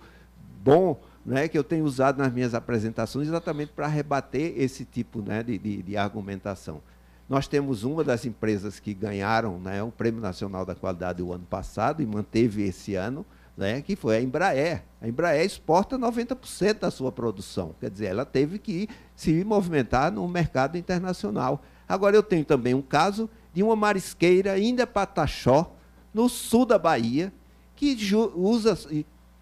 bom, 0.63 1.01
né, 1.25 1.47
que 1.47 1.57
eu 1.57 1.63
tenho 1.63 1.83
usado 1.83 2.19
nas 2.19 2.31
minhas 2.31 2.53
apresentações, 2.53 3.27
exatamente 3.27 3.71
para 3.71 3.87
rebater 3.87 4.53
esse 4.55 4.85
tipo 4.85 5.21
né, 5.21 5.41
de, 5.41 5.57
de, 5.57 5.81
de 5.81 5.97
argumentação. 5.97 6.79
Nós 7.27 7.47
temos 7.47 7.83
uma 7.83 8.03
das 8.03 8.25
empresas 8.25 8.79
que 8.79 8.93
ganharam 8.93 9.57
né, 9.57 9.81
o 9.81 9.91
Prêmio 9.91 10.21
Nacional 10.21 10.63
da 10.63 10.75
Qualidade 10.75 11.23
o 11.23 11.33
ano 11.33 11.45
passado 11.49 12.03
e 12.03 12.05
manteve 12.05 12.61
esse 12.63 12.93
ano 12.93 13.25
né, 13.55 13.81
que 13.81 13.95
foi 13.95 14.17
a 14.17 14.21
Embraer. 14.21 14.83
A 15.01 15.07
Embraer 15.07 15.45
exporta 15.45 15.97
90% 15.97 16.79
da 16.79 16.91
sua 16.91 17.11
produção. 17.11 17.75
Quer 17.79 17.89
dizer, 17.89 18.07
ela 18.07 18.25
teve 18.25 18.57
que 18.57 18.87
se 19.15 19.43
movimentar 19.43 20.11
no 20.11 20.27
mercado 20.27 20.77
internacional. 20.77 21.61
Agora, 21.87 22.15
eu 22.15 22.23
tenho 22.23 22.45
também 22.45 22.73
um 22.73 22.81
caso 22.81 23.29
de 23.53 23.61
uma 23.61 23.75
marisqueira, 23.75 24.53
ainda 24.53 24.87
Pataxó, 24.87 25.75
no 26.13 26.27
sul 26.29 26.65
da 26.65 26.77
Bahia, 26.77 27.31
que 27.75 27.97
usa, 28.35 28.77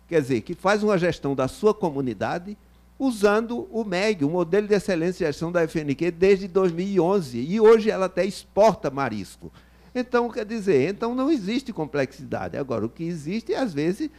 quer 0.08 0.22
dizer, 0.22 0.42
que 0.42 0.56
faz 0.56 0.84
uma 0.84 0.98
gestão 0.98 1.36
da 1.36 1.48
sua 1.48 1.74
comunidade 1.74 2.58
usando 2.98 3.68
o 3.72 3.84
MEG, 3.84 4.24
o 4.24 4.30
modelo 4.30 4.68
de 4.68 4.76
excelência 4.76 5.26
de 5.26 5.32
gestão 5.32 5.52
da 5.52 5.68
FNQ, 5.68 6.12
desde 6.12 6.48
2011. 6.48 7.40
E 7.40 7.60
hoje 7.60 7.90
ela 7.90 8.06
até 8.06 8.24
exporta 8.24 8.92
marisco. 8.92 9.52
Então, 9.94 10.30
quer 10.30 10.46
dizer, 10.46 10.90
então 10.90 11.14
não 11.14 11.30
existe 11.30 11.74
complexidade. 11.74 12.58
Agora, 12.58 12.86
o 12.86 12.90
que 12.90 13.04
existe, 13.04 13.54
às 13.54 13.74
vezes, 13.74 14.10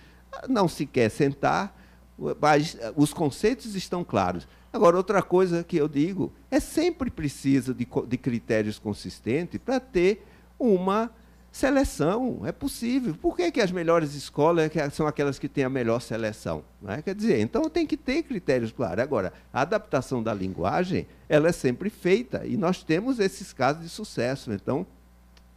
não 0.48 0.68
se 0.68 0.86
quer 0.86 1.10
sentar, 1.10 1.76
mas 2.40 2.76
os 2.96 3.12
conceitos 3.12 3.74
estão 3.74 4.04
claros. 4.04 4.46
Agora, 4.72 4.96
outra 4.96 5.22
coisa 5.22 5.62
que 5.62 5.76
eu 5.76 5.88
digo, 5.88 6.32
é 6.50 6.58
sempre 6.58 7.10
preciso 7.10 7.74
de, 7.74 7.86
de 8.06 8.16
critérios 8.16 8.78
consistentes 8.78 9.60
para 9.62 9.78
ter 9.78 10.24
uma 10.58 11.10
seleção. 11.50 12.40
É 12.44 12.52
possível. 12.52 13.14
Por 13.14 13.36
que, 13.36 13.52
que 13.52 13.60
as 13.60 13.70
melhores 13.70 14.14
escolas 14.14 14.70
são 14.92 15.06
aquelas 15.06 15.38
que 15.38 15.48
têm 15.48 15.64
a 15.64 15.68
melhor 15.68 16.00
seleção? 16.00 16.64
É? 16.86 17.02
Quer 17.02 17.14
dizer, 17.14 17.40
então 17.40 17.68
tem 17.68 17.86
que 17.86 17.96
ter 17.96 18.22
critérios 18.22 18.72
claros. 18.72 18.98
Agora, 18.98 19.32
a 19.52 19.60
adaptação 19.60 20.22
da 20.22 20.32
linguagem, 20.32 21.06
ela 21.28 21.48
é 21.48 21.52
sempre 21.52 21.90
feita, 21.90 22.46
e 22.46 22.56
nós 22.56 22.82
temos 22.82 23.18
esses 23.18 23.52
casos 23.52 23.82
de 23.82 23.88
sucesso. 23.90 24.52
Então, 24.52 24.86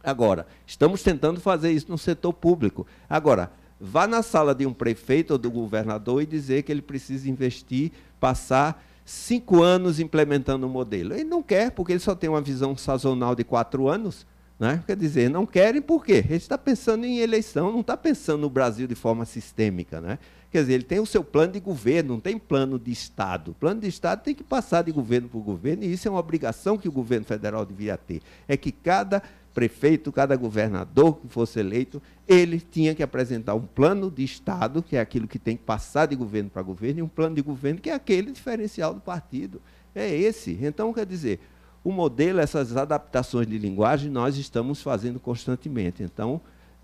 Agora, 0.06 0.46
estamos 0.64 1.02
tentando 1.02 1.40
fazer 1.40 1.72
isso 1.72 1.90
no 1.90 1.98
setor 1.98 2.32
público. 2.32 2.86
Agora, 3.10 3.50
vá 3.80 4.06
na 4.06 4.22
sala 4.22 4.54
de 4.54 4.64
um 4.64 4.72
prefeito 4.72 5.32
ou 5.32 5.38
do 5.38 5.50
governador 5.50 6.22
e 6.22 6.26
dizer 6.26 6.62
que 6.62 6.70
ele 6.70 6.80
precisa 6.80 7.28
investir, 7.28 7.90
passar 8.20 8.80
cinco 9.04 9.64
anos 9.64 9.98
implementando 9.98 10.64
o 10.64 10.70
um 10.70 10.72
modelo. 10.72 11.12
Ele 11.12 11.24
não 11.24 11.42
quer, 11.42 11.72
porque 11.72 11.92
ele 11.92 11.98
só 11.98 12.14
tem 12.14 12.30
uma 12.30 12.40
visão 12.40 12.76
sazonal 12.76 13.34
de 13.34 13.42
quatro 13.42 13.88
anos. 13.88 14.24
Né? 14.60 14.80
Quer 14.86 14.96
dizer, 14.96 15.28
não 15.28 15.44
querem 15.44 15.82
por 15.82 16.04
quê? 16.04 16.24
Ele 16.24 16.36
está 16.36 16.56
pensando 16.56 17.04
em 17.04 17.18
eleição, 17.18 17.72
não 17.72 17.80
está 17.80 17.96
pensando 17.96 18.42
no 18.42 18.48
Brasil 18.48 18.86
de 18.86 18.94
forma 18.94 19.24
sistêmica. 19.24 20.00
Né? 20.00 20.20
Quer 20.52 20.60
dizer, 20.60 20.74
ele 20.74 20.84
tem 20.84 21.00
o 21.00 21.04
seu 21.04 21.24
plano 21.24 21.54
de 21.54 21.60
governo, 21.60 22.14
não 22.14 22.20
tem 22.20 22.38
plano 22.38 22.78
de 22.78 22.92
Estado. 22.92 23.50
O 23.50 23.54
plano 23.54 23.80
de 23.80 23.88
Estado 23.88 24.22
tem 24.22 24.36
que 24.36 24.44
passar 24.44 24.82
de 24.82 24.92
governo 24.92 25.28
para 25.28 25.40
governo, 25.40 25.82
e 25.82 25.92
isso 25.92 26.06
é 26.06 26.10
uma 26.12 26.20
obrigação 26.20 26.78
que 26.78 26.88
o 26.88 26.92
governo 26.92 27.26
federal 27.26 27.66
devia 27.66 27.96
ter. 27.96 28.22
É 28.46 28.56
que 28.56 28.70
cada 28.70 29.20
prefeito, 29.56 30.12
cada 30.12 30.36
governador 30.36 31.16
que 31.16 31.26
fosse 31.28 31.58
eleito, 31.58 32.02
ele 32.28 32.60
tinha 32.60 32.94
que 32.94 33.02
apresentar 33.02 33.54
um 33.54 33.62
plano 33.62 34.10
de 34.10 34.22
Estado, 34.22 34.82
que 34.82 34.96
é 34.96 35.00
aquilo 35.00 35.26
que 35.26 35.38
tem 35.38 35.56
que 35.56 35.62
passar 35.62 36.04
de 36.04 36.14
governo 36.14 36.50
para 36.50 36.60
governo, 36.60 36.98
e 36.98 37.02
um 37.02 37.08
plano 37.08 37.34
de 37.34 37.40
governo 37.40 37.80
que 37.80 37.88
é 37.88 37.94
aquele 37.94 38.32
diferencial 38.32 38.92
do 38.92 39.00
partido. 39.00 39.62
É 39.94 40.14
esse. 40.14 40.58
Então, 40.60 40.92
quer 40.92 41.06
dizer, 41.06 41.40
o 41.82 41.90
modelo, 41.90 42.38
essas 42.38 42.76
adaptações 42.76 43.46
de 43.46 43.56
linguagem, 43.56 44.10
nós 44.10 44.36
estamos 44.36 44.82
fazendo 44.82 45.18
constantemente. 45.18 46.02
Então, 46.02 46.38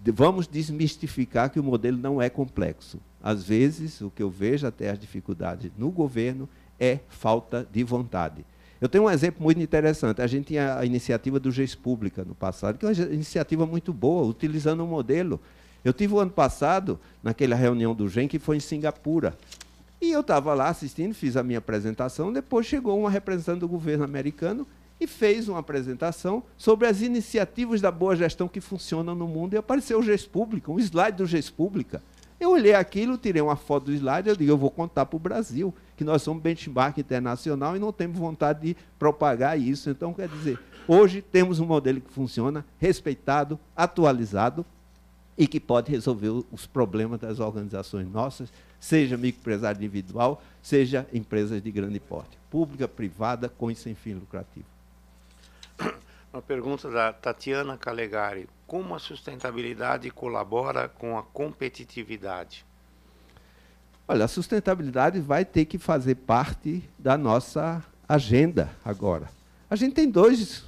vamos 0.06 0.46
desmistificar 0.46 1.50
que 1.50 1.60
o 1.60 1.62
modelo 1.62 1.98
não 1.98 2.22
é 2.22 2.30
complexo. 2.30 2.98
Às 3.22 3.44
vezes, 3.44 4.00
o 4.00 4.10
que 4.10 4.22
eu 4.22 4.30
vejo 4.30 4.66
até 4.66 4.88
as 4.88 4.98
dificuldades 4.98 5.70
no 5.76 5.90
governo 5.90 6.48
é 6.80 7.00
falta 7.10 7.68
de 7.70 7.84
vontade. 7.84 8.46
Eu 8.82 8.88
tenho 8.88 9.04
um 9.04 9.10
exemplo 9.10 9.40
muito 9.40 9.60
interessante. 9.60 10.20
A 10.20 10.26
gente 10.26 10.46
tinha 10.46 10.76
a 10.76 10.84
iniciativa 10.84 11.38
do 11.38 11.52
GES 11.52 11.72
Pública 11.72 12.24
no 12.24 12.34
passado, 12.34 12.76
que 12.76 12.84
é 12.84 12.88
uma 12.88 13.14
iniciativa 13.14 13.64
muito 13.64 13.92
boa, 13.92 14.26
utilizando 14.26 14.82
um 14.82 14.88
modelo. 14.88 15.40
Eu 15.84 15.92
tive 15.92 16.14
o 16.14 16.18
ano 16.18 16.32
passado, 16.32 16.98
naquela 17.22 17.54
reunião 17.54 17.94
do 17.94 18.08
GEM, 18.08 18.26
que 18.26 18.40
foi 18.40 18.56
em 18.56 18.60
Singapura. 18.60 19.38
E 20.00 20.10
eu 20.10 20.20
estava 20.20 20.52
lá 20.52 20.68
assistindo, 20.68 21.14
fiz 21.14 21.36
a 21.36 21.44
minha 21.44 21.60
apresentação, 21.60 22.32
depois 22.32 22.66
chegou 22.66 22.98
uma 22.98 23.08
representante 23.08 23.60
do 23.60 23.68
governo 23.68 24.02
americano 24.02 24.66
e 25.00 25.06
fez 25.06 25.48
uma 25.48 25.60
apresentação 25.60 26.42
sobre 26.58 26.88
as 26.88 27.02
iniciativas 27.02 27.80
da 27.80 27.92
boa 27.92 28.16
gestão 28.16 28.48
que 28.48 28.60
funcionam 28.60 29.14
no 29.14 29.28
mundo. 29.28 29.54
E 29.54 29.58
apareceu 29.58 30.00
o 30.00 30.02
GES 30.02 30.26
Pública, 30.26 30.72
um 30.72 30.80
slide 30.80 31.18
do 31.18 31.24
GES 31.24 31.50
Pública. 31.50 32.02
Eu 32.40 32.50
olhei 32.50 32.74
aquilo, 32.74 33.16
tirei 33.16 33.40
uma 33.40 33.54
foto 33.54 33.84
do 33.84 33.92
slide, 33.92 34.28
eu 34.28 34.34
digo, 34.34 34.50
eu 34.50 34.58
vou 34.58 34.72
contar 34.72 35.06
para 35.06 35.16
o 35.16 35.20
Brasil 35.20 35.72
que 36.02 36.04
nós 36.04 36.22
somos 36.22 36.42
benchmark 36.42 36.98
internacional 36.98 37.76
e 37.76 37.78
não 37.78 37.92
temos 37.92 38.18
vontade 38.18 38.60
de 38.60 38.76
propagar 38.98 39.58
isso. 39.58 39.88
Então, 39.88 40.12
quer 40.12 40.28
dizer, 40.28 40.58
hoje 40.86 41.22
temos 41.22 41.60
um 41.60 41.64
modelo 41.64 42.00
que 42.00 42.12
funciona, 42.12 42.64
respeitado, 42.78 43.58
atualizado 43.76 44.66
e 45.38 45.46
que 45.46 45.60
pode 45.60 45.90
resolver 45.92 46.44
os 46.50 46.66
problemas 46.66 47.20
das 47.20 47.38
organizações 47.38 48.10
nossas, 48.10 48.52
seja 48.80 49.16
microempresário 49.16 49.78
individual, 49.78 50.42
seja 50.60 51.06
empresas 51.12 51.62
de 51.62 51.70
grande 51.70 52.00
porte, 52.00 52.36
pública, 52.50 52.88
privada, 52.88 53.48
com 53.48 53.70
e 53.70 53.76
sem 53.76 53.94
fim 53.94 54.14
lucrativo. 54.14 54.66
Uma 56.32 56.42
pergunta 56.42 56.90
da 56.90 57.12
Tatiana 57.12 57.76
Calegari. 57.76 58.48
Como 58.66 58.94
a 58.94 58.98
sustentabilidade 58.98 60.10
colabora 60.10 60.88
com 60.88 61.16
a 61.16 61.22
competitividade? 61.22 62.64
Olha, 64.12 64.26
a 64.26 64.28
sustentabilidade 64.28 65.20
vai 65.20 65.42
ter 65.42 65.64
que 65.64 65.78
fazer 65.78 66.16
parte 66.16 66.86
da 66.98 67.16
nossa 67.16 67.82
agenda 68.06 68.68
agora. 68.84 69.26
A 69.70 69.74
gente 69.74 69.94
tem 69.94 70.06
dois 70.06 70.64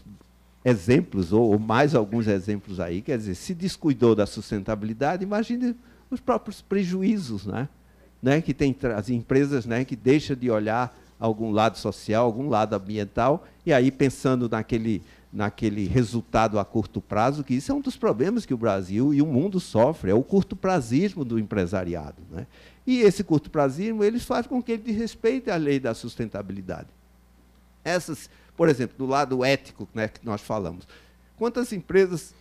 exemplos, 0.64 1.30
ou, 1.30 1.58
mais 1.58 1.94
alguns 1.94 2.26
exemplos 2.26 2.80
aí, 2.80 3.02
quer 3.02 3.18
dizer, 3.18 3.34
se 3.34 3.54
descuidou 3.54 4.14
da 4.14 4.24
sustentabilidade, 4.24 5.24
imagine 5.24 5.76
os 6.10 6.20
próprios 6.20 6.62
prejuízos, 6.62 7.44
né? 7.44 7.68
né? 8.22 8.40
que 8.40 8.54
tem 8.54 8.74
as 8.96 9.10
empresas 9.10 9.66
né, 9.66 9.84
que 9.84 9.94
deixam 9.94 10.34
de 10.34 10.50
olhar 10.50 10.98
algum 11.20 11.50
lado 11.50 11.76
social, 11.76 12.24
algum 12.24 12.48
lado 12.48 12.72
ambiental, 12.72 13.44
e 13.66 13.74
aí 13.74 13.90
pensando 13.90 14.48
naquele, 14.48 15.02
naquele 15.30 15.86
resultado 15.86 16.58
a 16.58 16.64
curto 16.64 16.98
prazo, 16.98 17.44
que 17.44 17.52
isso 17.52 17.70
é 17.70 17.74
um 17.74 17.82
dos 17.82 17.98
problemas 17.98 18.46
que 18.46 18.54
o 18.54 18.58
Brasil 18.58 19.12
e 19.12 19.20
o 19.20 19.26
mundo 19.26 19.60
sofrem, 19.60 20.12
é 20.12 20.14
o 20.14 20.22
curto 20.22 20.56
prazismo 20.56 21.26
do 21.26 21.38
empresariado. 21.38 22.22
Né? 22.30 22.46
E 22.86 23.00
esse 23.00 23.24
curto 23.24 23.50
prazismo, 23.50 24.04
eles 24.04 24.24
fazem 24.24 24.48
com 24.48 24.62
que 24.62 24.72
ele 24.72 24.82
desrespeite 24.82 25.50
a 25.50 25.56
lei 25.56 25.80
da 25.80 25.94
sustentabilidade. 25.94 26.88
Essas, 27.82 28.28
por 28.56 28.68
exemplo, 28.68 28.96
do 28.98 29.06
lado 29.06 29.44
ético 29.44 29.88
né, 29.94 30.08
que 30.08 30.24
nós 30.24 30.40
falamos, 30.40 30.86
quantas 31.36 31.72
empresas 31.72 32.34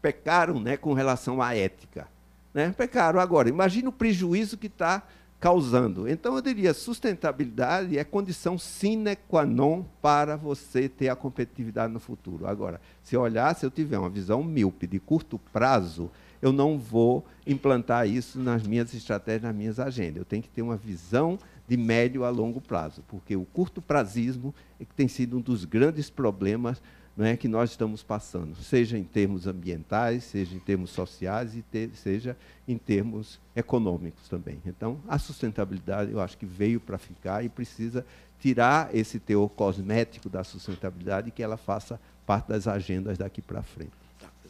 pecaram 0.00 0.60
né, 0.60 0.76
com 0.76 0.92
relação 0.92 1.42
à 1.42 1.54
ética? 1.54 2.06
Né? 2.54 2.70
Pecaram 2.70 3.18
agora. 3.18 3.48
Imagina 3.48 3.88
o 3.88 3.92
prejuízo 3.92 4.56
que 4.56 4.66
está 4.66 5.02
causando. 5.42 6.08
Então, 6.08 6.36
eu 6.36 6.40
diria, 6.40 6.72
sustentabilidade 6.72 7.98
é 7.98 8.04
condição 8.04 8.56
sine 8.56 9.16
qua 9.16 9.44
non 9.44 9.84
para 10.00 10.36
você 10.36 10.88
ter 10.88 11.08
a 11.08 11.16
competitividade 11.16 11.92
no 11.92 11.98
futuro. 11.98 12.46
Agora, 12.46 12.80
se 13.02 13.16
eu 13.16 13.22
olhar, 13.22 13.52
se 13.56 13.66
eu 13.66 13.70
tiver 13.70 13.98
uma 13.98 14.08
visão 14.08 14.44
míope 14.44 14.86
de 14.86 15.00
curto 15.00 15.40
prazo, 15.52 16.08
eu 16.42 16.52
não 16.52 16.76
vou 16.76 17.24
implantar 17.46 18.08
isso 18.08 18.38
nas 18.38 18.66
minhas 18.66 18.92
estratégias, 18.92 19.44
nas 19.44 19.54
minhas 19.54 19.78
agendas. 19.78 20.16
Eu 20.16 20.24
tenho 20.24 20.42
que 20.42 20.48
ter 20.48 20.60
uma 20.60 20.76
visão 20.76 21.38
de 21.68 21.76
médio 21.76 22.24
a 22.24 22.28
longo 22.28 22.60
prazo, 22.60 23.02
porque 23.06 23.36
o 23.36 23.44
curto 23.44 23.80
prazismo 23.80 24.52
é 24.80 24.84
que 24.84 24.92
tem 24.92 25.06
sido 25.06 25.38
um 25.38 25.40
dos 25.40 25.64
grandes 25.64 26.10
problemas 26.10 26.82
não 27.16 27.26
é, 27.26 27.36
que 27.36 27.46
nós 27.46 27.70
estamos 27.70 28.02
passando, 28.02 28.56
seja 28.56 28.96
em 28.96 29.04
termos 29.04 29.46
ambientais, 29.46 30.24
seja 30.24 30.56
em 30.56 30.58
termos 30.58 30.90
sociais 30.90 31.54
e 31.54 31.60
te, 31.60 31.90
seja 31.94 32.36
em 32.66 32.78
termos 32.78 33.38
econômicos 33.54 34.28
também. 34.28 34.58
Então, 34.64 34.98
a 35.06 35.18
sustentabilidade, 35.18 36.10
eu 36.10 36.20
acho 36.20 36.38
que 36.38 36.46
veio 36.46 36.80
para 36.80 36.96
ficar 36.96 37.44
e 37.44 37.50
precisa 37.50 38.04
tirar 38.40 38.94
esse 38.94 39.20
teor 39.20 39.50
cosmético 39.50 40.30
da 40.30 40.42
sustentabilidade 40.42 41.28
e 41.28 41.30
que 41.30 41.42
ela 41.42 41.58
faça 41.58 42.00
parte 42.24 42.48
das 42.48 42.66
agendas 42.66 43.18
daqui 43.18 43.42
para 43.42 43.62
frente. 43.62 44.01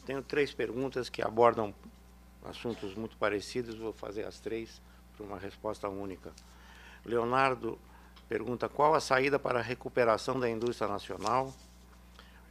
Tenho 0.04 0.22
três 0.22 0.52
perguntas 0.52 1.08
que 1.08 1.22
abordam 1.22 1.74
assuntos 2.44 2.94
muito 2.94 3.16
parecidos, 3.16 3.78
vou 3.78 3.92
fazer 3.92 4.24
as 4.24 4.40
três 4.40 4.80
para 5.16 5.24
uma 5.24 5.38
resposta 5.38 5.88
única. 5.88 6.32
Leonardo 7.04 7.78
pergunta 8.28 8.68
qual 8.68 8.94
a 8.94 9.00
saída 9.00 9.38
para 9.38 9.58
a 9.58 9.62
recuperação 9.62 10.40
da 10.40 10.48
indústria 10.48 10.88
nacional. 10.88 11.54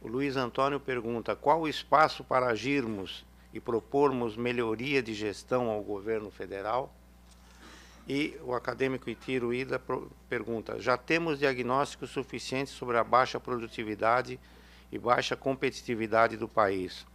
O 0.00 0.08
Luiz 0.08 0.36
Antônio 0.36 0.80
pergunta 0.80 1.36
qual 1.36 1.60
o 1.60 1.68
espaço 1.68 2.24
para 2.24 2.46
agirmos 2.46 3.24
e 3.52 3.60
propormos 3.60 4.36
melhoria 4.36 5.02
de 5.02 5.14
gestão 5.14 5.68
ao 5.68 5.82
governo 5.82 6.30
federal. 6.30 6.94
E 8.08 8.36
o 8.42 8.54
acadêmico 8.54 9.08
Itiro 9.08 9.54
Ida 9.54 9.80
pergunta: 10.28 10.80
já 10.80 10.96
temos 10.96 11.38
diagnósticos 11.38 12.10
suficientes 12.10 12.72
sobre 12.72 12.96
a 12.96 13.04
baixa 13.04 13.38
produtividade 13.38 14.40
e 14.90 14.98
baixa 14.98 15.36
competitividade 15.36 16.36
do 16.36 16.48
país. 16.48 17.06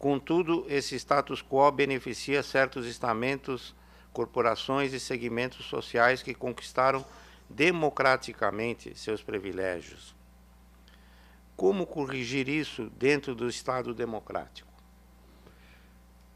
Contudo, 0.00 0.64
esse 0.66 0.96
status 0.96 1.42
quo 1.42 1.70
beneficia 1.70 2.42
certos 2.42 2.86
estamentos, 2.86 3.76
corporações 4.14 4.94
e 4.94 4.98
segmentos 4.98 5.66
sociais 5.66 6.22
que 6.22 6.32
conquistaram 6.32 7.04
democraticamente 7.50 8.98
seus 8.98 9.22
privilégios. 9.22 10.16
Como 11.54 11.86
corrigir 11.86 12.48
isso 12.48 12.90
dentro 12.96 13.34
do 13.34 13.46
Estado 13.46 13.92
democrático? 13.92 14.69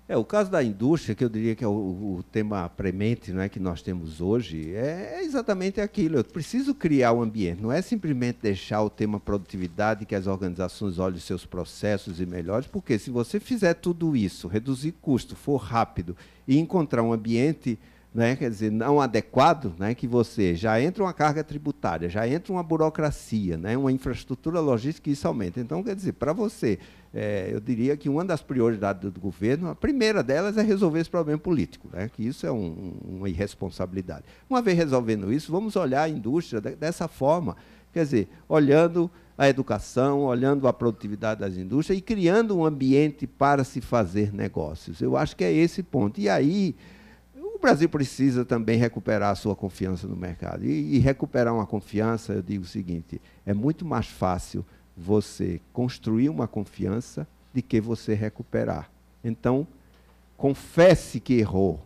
É, 0.06 0.18
o 0.18 0.24
caso 0.24 0.50
da 0.50 0.62
indústria, 0.62 1.14
que 1.14 1.24
eu 1.24 1.30
diria 1.30 1.54
que 1.54 1.64
é 1.64 1.66
o, 1.66 1.70
o 2.18 2.24
tema 2.30 2.68
premente 2.68 3.32
né, 3.32 3.48
que 3.48 3.58
nós 3.58 3.80
temos 3.80 4.20
hoje, 4.20 4.74
é, 4.74 5.14
é 5.16 5.24
exatamente 5.24 5.80
aquilo. 5.80 6.16
Eu 6.16 6.24
preciso 6.24 6.74
criar 6.74 7.14
um 7.14 7.22
ambiente, 7.22 7.62
não 7.62 7.72
é 7.72 7.80
simplesmente 7.80 8.38
deixar 8.42 8.82
o 8.82 8.90
tema 8.90 9.18
produtividade, 9.18 10.04
que 10.04 10.14
as 10.14 10.26
organizações 10.26 10.98
olhem 10.98 11.16
os 11.16 11.24
seus 11.24 11.46
processos 11.46 12.20
e 12.20 12.26
melhores, 12.26 12.66
porque 12.66 12.98
se 12.98 13.10
você 13.10 13.40
fizer 13.40 13.72
tudo 13.74 14.14
isso, 14.14 14.46
reduzir 14.46 14.92
custo, 14.92 15.34
for 15.34 15.56
rápido 15.56 16.14
e 16.46 16.58
encontrar 16.58 17.02
um 17.02 17.12
ambiente 17.12 17.78
né, 18.14 18.36
quer 18.36 18.48
dizer, 18.48 18.70
não 18.70 19.00
adequado, 19.00 19.74
né, 19.76 19.92
que 19.92 20.06
você 20.06 20.54
já 20.54 20.80
entra 20.80 21.02
uma 21.02 21.12
carga 21.12 21.42
tributária, 21.42 22.08
já 22.08 22.28
entra 22.28 22.52
uma 22.52 22.62
burocracia, 22.62 23.58
né, 23.58 23.76
uma 23.76 23.90
infraestrutura 23.90 24.60
logística 24.60 25.10
isso 25.10 25.26
aumenta. 25.26 25.58
Então, 25.58 25.82
quer 25.82 25.96
dizer, 25.96 26.12
para 26.12 26.32
você, 26.32 26.78
é, 27.12 27.48
eu 27.50 27.58
diria 27.58 27.96
que 27.96 28.08
uma 28.08 28.24
das 28.24 28.40
prioridades 28.40 29.10
do 29.10 29.20
governo, 29.20 29.68
a 29.68 29.74
primeira 29.74 30.22
delas 30.22 30.56
é 30.56 30.62
resolver 30.62 31.00
esse 31.00 31.10
problema 31.10 31.40
político, 31.40 31.88
né, 31.92 32.08
que 32.08 32.24
isso 32.24 32.46
é 32.46 32.52
um, 32.52 32.94
uma 33.04 33.28
irresponsabilidade. 33.28 34.22
Uma 34.48 34.62
vez 34.62 34.78
resolvendo 34.78 35.32
isso, 35.32 35.50
vamos 35.50 35.74
olhar 35.74 36.02
a 36.02 36.08
indústria 36.08 36.60
dessa 36.60 37.08
forma, 37.08 37.56
quer 37.92 38.04
dizer, 38.04 38.28
olhando 38.48 39.10
a 39.36 39.48
educação, 39.48 40.20
olhando 40.20 40.68
a 40.68 40.72
produtividade 40.72 41.40
das 41.40 41.56
indústrias 41.56 41.98
e 41.98 42.00
criando 42.00 42.56
um 42.56 42.64
ambiente 42.64 43.26
para 43.26 43.64
se 43.64 43.80
fazer 43.80 44.32
negócios. 44.32 45.00
Eu 45.00 45.16
acho 45.16 45.34
que 45.34 45.42
é 45.42 45.52
esse 45.52 45.82
ponto. 45.82 46.20
E 46.20 46.28
aí 46.28 46.76
Brasil 47.64 47.88
precisa 47.88 48.44
também 48.44 48.78
recuperar 48.78 49.30
a 49.30 49.34
sua 49.34 49.56
confiança 49.56 50.06
no 50.06 50.14
mercado. 50.14 50.66
E, 50.66 50.96
e, 50.96 50.98
recuperar 50.98 51.54
uma 51.54 51.66
confiança, 51.66 52.34
eu 52.34 52.42
digo 52.42 52.62
o 52.62 52.66
seguinte: 52.66 53.18
é 53.46 53.54
muito 53.54 53.86
mais 53.86 54.06
fácil 54.06 54.64
você 54.94 55.62
construir 55.72 56.28
uma 56.28 56.46
confiança 56.46 57.26
do 57.54 57.62
que 57.62 57.80
você 57.80 58.12
recuperar. 58.12 58.90
Então, 59.24 59.66
confesse 60.36 61.18
que 61.18 61.34
errou. 61.34 61.82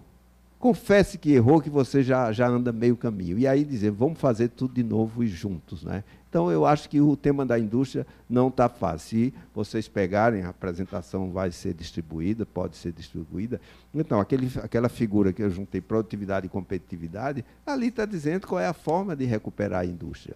Confesse 0.58 1.18
que 1.18 1.32
errou, 1.32 1.60
que 1.60 1.70
você 1.70 2.02
já, 2.02 2.32
já 2.32 2.48
anda 2.48 2.72
meio 2.72 2.96
caminho. 2.96 3.38
E 3.38 3.46
aí 3.46 3.64
dizer, 3.64 3.92
vamos 3.92 4.18
fazer 4.18 4.48
tudo 4.48 4.74
de 4.74 4.82
novo 4.82 5.22
e 5.22 5.28
juntos. 5.28 5.84
Né? 5.84 6.02
Então, 6.28 6.50
eu 6.50 6.66
acho 6.66 6.88
que 6.88 7.00
o 7.00 7.16
tema 7.16 7.46
da 7.46 7.56
indústria 7.58 8.04
não 8.28 8.48
está 8.48 8.68
fácil. 8.68 9.08
Se 9.08 9.34
vocês 9.54 9.86
pegarem, 9.86 10.42
a 10.42 10.48
apresentação 10.48 11.30
vai 11.30 11.52
ser 11.52 11.74
distribuída, 11.74 12.44
pode 12.44 12.76
ser 12.76 12.92
distribuída. 12.92 13.60
Então, 13.94 14.18
aquele, 14.18 14.50
aquela 14.60 14.88
figura 14.88 15.32
que 15.32 15.42
eu 15.42 15.48
juntei, 15.48 15.80
produtividade 15.80 16.46
e 16.46 16.50
competitividade, 16.50 17.44
ali 17.64 17.86
está 17.86 18.04
dizendo 18.04 18.46
qual 18.46 18.60
é 18.60 18.66
a 18.66 18.74
forma 18.74 19.14
de 19.14 19.24
recuperar 19.24 19.82
a 19.82 19.86
indústria. 19.86 20.34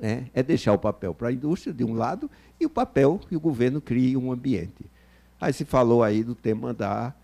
É, 0.00 0.24
é 0.34 0.42
deixar 0.42 0.74
o 0.74 0.78
papel 0.78 1.14
para 1.14 1.28
a 1.28 1.32
indústria, 1.32 1.72
de 1.72 1.82
um 1.82 1.94
lado, 1.94 2.30
e 2.60 2.66
o 2.66 2.70
papel 2.70 3.18
que 3.28 3.34
o 3.34 3.40
governo 3.40 3.80
crie 3.80 4.14
um 4.16 4.30
ambiente. 4.30 4.84
Aí 5.40 5.52
se 5.52 5.64
falou 5.64 6.02
aí 6.02 6.22
do 6.22 6.34
tema 6.34 6.74
da 6.74 7.14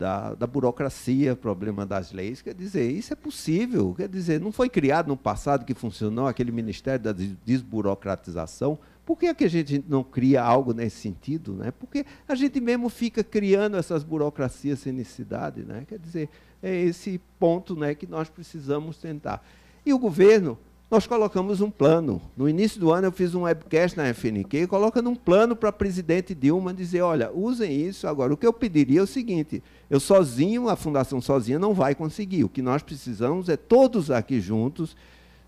da, 0.00 0.32
da, 0.32 0.46
burocracia, 0.46 1.36
problema 1.36 1.84
das 1.84 2.10
leis. 2.10 2.40
Quer 2.40 2.54
dizer, 2.54 2.90
isso 2.90 3.12
é 3.12 3.16
possível. 3.16 3.94
Quer 3.94 4.08
dizer, 4.08 4.40
não 4.40 4.50
foi 4.50 4.70
criado 4.70 5.08
no 5.08 5.16
passado 5.16 5.66
que 5.66 5.74
funcionou 5.74 6.26
aquele 6.26 6.50
Ministério 6.50 7.04
da 7.04 7.12
Desburocratização. 7.44 8.78
Por 9.04 9.18
que, 9.18 9.26
é 9.26 9.34
que 9.34 9.44
a 9.44 9.48
gente 9.50 9.84
não 9.86 10.02
cria 10.02 10.42
algo 10.42 10.72
nesse 10.72 10.96
sentido? 10.96 11.52
Né? 11.52 11.70
Porque 11.70 12.06
a 12.26 12.34
gente 12.34 12.58
mesmo 12.62 12.88
fica 12.88 13.22
criando 13.22 13.76
essas 13.76 14.02
burocracias 14.02 14.78
sem 14.78 14.90
necessidade. 14.90 15.64
Né? 15.64 15.84
Quer 15.86 15.98
dizer, 15.98 16.30
é 16.62 16.74
esse 16.74 17.20
ponto 17.38 17.76
né, 17.76 17.94
que 17.94 18.06
nós 18.06 18.30
precisamos 18.30 18.96
tentar. 18.96 19.46
E 19.84 19.92
o 19.92 19.98
governo 19.98 20.58
nós 20.90 21.06
colocamos 21.06 21.60
um 21.60 21.70
plano. 21.70 22.20
No 22.36 22.48
início 22.48 22.80
do 22.80 22.90
ano 22.90 23.06
eu 23.06 23.12
fiz 23.12 23.32
um 23.32 23.42
webcast 23.42 23.96
na 23.96 24.12
FNQ, 24.12 24.66
colocando 24.66 25.08
um 25.08 25.14
plano 25.14 25.54
para 25.54 25.68
a 25.68 25.72
presidente 25.72 26.34
Dilma 26.34 26.74
dizer, 26.74 27.02
olha, 27.02 27.30
usem 27.32 27.80
isso. 27.80 28.08
Agora, 28.08 28.34
o 28.34 28.36
que 28.36 28.44
eu 28.44 28.52
pediria 28.52 28.98
é 28.98 29.02
o 29.02 29.06
seguinte, 29.06 29.62
eu 29.88 30.00
sozinho, 30.00 30.68
a 30.68 30.74
fundação 30.74 31.20
sozinha 31.20 31.60
não 31.60 31.72
vai 31.72 31.94
conseguir. 31.94 32.42
O 32.42 32.48
que 32.48 32.60
nós 32.60 32.82
precisamos 32.82 33.48
é 33.48 33.56
todos 33.56 34.10
aqui 34.10 34.40
juntos, 34.40 34.96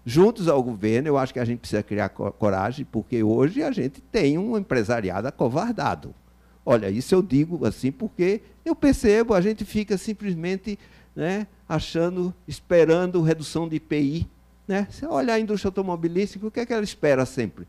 juntos 0.07 0.47
ao 0.47 0.63
governo. 0.63 1.09
Eu 1.09 1.19
acho 1.19 1.33
que 1.33 1.41
a 1.41 1.45
gente 1.45 1.59
precisa 1.59 1.83
criar 1.83 2.11
coragem, 2.11 2.85
porque 2.85 3.25
hoje 3.25 3.65
a 3.65 3.73
gente 3.73 4.01
tem 4.01 4.39
um 4.39 4.57
empresariado 4.57 5.27
acovardado. 5.27 6.15
Olha, 6.65 6.89
isso 6.89 7.13
eu 7.13 7.21
digo 7.21 7.67
assim 7.67 7.91
porque 7.91 8.43
eu 8.65 8.77
percebo, 8.77 9.35
a 9.35 9.41
gente 9.41 9.65
fica 9.65 9.99
simplesmente 9.99 10.79
né, 11.17 11.49
achando, 11.69 12.33
esperando 12.47 13.21
redução 13.21 13.69
de 13.69 13.75
IPI 13.75 14.31
né? 14.67 14.87
Você 14.91 15.07
olha 15.07 15.35
a 15.35 15.41
indústria 15.41 15.69
automobilística, 15.69 16.47
o 16.47 16.51
que 16.51 16.61
é 16.61 16.67
que 16.67 16.73
ela 16.73 16.85
espera 16.85 17.27
sempre? 17.27 17.67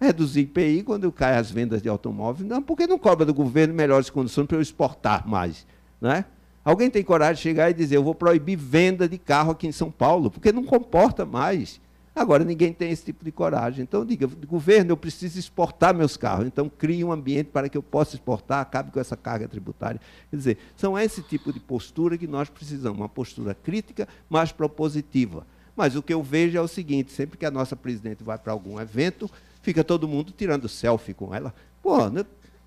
Reduzir 0.00 0.40
IPI 0.42 0.82
quando 0.82 1.10
cai 1.10 1.36
as 1.36 1.50
vendas 1.50 1.82
de 1.82 1.88
automóveis. 1.88 2.48
Não, 2.48 2.62
porque 2.62 2.86
não 2.86 2.98
cobra 2.98 3.24
do 3.24 3.34
governo 3.34 3.74
melhores 3.74 4.10
condições 4.10 4.46
para 4.46 4.56
eu 4.56 4.62
exportar 4.62 5.26
mais. 5.26 5.66
Né? 6.00 6.24
Alguém 6.64 6.90
tem 6.90 7.02
coragem 7.02 7.36
de 7.36 7.42
chegar 7.42 7.70
e 7.70 7.74
dizer, 7.74 7.96
eu 7.96 8.04
vou 8.04 8.14
proibir 8.14 8.56
venda 8.56 9.08
de 9.08 9.18
carro 9.18 9.52
aqui 9.52 9.66
em 9.66 9.72
São 9.72 9.90
Paulo, 9.90 10.30
porque 10.30 10.52
não 10.52 10.64
comporta 10.64 11.24
mais. 11.24 11.80
Agora, 12.16 12.44
ninguém 12.44 12.72
tem 12.72 12.90
esse 12.90 13.04
tipo 13.04 13.22
de 13.22 13.30
coragem. 13.30 13.82
Então, 13.82 14.02
diga, 14.02 14.26
governo, 14.46 14.90
eu 14.90 14.96
preciso 14.96 15.38
exportar 15.38 15.94
meus 15.94 16.16
carros. 16.16 16.46
Então, 16.46 16.66
crie 16.66 17.04
um 17.04 17.12
ambiente 17.12 17.48
para 17.48 17.68
que 17.68 17.76
eu 17.76 17.82
possa 17.82 18.16
exportar, 18.16 18.60
acabe 18.60 18.90
com 18.90 18.98
essa 18.98 19.16
carga 19.18 19.46
tributária. 19.46 20.00
Quer 20.30 20.36
dizer, 20.36 20.58
são 20.74 20.98
esse 20.98 21.20
tipo 21.22 21.52
de 21.52 21.60
postura 21.60 22.16
que 22.16 22.26
nós 22.26 22.48
precisamos, 22.48 22.98
uma 22.98 23.08
postura 23.08 23.54
crítica, 23.54 24.08
mas 24.30 24.50
propositiva. 24.50 25.46
Mas 25.76 25.94
o 25.94 26.02
que 26.02 26.14
eu 26.14 26.22
vejo 26.22 26.56
é 26.56 26.60
o 26.60 26.66
seguinte: 26.66 27.12
sempre 27.12 27.36
que 27.36 27.44
a 27.44 27.50
nossa 27.50 27.76
presidente 27.76 28.24
vai 28.24 28.38
para 28.38 28.52
algum 28.52 28.80
evento, 28.80 29.30
fica 29.62 29.84
todo 29.84 30.08
mundo 30.08 30.32
tirando 30.36 30.68
selfie 30.68 31.12
com 31.12 31.34
ela. 31.34 31.54
Pô, 31.82 32.08
né? 32.08 32.24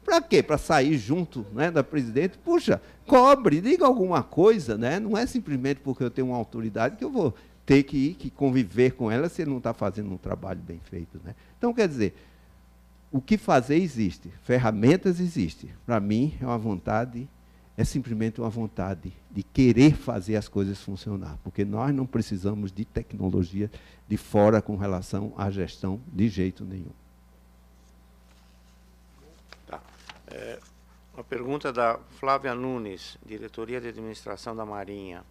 para 0.10 0.22
quê? 0.22 0.42
Para 0.42 0.58
sair 0.58 0.98
junto 0.98 1.46
né, 1.54 1.70
da 1.70 1.84
presidente? 1.84 2.38
Puxa, 2.38 2.82
cobre, 3.06 3.62
diga 3.62 3.86
alguma 3.86 4.24
coisa, 4.24 4.78
né? 4.78 5.00
Não 5.00 5.18
é 5.18 5.26
simplesmente 5.26 5.80
porque 5.82 6.04
eu 6.04 6.10
tenho 6.10 6.28
uma 6.28 6.38
autoridade 6.38 6.98
que 6.98 7.04
eu 7.04 7.12
vou 7.12 7.34
ter 7.66 7.84
que 7.84 7.98
ir, 7.98 8.14
que 8.16 8.32
conviver 8.32 8.94
com 8.94 9.12
ela 9.12 9.30
se 9.30 9.44
ele 9.44 9.52
não 9.52 9.60
está 9.60 9.74
fazendo 9.74 10.12
um 10.12 10.18
trabalho 10.18 10.60
bem 10.60 10.80
feito. 10.90 11.22
Né? 11.24 11.36
Então, 11.56 11.72
quer 11.72 11.88
dizer, 11.88 12.16
o 13.12 13.22
que 13.22 13.38
fazer 13.38 13.76
existe, 13.76 14.32
ferramentas 14.44 15.20
existem. 15.20 15.70
Para 15.86 16.00
mim, 16.00 16.34
é 16.42 16.46
uma 16.46 16.58
vontade 16.58 17.30
é 17.80 17.86
simplesmente 17.86 18.42
uma 18.42 18.50
vontade 18.50 19.14
de 19.32 19.42
querer 19.42 19.96
fazer 19.96 20.36
as 20.36 20.50
coisas 20.50 20.82
funcionar, 20.82 21.38
porque 21.46 21.64
nós 21.64 21.96
não 21.96 22.06
precisamos 22.06 22.74
de 22.74 22.84
tecnologia 22.84 23.72
de 24.06 24.18
fora 24.18 24.62
com 24.62 24.76
relação 24.76 25.34
à 25.38 25.50
gestão 25.50 26.02
de 26.06 26.28
jeito 26.28 26.66
nenhum. 26.66 26.92
Tá. 29.66 29.82
É, 30.28 30.60
uma 31.14 31.24
pergunta 31.24 31.72
da 31.72 31.98
Flávia 32.20 32.54
Nunes, 32.54 33.18
diretoria 33.26 33.80
de 33.80 33.88
administração 33.88 34.54
da 34.54 34.66
Marinha. 34.66 35.24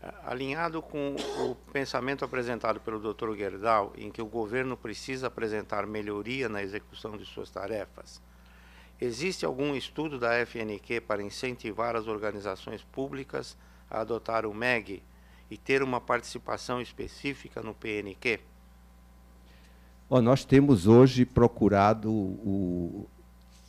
É, 0.00 0.14
alinhado 0.24 0.80
com 0.80 1.16
o 1.40 1.56
pensamento 1.72 2.24
apresentado 2.24 2.78
pelo 2.78 3.00
Dr. 3.00 3.34
Gerdau, 3.34 3.92
em 3.96 4.12
que 4.12 4.22
o 4.22 4.26
governo 4.26 4.76
precisa 4.76 5.26
apresentar 5.26 5.88
melhoria 5.88 6.48
na 6.48 6.62
execução 6.62 7.16
de 7.16 7.24
suas 7.24 7.50
tarefas, 7.50 8.22
Existe 9.04 9.44
algum 9.44 9.74
estudo 9.74 10.16
da 10.16 10.34
FNQ 10.46 11.00
para 11.00 11.24
incentivar 11.24 11.96
as 11.96 12.06
organizações 12.06 12.84
públicas 12.84 13.56
a 13.90 14.00
adotar 14.00 14.46
o 14.46 14.54
MEG 14.54 15.02
e 15.50 15.58
ter 15.58 15.82
uma 15.82 16.00
participação 16.00 16.80
específica 16.80 17.60
no 17.60 17.74
PNQ? 17.74 18.38
Nós 20.08 20.44
temos 20.44 20.86
hoje 20.86 21.24
procurado, 21.24 22.12
o, 22.12 23.08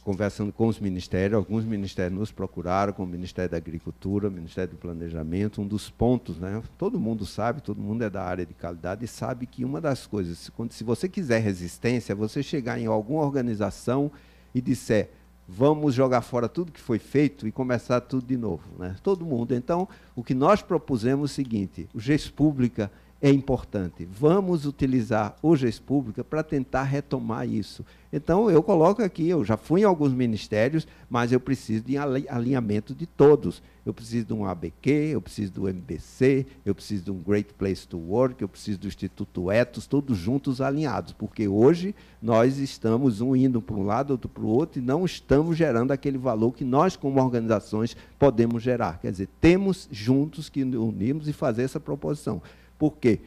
conversando 0.04 0.54
com 0.54 0.68
os 0.68 0.80
ministérios, 0.80 1.36
alguns 1.36 1.66
ministérios 1.66 2.20
nos 2.20 2.32
procuraram, 2.32 2.94
como 2.94 3.08
o 3.08 3.12
Ministério 3.12 3.50
da 3.50 3.58
Agricultura, 3.58 4.28
o 4.28 4.32
Ministério 4.32 4.76
do 4.76 4.78
Planejamento, 4.78 5.64
um 5.64 5.68
dos 5.68 5.90
pontos, 5.90 6.38
né? 6.38 6.62
todo 6.78 7.00
mundo 7.00 7.26
sabe, 7.26 7.60
todo 7.60 7.82
mundo 7.82 8.04
é 8.04 8.10
da 8.10 8.22
área 8.24 8.46
de 8.46 8.54
qualidade 8.54 9.06
e 9.06 9.08
sabe 9.08 9.48
que 9.48 9.66
uma 9.66 9.82
das 9.82 10.06
coisas, 10.06 10.50
quando, 10.50 10.74
se 10.74 10.84
você 10.84 11.10
quiser 11.10 11.40
resistência, 11.40 12.14
você 12.14 12.44
chegar 12.44 12.78
em 12.78 12.86
alguma 12.86 13.24
organização 13.24 14.12
e 14.54 14.62
disser, 14.62 15.10
vamos 15.56 15.94
jogar 15.94 16.22
fora 16.22 16.50
tudo 16.50 16.72
que 16.72 16.82
foi 16.82 16.98
feito 16.98 17.48
e 17.48 17.52
começar 17.52 18.02
tudo 18.02 18.26
de 18.26 18.38
novo. 18.38 18.64
Né? 18.80 18.96
Todo 19.04 19.26
mundo. 19.26 19.54
Então, 19.54 19.88
o 20.16 20.24
que 20.24 20.34
nós 20.34 20.62
propusemos 20.62 21.30
é 21.30 21.32
o 21.32 21.36
seguinte: 21.36 21.88
o 21.94 22.00
GES 22.00 22.30
Pública 22.30 22.92
é 23.24 23.30
importante. 23.30 24.06
Vamos 24.06 24.66
utilizar 24.66 25.38
o 25.42 25.56
GES 25.56 25.80
Pública 25.80 26.26
para 26.26 26.44
tentar 26.44 26.84
retomar 26.84 27.48
isso. 27.48 27.86
Então, 28.12 28.52
eu 28.52 28.62
coloco 28.62 29.02
aqui, 29.02 29.30
eu 29.30 29.46
já 29.46 29.56
fui 29.56 29.82
em 29.82 29.86
alguns 29.86 30.12
ministérios, 30.14 30.86
mas 31.10 31.32
eu 31.32 31.40
preciso 31.40 31.86
de 31.86 31.98
alinhamento 31.98 32.94
de 32.94 33.08
todos. 33.08 33.64
Eu 33.86 33.94
preciso 33.94 34.26
de 34.28 34.34
um 34.34 34.46
ABQ, 34.46 34.90
eu 35.14 35.22
preciso 35.22 35.54
do 35.54 35.70
MBC, 35.70 36.46
eu 36.66 36.76
preciso 36.76 37.06
de 37.06 37.12
um 37.12 37.18
Great 37.18 37.54
Place 37.54 37.88
to 37.88 37.98
Work, 37.98 38.42
eu 38.42 38.48
preciso 38.48 38.80
do 38.80 38.88
Instituto 38.88 39.50
Etos, 39.50 39.88
todos 39.88 40.18
juntos 40.18 40.60
alinhados, 40.60 41.14
porque 41.14 41.48
hoje 41.48 41.96
nós 42.22 42.58
estamos 42.58 43.22
um 43.22 43.36
indo 43.36 43.62
para 43.62 43.76
um 43.76 43.84
lado, 43.84 44.12
outro 44.12 44.30
para 44.30 44.44
o 44.44 44.48
outro, 44.48 44.82
e 44.82 44.86
não 44.86 45.06
estamos 45.06 45.58
gerando 45.58 45.92
aquele 45.92 46.18
valor 46.18 46.52
que 46.52 46.66
nós, 46.66 46.98
como 46.98 47.22
organizações, 47.22 47.96
podemos 48.20 48.62
gerar. 48.62 49.00
Quer 49.00 49.12
dizer, 49.12 49.30
temos 49.40 49.88
juntos 49.90 50.50
que 50.50 50.62
unirmos 50.64 51.30
e 51.30 51.34
fazer 51.34 51.64
essa 51.64 51.80
proposição. 51.80 52.42
Por 52.84 52.98
quê? 52.98 53.22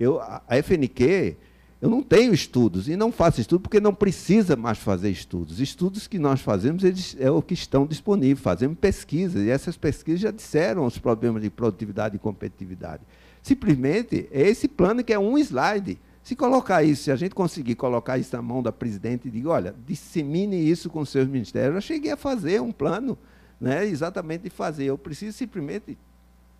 Eu, 0.00 0.18
a 0.18 0.42
FNQ, 0.62 1.36
eu 1.78 1.90
não 1.90 2.02
tenho 2.02 2.32
estudos 2.32 2.88
e 2.88 2.96
não 2.96 3.12
faço 3.12 3.38
estudo 3.38 3.60
porque 3.60 3.78
não 3.78 3.94
precisa 3.94 4.56
mais 4.56 4.78
fazer 4.78 5.10
estudos. 5.10 5.60
Estudos 5.60 6.06
que 6.06 6.18
nós 6.18 6.40
fazemos 6.40 6.82
eles, 6.82 7.14
é 7.20 7.30
o 7.30 7.42
que 7.42 7.52
estão 7.52 7.86
disponíveis. 7.86 8.40
Fazemos 8.40 8.78
pesquisas 8.78 9.44
e 9.44 9.50
essas 9.50 9.76
pesquisas 9.76 10.22
já 10.22 10.30
disseram 10.30 10.86
os 10.86 10.96
problemas 10.96 11.42
de 11.42 11.50
produtividade 11.50 12.16
e 12.16 12.18
competitividade. 12.18 13.02
Simplesmente 13.42 14.26
é 14.32 14.48
esse 14.48 14.68
plano 14.68 15.04
que 15.04 15.12
é 15.12 15.18
um 15.18 15.36
slide. 15.36 15.98
Se 16.22 16.34
colocar 16.34 16.82
isso, 16.82 17.02
se 17.02 17.10
a 17.10 17.16
gente 17.16 17.34
conseguir 17.34 17.74
colocar 17.74 18.16
isso 18.16 18.34
na 18.34 18.40
mão 18.40 18.62
da 18.62 18.72
presidente 18.72 19.28
e 19.28 19.30
diga, 19.30 19.50
olha, 19.50 19.74
dissemine 19.86 20.56
isso 20.56 20.88
com 20.88 21.04
seus 21.04 21.28
ministérios, 21.28 21.74
eu 21.74 21.82
cheguei 21.82 22.12
a 22.12 22.16
fazer 22.16 22.62
um 22.62 22.72
plano, 22.72 23.18
né, 23.60 23.84
exatamente 23.84 24.44
de 24.44 24.48
fazer. 24.48 24.84
Eu 24.84 24.96
preciso 24.96 25.36
simplesmente 25.36 25.98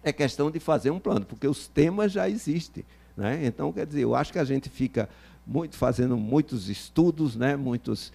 é 0.05 0.13
questão 0.13 0.51
de 0.51 0.61
fazer 0.61 0.91
um 0.91 1.01
plano, 1.01 1.25
porque 1.25 1.49
os 1.49 1.67
temas 1.67 2.13
já 2.13 2.29
existem. 2.29 2.85
Né? 3.17 3.47
Então, 3.47 3.73
quer 3.73 3.87
dizer, 3.87 4.03
eu 4.03 4.15
acho 4.15 4.33
que 4.33 4.39
a 4.39 4.45
gente 4.45 4.69
fica 4.69 5.09
muito 5.47 5.77
fazendo 5.77 6.17
muitos 6.17 6.69
estudos, 6.69 7.35
né? 7.37 7.57
muitos, 7.57 8.13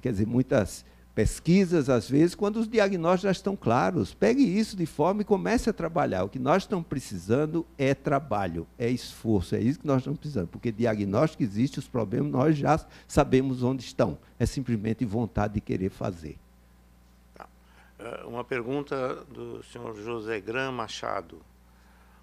quer 0.00 0.12
dizer, 0.12 0.26
muitas 0.26 0.84
pesquisas, 1.14 1.90
às 1.90 2.08
vezes, 2.08 2.34
quando 2.34 2.56
os 2.56 2.68
diagnósticos 2.68 3.22
já 3.22 3.30
estão 3.30 3.56
claros. 3.56 4.14
Pegue 4.14 4.42
isso 4.42 4.76
de 4.76 4.86
forma 4.86 5.22
e 5.22 5.24
comece 5.24 5.68
a 5.68 5.72
trabalhar. 5.72 6.24
O 6.24 6.28
que 6.28 6.38
nós 6.38 6.62
estamos 6.62 6.86
precisando 6.86 7.66
é 7.76 7.94
trabalho, 7.94 8.66
é 8.78 8.88
esforço, 8.88 9.54
é 9.54 9.60
isso 9.60 9.80
que 9.80 9.86
nós 9.86 9.98
estamos 9.98 10.18
precisando, 10.18 10.48
porque 10.48 10.70
diagnóstico 10.70 11.42
existe, 11.42 11.78
os 11.78 11.88
problemas 11.88 12.30
nós 12.30 12.56
já 12.56 12.80
sabemos 13.06 13.62
onde 13.62 13.82
estão. 13.82 14.18
É 14.38 14.46
simplesmente 14.46 15.04
vontade 15.04 15.54
de 15.54 15.60
querer 15.60 15.90
fazer. 15.90 16.38
Eh, 18.00 18.24
uma 18.24 18.42
pergunta 18.42 19.16
do 19.26 19.62
senhor 19.64 19.94
José 19.94 20.40
Gran 20.40 20.72
Machado. 20.72 21.42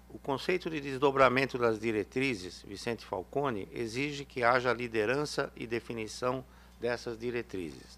O 0.08 0.18
conceito 0.18 0.68
de 0.68 0.80
desdobramento 0.80 1.56
das 1.56 1.78
diretrizes, 1.78 2.64
Vicente 2.66 3.06
Falcone, 3.06 3.68
exige 3.70 4.24
que 4.24 4.42
haja 4.42 4.72
liderança 4.72 5.52
e 5.54 5.68
definição 5.68 6.44
dessas 6.80 7.16
diretrizes. 7.16 7.96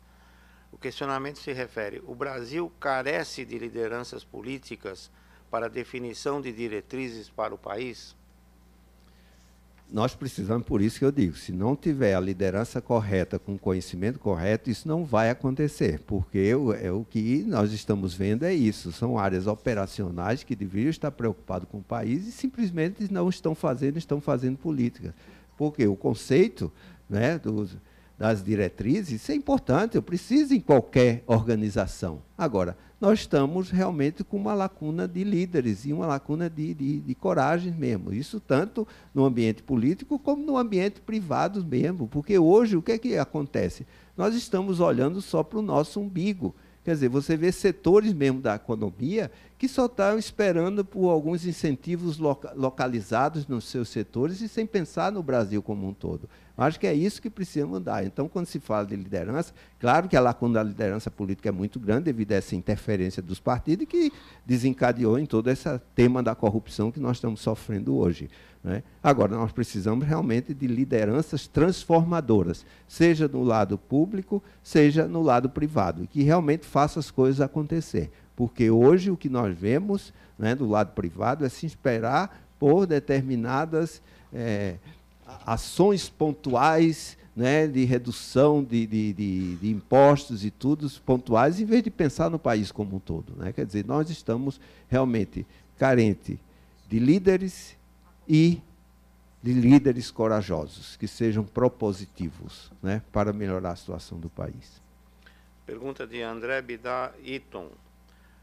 O 0.70 0.76
questionamento 0.76 1.38
se 1.38 1.54
refere: 1.54 2.02
o 2.06 2.14
Brasil 2.14 2.70
carece 2.78 3.46
de 3.46 3.58
lideranças 3.58 4.24
políticas 4.24 5.10
para 5.50 5.66
definição 5.66 6.38
de 6.38 6.52
diretrizes 6.52 7.30
para 7.30 7.54
o 7.54 7.58
país? 7.58 8.14
Nós 9.92 10.14
precisamos, 10.14 10.66
por 10.66 10.80
isso 10.80 10.98
que 10.98 11.04
eu 11.04 11.10
digo, 11.10 11.36
se 11.36 11.52
não 11.52 11.74
tiver 11.74 12.14
a 12.14 12.20
liderança 12.20 12.80
correta, 12.80 13.38
com 13.38 13.54
o 13.54 13.58
conhecimento 13.58 14.18
correto, 14.18 14.70
isso 14.70 14.86
não 14.86 15.04
vai 15.04 15.30
acontecer, 15.30 16.00
porque 16.06 16.38
eu, 16.38 16.72
é 16.72 16.90
o 16.90 17.04
que 17.04 17.44
nós 17.46 17.72
estamos 17.72 18.14
vendo 18.14 18.44
é 18.44 18.54
isso, 18.54 18.92
são 18.92 19.18
áreas 19.18 19.46
operacionais 19.46 20.44
que 20.44 20.54
deveriam 20.54 20.90
estar 20.90 21.10
preocupados 21.10 21.68
com 21.68 21.78
o 21.78 21.82
país 21.82 22.26
e 22.26 22.32
simplesmente 22.32 23.12
não 23.12 23.28
estão 23.28 23.54
fazendo, 23.54 23.96
estão 23.96 24.20
fazendo 24.20 24.56
política. 24.56 25.14
Porque 25.56 25.86
o 25.86 25.96
conceito 25.96 26.72
né, 27.08 27.38
dos, 27.38 27.76
das 28.16 28.42
diretrizes, 28.42 29.22
isso 29.22 29.32
é 29.32 29.34
importante, 29.34 29.96
eu 29.96 30.02
preciso 30.02 30.54
em 30.54 30.60
qualquer 30.60 31.24
organização. 31.26 32.22
Agora, 32.36 32.76
nós 33.00 33.20
estamos 33.20 33.70
realmente 33.70 34.22
com 34.22 34.36
uma 34.36 34.52
lacuna 34.52 35.08
de 35.08 35.24
líderes 35.24 35.86
e 35.86 35.92
uma 35.92 36.06
lacuna 36.06 36.50
de, 36.50 36.74
de, 36.74 37.00
de, 37.00 37.14
coragem 37.14 37.72
mesmo. 37.72 38.12
Isso 38.12 38.38
tanto 38.38 38.86
no 39.14 39.24
ambiente 39.24 39.62
político 39.62 40.18
como 40.18 40.44
no 40.44 40.58
ambiente 40.58 41.00
privado 41.00 41.64
mesmo. 41.64 42.06
Porque 42.06 42.38
hoje 42.38 42.76
o 42.76 42.82
que 42.82 42.92
é 42.92 42.98
que 42.98 43.16
acontece? 43.16 43.86
Nós 44.14 44.34
estamos 44.34 44.80
olhando 44.80 45.22
só 45.22 45.42
para 45.42 45.58
o 45.58 45.62
nosso 45.62 45.98
umbigo. 45.98 46.54
Quer 46.82 46.94
dizer, 46.94 47.08
você 47.08 47.36
vê 47.36 47.52
setores 47.52 48.12
mesmo 48.12 48.40
da 48.40 48.54
economia 48.54 49.30
que 49.58 49.68
só 49.68 49.84
estão 49.84 50.18
esperando 50.18 50.82
por 50.82 51.10
alguns 51.10 51.44
incentivos 51.44 52.16
loca 52.16 52.52
localizados 52.56 53.46
nos 53.46 53.64
seus 53.64 53.90
setores 53.90 54.40
e 54.40 54.48
sem 54.48 54.64
pensar 54.64 55.12
no 55.12 55.22
Brasil 55.22 55.62
como 55.62 55.86
um 55.86 55.92
todo. 55.92 56.28
Acho 56.56 56.78
que 56.78 56.86
é 56.86 56.92
isso 56.92 57.22
que 57.22 57.30
precisa 57.30 57.66
mudar. 57.66 58.04
Então, 58.04 58.28
quando 58.28 58.46
se 58.46 58.60
fala 58.60 58.86
de 58.86 58.94
liderança, 58.94 59.52
claro 59.78 60.08
que 60.08 60.16
a 60.16 60.20
lacuna 60.20 60.54
da 60.54 60.62
liderança 60.62 61.10
política 61.10 61.48
é 61.48 61.52
muito 61.52 61.80
grande 61.80 62.04
devido 62.04 62.32
a 62.32 62.36
essa 62.36 62.54
interferência 62.54 63.22
dos 63.22 63.40
partidos 63.40 63.86
que 63.86 64.12
desencadeou 64.44 65.18
em 65.18 65.24
todo 65.24 65.50
esse 65.50 65.66
tema 65.94 66.22
da 66.22 66.34
corrupção 66.34 66.90
que 66.90 67.00
nós 67.00 67.16
estamos 67.16 67.40
sofrendo 67.40 67.96
hoje. 67.96 68.28
Né? 68.62 68.82
Agora, 69.02 69.34
nós 69.36 69.52
precisamos 69.52 70.06
realmente 70.06 70.52
de 70.52 70.66
lideranças 70.66 71.46
transformadoras, 71.46 72.64
seja 72.86 73.26
no 73.26 73.42
lado 73.42 73.78
público, 73.78 74.42
seja 74.62 75.06
no 75.08 75.22
lado 75.22 75.48
privado, 75.48 76.06
que 76.06 76.22
realmente 76.22 76.66
faça 76.66 77.00
as 77.00 77.10
coisas 77.10 77.40
acontecer. 77.40 78.10
Porque 78.36 78.70
hoje 78.70 79.10
o 79.10 79.16
que 79.16 79.28
nós 79.28 79.56
vemos 79.56 80.12
né, 80.38 80.54
do 80.54 80.68
lado 80.68 80.92
privado 80.92 81.44
é 81.44 81.48
se 81.48 81.66
esperar 81.66 82.46
por 82.58 82.86
determinadas 82.86 84.02
é, 84.32 84.76
ações 85.46 86.08
pontuais 86.08 87.16
né, 87.34 87.66
de 87.66 87.84
redução 87.84 88.62
de, 88.62 88.86
de, 88.86 89.12
de, 89.12 89.56
de, 89.56 89.70
impostos 89.70 90.44
e 90.44 90.50
tudo 90.50 90.90
pontuais, 91.06 91.60
em 91.60 91.64
vez 91.64 91.82
de 91.82 91.90
pensar 91.90 92.28
no 92.28 92.38
país 92.38 92.70
como 92.70 92.96
um 92.96 92.98
todo. 92.98 93.32
Né? 93.36 93.52
Quer 93.52 93.64
dizer, 93.64 93.86
nós 93.86 94.10
estamos 94.10 94.60
realmente 94.88 95.46
carentes 95.78 96.36
de 96.88 96.98
líderes 96.98 97.76
e 98.32 98.62
de 99.42 99.52
líderes 99.52 100.08
corajosos, 100.08 100.96
que 100.96 101.08
sejam 101.08 101.42
propositivos 101.42 102.70
né, 102.80 103.02
para 103.10 103.32
melhorar 103.32 103.72
a 103.72 103.76
situação 103.76 104.20
do 104.20 104.30
país. 104.30 104.80
Pergunta 105.66 106.06
de 106.06 106.22
André 106.22 106.62
Bidá 106.62 107.12
Iton. 107.24 107.70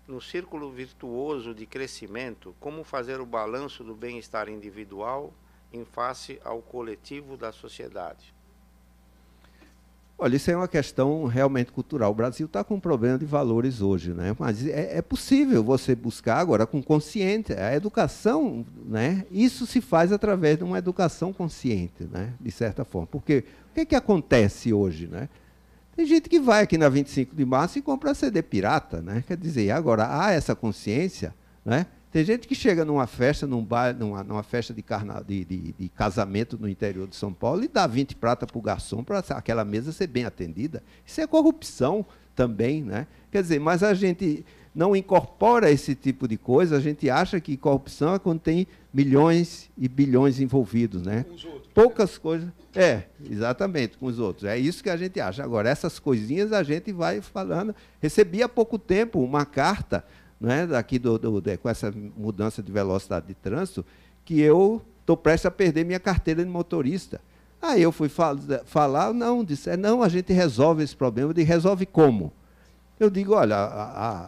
No 0.06 0.20
círculo 0.20 0.70
virtuoso 0.72 1.54
de 1.54 1.66
crescimento, 1.66 2.54
como 2.60 2.84
fazer 2.84 3.22
o 3.22 3.26
balanço 3.26 3.82
do 3.82 3.96
bem-estar 3.96 4.50
individual 4.50 5.34
em 5.72 5.86
face 5.86 6.38
ao 6.44 6.62
coletivo 6.62 7.38
da 7.38 7.54
sociedade? 7.54 8.34
Olha, 10.20 10.36
isso 10.36 10.50
é 10.50 10.58
uma 10.58 10.68
questão 10.68 11.26
realmente 11.26 11.72
cultural. 11.72 12.12
O 12.12 12.16
Brasil 12.16 12.48
está 12.48 12.64
com 12.64 12.76
um 12.76 12.80
problema 12.80 13.20
de 13.20 13.26
valores 13.26 13.82
hoje, 13.82 14.14
né? 14.14 14.36
mas 14.40 14.66
é, 14.66 14.98
é, 14.98 15.02
possível 15.02 15.64
você 15.64 15.94
buscar 15.94 16.40
agora 16.40 16.66
com 16.66 16.82
consciente. 16.82 17.54
A 17.54 17.76
educação, 17.76 18.66
né? 18.84 19.28
isso 19.30 19.68
se 19.68 19.80
faz 19.80 20.12
através 20.12 20.58
de 20.58 20.64
uma 20.64 20.80
educação 20.80 21.32
consciente, 21.32 22.06
né? 22.12 22.34
de 22.42 22.50
certa 22.50 22.84
forma. 22.84 23.06
Porque 23.06 23.44
o 23.70 23.74
que, 23.76 23.82
é 23.82 23.86
que 23.86 23.96
acontece 23.96 24.74
hoje? 24.74 25.08
Né? 25.08 25.30
Tem 25.96 26.04
gente 26.04 26.28
que 26.28 26.40
vai 26.40 26.64
aqui 26.64 26.80
na 26.80 26.90
25 26.90 27.36
de 27.36 27.46
março 27.46 27.78
e 27.78 27.82
compra 27.84 28.16
CD 28.16 28.42
pirata. 28.42 29.04
Né? 29.04 29.24
Quer 29.28 29.38
dizer, 29.38 29.70
agora 29.70 30.08
há 30.10 30.32
essa 30.32 30.56
consciência. 30.56 31.32
Né? 31.64 31.86
Tem 32.18 32.26
gente 32.26 32.48
que 32.48 32.56
chega 32.56 32.84
numa 32.84 33.06
festa, 33.06 33.46
num 33.46 33.64
bar, 33.64 33.96
numa, 33.96 34.24
numa 34.24 34.42
festa 34.42 34.74
de, 34.74 34.82
carna, 34.82 35.22
de, 35.22 35.46
de, 35.46 35.76
de, 35.78 35.90
casamento 35.90 36.58
no 36.60 36.68
interior 36.68 37.08
de 37.08 37.16
São 37.16 37.32
Paulo 37.32 37.64
e 37.64 37.68
dá 37.68 37.86
20 37.86 38.16
prata 38.16 38.48
para 38.48 38.58
o 38.58 38.62
garçom 38.62 39.04
para 39.04 39.20
aquela 39.20 39.64
mesa 39.64 39.92
ser 39.92 40.08
bem 40.08 40.26
atendida. 40.26 40.82
Isso 41.06 41.22
é 41.22 41.28
corrupção 41.28 42.04
também, 42.36 42.82
né? 42.82 43.06
Quer 43.32 43.44
dizer, 43.44 43.60
mas 43.60 43.84
a 43.84 43.94
gente 43.94 44.44
não 44.74 44.96
incorpora 44.96 45.70
esse 45.70 45.94
tipo 45.94 46.28
de 46.28 46.38
coisa, 46.38 46.78
a 46.78 46.80
gente 46.80 47.08
acha 47.08 47.40
que 47.40 47.56
corrupção 47.56 48.16
é 48.16 48.18
quando 48.18 48.40
tem 48.40 48.66
milhões 48.92 49.70
e 49.78 49.88
bilhões 49.88 50.40
envolvidos, 50.40 51.04
né? 51.04 51.24
Com 51.24 51.36
os 51.36 51.46
outros. 51.46 51.72
Poucas 51.72 52.18
coisas. 52.18 52.50
É, 52.74 53.04
exatamente, 53.30 53.96
com 53.96 54.08
os 54.08 54.18
outros. 54.18 54.46
É 54.46 54.58
isso 54.58 54.82
que 54.82 54.90
a 54.90 54.98
gente 54.98 55.20
acha. 55.20 55.44
Agora, 55.44 55.70
essas 55.70 56.00
coisinhas 56.00 56.52
a 56.52 56.64
gente 56.64 56.92
vai 56.92 57.22
falando. 57.22 57.76
Recebi 58.02 58.42
há 58.42 58.50
pouco 58.50 58.80
tempo 58.80 59.20
uma 59.20 59.46
carta 59.46 60.04
né, 60.40 60.68
daqui 60.68 61.00
do, 61.00 61.18
do, 61.18 61.42
de, 61.42 61.58
com 61.58 61.70
essa 61.70 61.94
mudança 62.16 62.62
de 62.62 62.72
velocidade 62.72 63.28
de 63.28 63.34
trânsito, 63.34 63.86
que 64.24 64.40
eu 64.40 64.82
estou 65.02 65.18
prestes 65.18 65.46
a 65.46 65.52
perder 65.52 65.86
minha 65.86 66.00
carteira 66.00 66.44
de 66.44 66.50
motorista. 66.50 67.22
Aí 67.62 67.82
eu 67.82 67.92
fui 67.92 68.10
fal 68.10 68.38
falar, 68.66 69.14
não, 69.14 69.44
disse, 69.44 69.70
é, 69.70 69.78
não, 69.78 70.04
a 70.04 70.10
gente 70.10 70.32
resolve 70.32 70.84
esse 70.84 70.96
problema. 70.96 71.34
Eu 71.36 71.46
resolve 71.46 71.86
como? 71.86 72.32
Eu 73.00 73.10
digo, 73.10 73.34
olha, 73.34 73.56
a, 73.56 73.84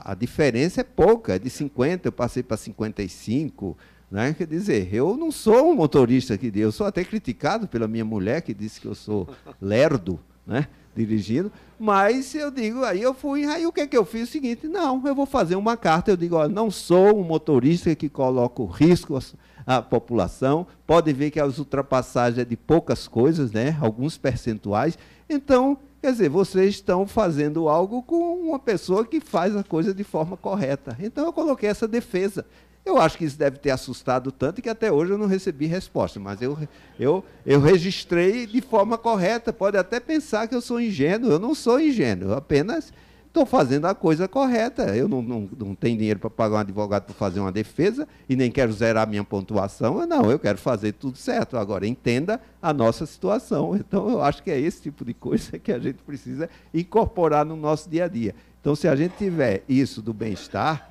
a, 0.08 0.12
a 0.12 0.16
diferença 0.16 0.82
é 0.82 0.84
pouca, 0.84 1.36
é 1.36 1.40
de 1.40 1.50
50, 1.50 2.08
eu 2.08 2.12
passei 2.12 2.44
para 2.44 2.56
55, 2.58 3.78
né? 4.12 4.34
Quer 4.34 4.48
dizer, 4.48 4.94
eu 4.94 5.18
não 5.18 5.32
sou 5.32 5.72
um 5.72 5.76
motorista 5.76 6.38
que 6.38 6.52
eu 6.56 6.72
sou 6.72 6.86
até 6.88 7.04
criticado 7.04 7.68
pela 7.68 7.88
minha 7.88 8.06
mulher, 8.06 8.42
que 8.42 8.54
disse 8.54 8.80
que 8.80 8.88
eu 8.88 8.96
sou 8.96 9.28
lerdo, 9.62 10.20
né? 10.46 10.68
Dirigindo, 10.96 11.52
mas 11.80 12.34
eu 12.36 12.52
digo, 12.52 12.84
aí 12.84 13.02
eu 13.02 13.14
fui, 13.14 13.46
aí 13.46 13.66
o 13.66 13.72
que 13.72 13.82
é 13.82 13.88
que 13.88 13.98
eu 13.98 14.06
fiz? 14.06 14.28
O 14.28 14.32
seguinte, 14.32 14.68
não, 14.68 15.02
eu 15.06 15.16
vou 15.16 15.26
fazer 15.26 15.56
uma 15.56 15.78
carta, 15.78 16.12
eu 16.12 16.18
digo, 16.18 16.48
não 16.48 16.70
sou 16.70 17.18
um 17.18 17.24
motorista 17.24 17.94
que 17.96 18.10
coloca 18.10 18.62
o 18.62 18.66
risco 18.66 19.18
à 19.66 19.82
população, 19.82 20.68
pode 20.86 21.14
ver 21.14 21.32
que 21.32 21.40
as 21.40 21.58
ultrapassagens 21.58 22.40
é 22.40 22.46
de 22.46 22.58
poucas 22.58 23.08
coisas, 23.08 23.52
né, 23.52 23.78
alguns 23.82 24.18
percentuais, 24.18 24.98
então, 25.30 25.78
quer 26.02 26.12
dizer, 26.12 26.28
vocês 26.28 26.76
estão 26.76 27.06
fazendo 27.06 27.70
algo 27.70 28.02
com 28.02 28.34
uma 28.34 28.58
pessoa 28.58 29.06
que 29.06 29.20
faz 29.20 29.56
a 29.56 29.64
coisa 29.64 29.94
de 29.94 30.04
forma 30.04 30.36
correta. 30.36 30.98
Então 31.00 31.26
eu 31.26 31.32
coloquei 31.32 31.70
essa 31.70 31.88
defesa. 31.88 32.46
Eu 32.86 32.98
acho 32.98 33.18
que 33.18 33.26
isso 33.26 33.38
deve 33.38 33.58
ter 33.58 33.72
assustado 33.72 34.32
tanto 34.32 34.62
que 34.62 34.70
até 34.70 34.92
hoje 34.92 35.12
eu 35.12 35.18
não 35.18 35.28
recebi 35.28 35.66
resposta, 35.68 36.20
mas 36.20 36.42
eu, 36.42 36.58
eu, 37.00 37.24
eu 37.46 37.60
registrei 37.60 38.48
de 38.48 38.62
forma 38.62 38.98
correta. 38.98 39.54
Pode 39.54 39.78
até 39.78 40.00
pensar 40.00 40.48
que 40.48 40.56
eu 40.56 40.62
sou 40.62 40.82
ingênuo, 40.82 41.32
eu 41.32 41.40
não 41.40 41.54
sou 41.54 41.80
ingênuo, 41.80 42.32
eu 42.32 42.38
apenas 42.38 42.92
estou 43.30 43.46
fazendo 43.46 43.86
a 43.86 43.94
coisa 43.94 44.28
correta. 44.28 44.96
Eu 44.96 45.08
não, 45.08 45.22
não, 45.22 45.50
não 45.58 45.76
tenho 45.76 45.98
dinheiro 45.98 46.20
para 46.20 46.30
pagar 46.30 46.56
um 46.58 46.60
advogado 46.60 47.06
para 47.06 47.14
fazer 47.14 47.40
uma 47.40 47.52
defesa 47.52 48.08
e 48.28 48.36
nem 48.36 48.52
quero 48.52 48.74
zerar 48.74 49.08
minha 49.08 49.24
pontuação. 49.24 50.06
Não, 50.06 50.30
eu 50.30 50.40
quero 50.40 50.58
fazer 50.58 50.94
tudo 50.94 51.18
certo. 51.18 51.58
Agora, 51.58 51.88
entenda 51.88 52.42
a 52.62 52.74
nossa 52.74 53.06
situação. 53.06 53.76
Então, 53.76 54.10
eu 54.10 54.22
acho 54.22 54.44
que 54.44 54.52
é 54.52 54.60
esse 54.60 54.82
tipo 54.82 55.06
de 55.06 55.14
coisa 55.14 55.58
que 55.60 55.72
a 55.72 55.80
gente 55.80 56.00
precisa 56.04 56.50
incorporar 56.74 57.46
no 57.46 57.56
nosso 57.56 57.90
dia 57.90 58.06
a 58.06 58.08
dia. 58.08 58.36
Então, 58.60 58.76
se 58.76 58.88
a 58.88 58.96
gente 58.96 59.16
tiver 59.18 59.64
isso 59.70 60.02
do 60.02 60.14
bem-estar 60.14 60.90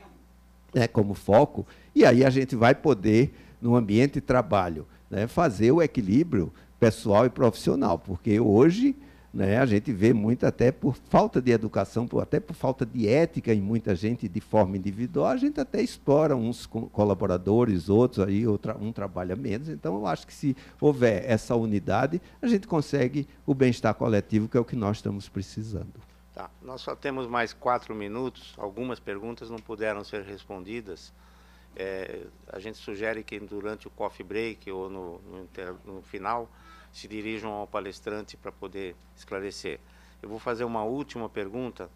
né, 0.74 0.86
como 0.86 1.14
foco, 1.14 1.66
e 1.94 2.04
aí 2.04 2.24
a 2.24 2.30
gente 2.30 2.54
vai 2.54 2.74
poder, 2.74 3.34
no 3.60 3.74
ambiente 3.74 4.14
de 4.14 4.20
trabalho, 4.20 4.86
né, 5.10 5.26
fazer 5.26 5.72
o 5.72 5.82
equilíbrio 5.82 6.52
pessoal 6.78 7.26
e 7.26 7.30
profissional, 7.30 7.98
porque 7.98 8.38
hoje 8.38 8.94
né, 9.32 9.58
a 9.58 9.66
gente 9.66 9.92
vê 9.92 10.12
muito 10.12 10.46
até 10.46 10.72
por 10.72 10.96
falta 10.96 11.40
de 11.40 11.50
educação, 11.50 12.06
por, 12.06 12.22
até 12.22 12.40
por 12.40 12.54
falta 12.54 12.86
de 12.86 13.06
ética 13.06 13.52
em 13.52 13.60
muita 13.60 13.94
gente 13.94 14.28
de 14.28 14.40
forma 14.40 14.76
individual, 14.76 15.28
a 15.28 15.36
gente 15.36 15.60
até 15.60 15.82
explora 15.82 16.34
uns 16.34 16.66
colaboradores, 16.66 17.88
outros 17.88 18.26
aí, 18.26 18.46
outra, 18.46 18.76
um 18.78 18.90
trabalha 18.90 19.36
menos. 19.36 19.68
Então, 19.68 19.96
eu 19.96 20.06
acho 20.06 20.26
que 20.26 20.34
se 20.34 20.56
houver 20.80 21.24
essa 21.26 21.54
unidade, 21.54 22.20
a 22.40 22.46
gente 22.46 22.66
consegue 22.66 23.28
o 23.46 23.54
bem-estar 23.54 23.94
coletivo, 23.94 24.48
que 24.48 24.56
é 24.56 24.60
o 24.60 24.64
que 24.64 24.76
nós 24.76 24.96
estamos 24.98 25.28
precisando. 25.28 26.07
Tá. 26.38 26.48
Nós 26.62 26.82
só 26.82 26.94
temos 26.94 27.26
mais 27.26 27.52
quatro 27.52 27.96
minutos, 27.96 28.54
algumas 28.58 29.00
perguntas 29.00 29.50
não 29.50 29.58
puderam 29.58 30.04
ser 30.04 30.22
respondidas. 30.22 31.12
É, 31.74 32.28
a 32.52 32.60
gente 32.60 32.78
sugere 32.78 33.24
que 33.24 33.40
durante 33.40 33.88
o 33.88 33.90
coffee 33.90 34.24
break 34.24 34.70
ou 34.70 34.88
no, 34.88 35.18
no, 35.18 35.48
no 35.84 36.00
final 36.00 36.48
se 36.92 37.08
dirijam 37.08 37.50
ao 37.50 37.66
palestrante 37.66 38.36
para 38.36 38.52
poder 38.52 38.94
esclarecer. 39.16 39.80
Eu 40.22 40.28
vou 40.28 40.38
fazer 40.38 40.62
uma 40.62 40.84
última 40.84 41.28
pergunta. 41.28 41.90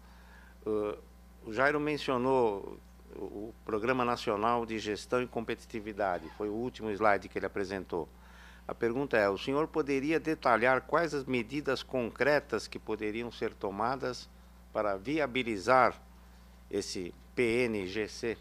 Uh, 0.65 0.97
o 1.45 1.53
Jairo 1.53 1.79
mencionou 1.79 2.77
o 3.15 3.53
Programa 3.63 4.03
Nacional 4.03 4.65
de 4.65 4.77
Gestão 4.77 5.21
e 5.21 5.27
Competitividade, 5.27 6.29
foi 6.37 6.49
o 6.49 6.53
último 6.53 6.91
slide 6.91 7.29
que 7.29 7.39
ele 7.39 7.45
apresentou. 7.45 8.09
A 8.67 8.75
pergunta 8.75 9.15
é: 9.15 9.29
o 9.29 9.37
senhor 9.37 9.69
poderia 9.69 10.19
detalhar 10.19 10.81
quais 10.81 11.13
as 11.13 11.23
medidas 11.23 11.81
concretas 11.81 12.67
que 12.67 12.77
poderiam 12.77 13.31
ser 13.31 13.53
tomadas 13.53 14.32
para 14.73 14.97
viabilizar 14.97 15.95
esse 16.69 17.13
PNGC? 17.35 18.35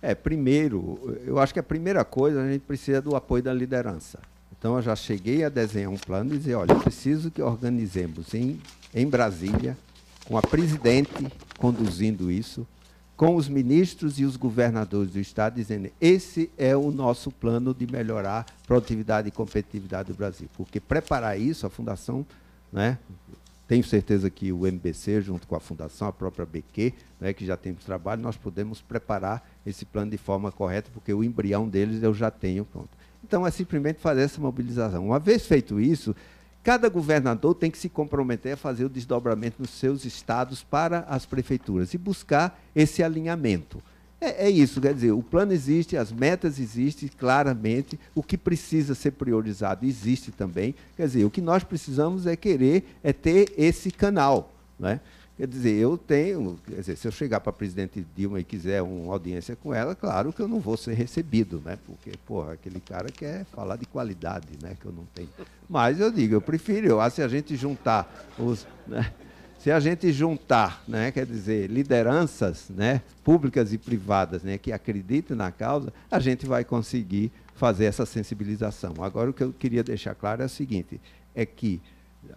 É, 0.00 0.14
primeiro, 0.14 1.18
eu 1.26 1.38
acho 1.38 1.52
que 1.52 1.60
a 1.60 1.62
primeira 1.62 2.04
coisa, 2.04 2.42
a 2.42 2.50
gente 2.50 2.62
precisa 2.62 3.02
do 3.02 3.14
apoio 3.14 3.42
da 3.42 3.52
liderança. 3.52 4.20
Então, 4.56 4.76
eu 4.76 4.82
já 4.82 4.96
cheguei 4.96 5.44
a 5.44 5.48
desenhar 5.48 5.90
um 5.90 5.96
plano 5.96 6.34
e 6.34 6.38
dizer, 6.38 6.54
olha, 6.54 6.74
preciso 6.76 7.30
que 7.30 7.42
organizemos 7.42 8.32
em, 8.32 8.60
em 8.94 9.06
Brasília, 9.06 9.76
com 10.26 10.38
a 10.38 10.42
presidente 10.42 11.28
conduzindo 11.58 12.30
isso, 12.30 12.66
com 13.16 13.36
os 13.36 13.48
ministros 13.48 14.18
e 14.18 14.24
os 14.24 14.36
governadores 14.36 15.12
do 15.12 15.20
Estado, 15.20 15.56
dizendo, 15.56 15.90
esse 16.00 16.50
é 16.56 16.74
o 16.74 16.90
nosso 16.90 17.30
plano 17.30 17.74
de 17.74 17.86
melhorar 17.86 18.46
a 18.48 18.66
produtividade 18.66 19.28
e 19.28 19.30
competitividade 19.30 20.10
do 20.10 20.16
Brasil. 20.16 20.48
Porque 20.56 20.80
preparar 20.80 21.38
isso, 21.38 21.66
a 21.66 21.70
Fundação, 21.70 22.24
né, 22.72 22.98
tenho 23.70 23.84
certeza 23.84 24.28
que 24.28 24.50
o 24.50 24.66
MBC, 24.66 25.20
junto 25.20 25.46
com 25.46 25.54
a 25.54 25.60
Fundação, 25.60 26.08
a 26.08 26.12
própria 26.12 26.44
BQ, 26.44 26.92
né, 27.20 27.32
que 27.32 27.46
já 27.46 27.56
temos 27.56 27.84
trabalho, 27.84 28.20
nós 28.20 28.36
podemos 28.36 28.82
preparar 28.82 29.48
esse 29.64 29.84
plano 29.84 30.10
de 30.10 30.18
forma 30.18 30.50
correta, 30.50 30.90
porque 30.92 31.14
o 31.14 31.22
embrião 31.22 31.68
deles 31.68 32.02
eu 32.02 32.12
já 32.12 32.32
tenho 32.32 32.64
pronto. 32.64 32.88
Então, 33.22 33.46
é 33.46 33.50
simplesmente 33.52 34.00
fazer 34.00 34.22
essa 34.22 34.40
mobilização. 34.40 35.06
Uma 35.06 35.20
vez 35.20 35.46
feito 35.46 35.78
isso, 35.78 36.16
cada 36.64 36.88
governador 36.88 37.54
tem 37.54 37.70
que 37.70 37.78
se 37.78 37.88
comprometer 37.88 38.54
a 38.54 38.56
fazer 38.56 38.86
o 38.86 38.88
desdobramento 38.88 39.62
nos 39.62 39.70
seus 39.70 40.04
estados 40.04 40.64
para 40.64 41.04
as 41.08 41.24
prefeituras 41.24 41.94
e 41.94 41.98
buscar 41.98 42.60
esse 42.74 43.04
alinhamento. 43.04 43.80
É, 44.20 44.46
é, 44.46 44.50
isso, 44.50 44.80
quer 44.80 44.92
dizer, 44.92 45.12
o 45.12 45.22
plano 45.22 45.52
existe, 45.52 45.96
as 45.96 46.12
metas 46.12 46.58
existem 46.58 47.08
claramente, 47.08 47.98
o 48.14 48.22
que 48.22 48.36
precisa 48.36 48.94
ser 48.94 49.12
priorizado 49.12 49.86
existe 49.86 50.30
também. 50.30 50.74
Quer 50.96 51.06
dizer, 51.06 51.24
o 51.24 51.30
que 51.30 51.40
nós 51.40 51.64
precisamos 51.64 52.26
é 52.26 52.36
querer, 52.36 52.84
é 53.02 53.12
ter 53.12 53.52
esse 53.56 53.90
canal. 53.90 54.52
Né? 54.78 55.00
Quer 55.40 55.46
dizer, 55.46 55.70
eu 55.70 55.96
tenho, 55.96 56.58
quer 56.66 56.80
dizer, 56.80 56.96
se 56.98 57.08
eu 57.08 57.12
chegar 57.12 57.40
para 57.40 57.48
a 57.48 57.52
presidente 57.54 58.06
Dilma 58.14 58.38
e 58.40 58.44
quiser 58.44 58.82
uma 58.82 59.10
audiência 59.10 59.56
com 59.56 59.72
ela, 59.72 59.94
claro 59.94 60.34
que 60.34 60.40
eu 60.40 60.46
não 60.46 60.60
vou 60.60 60.76
ser 60.76 60.92
recebido, 60.92 61.62
né? 61.64 61.78
Porque, 61.86 62.12
porra, 62.26 62.52
aquele 62.52 62.78
cara 62.78 63.08
quer 63.10 63.46
falar 63.46 63.76
de 63.76 63.86
qualidade, 63.86 64.48
né? 64.62 64.76
Que 64.78 64.84
eu 64.84 64.92
não 64.92 65.06
tenho. 65.14 65.30
Mas 65.66 65.98
eu 65.98 66.12
digo, 66.12 66.34
eu 66.34 66.42
prefiro, 66.42 66.86
eu 66.86 67.00
acho, 67.00 67.16
se 67.16 67.22
a 67.22 67.28
gente 67.28 67.56
juntar 67.56 68.28
os. 68.38 68.66
Né? 68.86 69.10
Se 69.60 69.70
a 69.70 69.78
gente 69.78 70.10
juntar, 70.10 70.82
né, 70.88 71.12
quer 71.12 71.26
dizer, 71.26 71.68
lideranças 71.68 72.70
né, 72.70 73.02
públicas 73.22 73.74
e 73.74 73.78
privadas 73.78 74.42
né, 74.42 74.56
que 74.56 74.72
acreditem 74.72 75.36
na 75.36 75.52
causa, 75.52 75.92
a 76.10 76.18
gente 76.18 76.46
vai 76.46 76.64
conseguir 76.64 77.30
fazer 77.54 77.84
essa 77.84 78.06
sensibilização. 78.06 78.94
Agora, 79.02 79.28
o 79.28 79.34
que 79.34 79.44
eu 79.44 79.52
queria 79.52 79.84
deixar 79.84 80.14
claro 80.14 80.42
é 80.42 80.46
o 80.46 80.48
seguinte: 80.48 80.98
é 81.34 81.44
que 81.44 81.78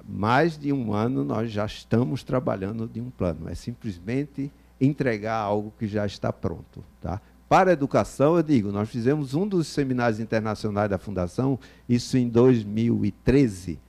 mais 0.05 0.57
de 0.57 0.73
um 0.73 0.91
ano 0.91 1.23
nós 1.23 1.49
já 1.49 1.65
estamos 1.65 2.23
trabalhando 2.23 2.89
de 2.89 2.99
um 2.99 3.09
plano. 3.09 3.47
É 3.47 3.55
simplesmente 3.55 4.51
entregar 4.81 5.37
algo 5.37 5.73
que 5.79 5.87
já 5.87 6.05
está 6.05 6.33
pronto. 6.33 6.83
Tá? 6.99 7.21
Para 7.47 7.69
a 7.69 7.73
educação, 7.73 8.35
eu 8.35 8.43
digo, 8.43 8.69
nós 8.69 8.89
fizemos 8.89 9.33
um 9.33 9.47
dos 9.47 9.67
seminários 9.67 10.19
internacionais 10.19 10.89
da 10.89 10.97
Fundação, 10.97 11.57
isso 11.87 12.17
em 12.17 12.27
2013. 12.27 13.79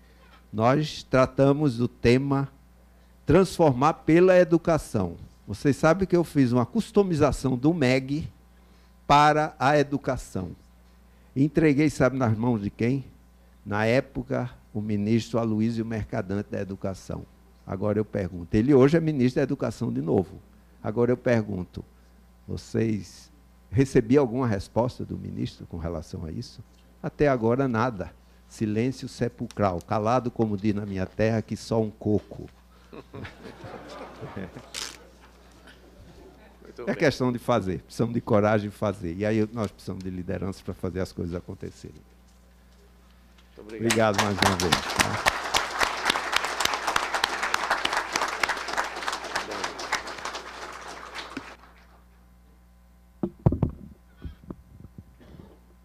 Nós 0.53 1.03
tratamos 1.03 1.78
do 1.78 1.89
tema 1.89 2.53
transformar 3.27 3.95
pela 3.95 4.39
educação. 4.39 5.16
Vocês 5.47 5.77
sabem 5.77 6.07
que 6.07 6.16
eu 6.16 6.25
fiz 6.25 6.53
uma 6.53 6.64
customização 6.64 7.57
do 7.57 7.72
MEG 7.72 8.29
para 9.07 9.55
a 9.59 9.79
educação. 9.79 10.51
Entreguei, 11.37 11.91
sabe, 11.91 12.16
nas 12.16 12.37
mãos 12.37 12.62
de 12.62 12.70
quem? 12.70 13.05
Na 13.64 13.85
época, 13.85 14.51
o 14.72 14.81
ministro 14.81 15.39
Aloysio 15.39 15.85
Mercadante 15.85 16.51
da 16.51 16.61
Educação. 16.61 17.25
Agora 17.66 17.99
eu 17.99 18.05
pergunto, 18.05 18.55
ele 18.55 18.75
hoje 18.75 18.97
é 18.97 19.01
ministro 19.01 19.41
da 19.41 19.43
Educação 19.43 19.93
de 19.93 20.03
novo. 20.03 20.39
Agora 20.83 21.11
eu 21.11 21.16
pergunto, 21.16 21.85
vocês 22.47 23.31
recebiam 23.70 24.22
alguma 24.22 24.47
resposta 24.47 25.05
do 25.05 25.16
ministro 25.16 25.66
com 25.66 25.79
relação 25.79 26.25
a 26.25 26.31
isso? 26.31 26.62
Até 27.03 27.29
agora 27.29 27.66
nada. 27.66 28.12
Silêncio 28.49 29.09
sepulcral, 29.09 29.81
calado 29.81 30.31
como 30.31 30.57
diz 30.57 30.75
na 30.75 30.87
minha 30.87 31.07
terra 31.07 31.43
que 31.43 31.57
só 31.57 31.81
um 31.83 31.91
coco. 31.91 32.47
É 36.86 36.95
questão 36.95 37.32
de 37.32 37.38
fazer, 37.38 37.80
precisamos 37.80 38.14
de 38.14 38.20
coragem 38.20 38.68
de 38.70 38.76
fazer. 38.76 39.14
E 39.14 39.24
aí 39.24 39.49
nós 39.53 39.70
precisamos 39.70 40.03
de 40.03 40.11
liderança 40.11 40.62
para 40.64 40.74
fazer 40.74 41.01
as 41.01 41.12
coisas 41.12 41.34
acontecerem. 41.34 42.01
Obrigado. 43.57 43.86
obrigado 43.86 44.22
mais 44.22 44.36
uma 44.38 44.57
vez. 44.57 44.74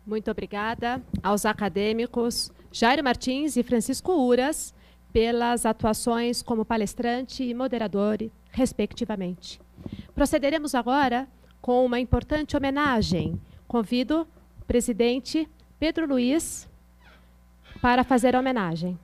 Muito 0.05 0.32
obrigada 0.32 1.01
aos 1.22 1.45
acadêmicos 1.45 2.51
Jairo 2.72 3.03
Martins 3.03 3.55
e 3.55 3.62
Francisco 3.62 4.12
Uras 4.12 4.74
pelas 5.12 5.66
atuações 5.66 6.41
como 6.41 6.66
palestrante 6.66 7.43
e 7.43 7.53
moderador, 7.53 8.18
respectivamente. 8.51 9.60
Procederemos 10.14 10.76
agora 10.76 11.28
com 11.62 11.86
uma 11.86 11.99
importante 11.99 12.55
homenagem. 12.55 13.39
Convido 13.68 14.28
o 14.62 14.66
presidente 14.66 15.49
Pedro 15.80 16.07
Luiz 16.07 16.70
para 17.82 18.03
fazer 18.03 18.36
a 18.36 18.39
homenagem. 18.39 18.97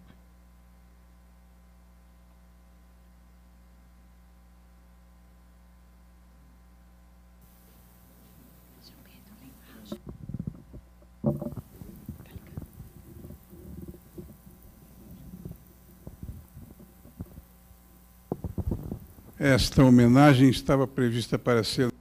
Esta 19.46 19.84
homenagem 19.84 20.50
estava 20.50 20.88
prevista 20.88 21.38
para 21.38 21.64
ser 21.64 21.93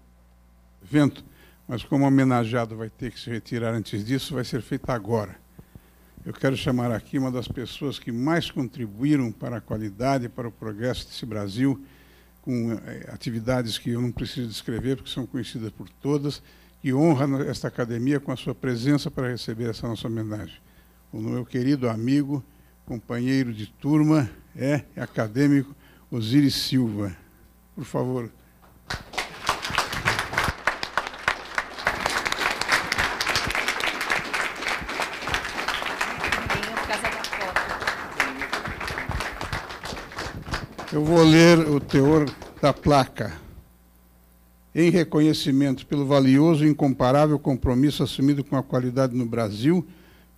evento, 0.83 1.23
mas 1.69 1.85
como 1.85 2.05
o 2.05 2.09
homenageado 2.09 2.75
vai 2.75 2.89
ter 2.89 3.13
que 3.13 3.21
se 3.21 3.29
retirar 3.29 3.75
antes 3.75 4.03
disso, 4.03 4.33
vai 4.33 4.45
ser 4.45 4.63
feita 4.63 4.95
agora. 4.95 5.37
Eu 6.25 6.33
quero 6.33 6.57
chamar 6.57 6.91
aqui 6.91 7.19
uma 7.19 7.31
das 7.31 7.47
pessoas 7.47 7.99
que 7.99 8.11
mais 8.11 8.51
contribuíram 8.51 9.31
para 9.31 9.59
a 9.59 9.61
qualidade, 9.61 10.27
para 10.27 10.49
o 10.49 10.53
progresso 10.53 11.07
desse 11.07 11.27
Brasil, 11.27 11.85
com 12.41 12.73
eh, 12.73 13.11
atividades 13.13 13.77
que 13.77 13.91
eu 13.91 14.01
não 14.01 14.11
preciso 14.11 14.49
descrever, 14.49 14.97
porque 14.97 15.11
são 15.11 15.27
conhecidas 15.27 15.71
por 15.71 15.87
todas, 15.91 16.43
que 16.81 16.95
honra 16.95 17.45
esta 17.45 17.69
academia 17.69 18.19
com 18.19 18.33
a 18.33 18.37
sua 18.37 18.55
presença 18.55 19.11
para 19.11 19.29
receber 19.29 19.69
essa 19.69 19.87
nossa 19.87 20.09
homenagem. 20.09 20.57
O 21.13 21.21
meu 21.21 21.45
querido 21.45 21.91
amigo, 21.91 22.43
companheiro 22.87 23.53
de 23.53 23.67
turma, 23.67 24.31
é 24.57 24.83
acadêmico 24.97 25.77
Osiris 26.11 26.55
Silva. 26.55 27.24
Por 27.75 27.85
favor. 27.85 28.31
Eu 40.93 41.05
vou 41.05 41.25
ler 41.25 41.59
o 41.59 41.81
teor 41.81 42.31
da 42.63 42.73
placa. 42.73 43.33
Em 44.73 44.91
reconhecimento 44.91 45.85
pelo 45.87 46.07
valioso 46.07 46.65
e 46.65 46.69
incomparável 46.69 47.37
compromisso 47.37 48.05
assumido 48.05 48.45
com 48.45 48.57
a 48.57 48.63
qualidade 48.63 49.17
no 49.17 49.27
Brasil, 49.27 49.85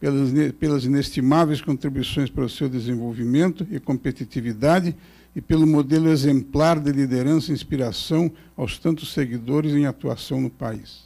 pelas, 0.00 0.30
pelas 0.54 0.84
inestimáveis 0.86 1.60
contribuições 1.60 2.30
para 2.30 2.44
o 2.44 2.48
seu 2.48 2.70
desenvolvimento 2.70 3.66
e 3.70 3.78
competitividade 3.78 4.96
e 5.36 5.40
pelo 5.42 5.66
modelo 5.66 6.08
exemplar 6.08 6.80
de 6.80 6.90
liderança 6.90 7.50
e 7.50 7.54
inspiração 7.54 8.32
aos 8.56 8.78
tantos 8.78 9.12
seguidores 9.12 9.74
em 9.74 9.84
atuação 9.84 10.40
no 10.40 10.48
país. 10.48 11.04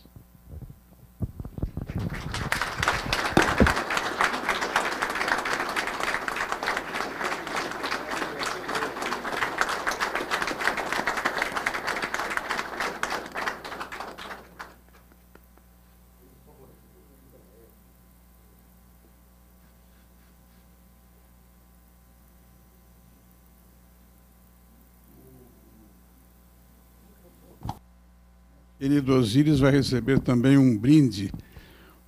Querido 28.90 29.14
Osíris 29.14 29.60
vai 29.60 29.70
receber 29.70 30.18
também 30.18 30.58
um 30.58 30.76
brinde. 30.76 31.32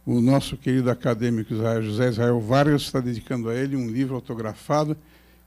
O 0.05 0.21
nosso 0.21 0.57
querido 0.57 0.91
acadêmico 0.91 1.55
Israel, 1.55 1.81
José 1.81 2.09
Israel 2.09 2.41
Vargas 2.41 2.83
está 2.83 2.99
dedicando 2.99 3.49
a 3.49 3.55
ele 3.55 3.77
um 3.77 3.89
livro 3.89 4.17
autografado. 4.17 4.97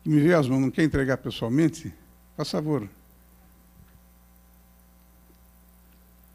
Me 0.05 0.17
vê 0.21 0.33
as 0.33 0.47
mãos, 0.47 0.61
não 0.61 0.71
quer 0.71 0.85
entregar 0.85 1.17
pessoalmente? 1.17 1.93
Por 2.37 2.45
favor. 2.45 2.87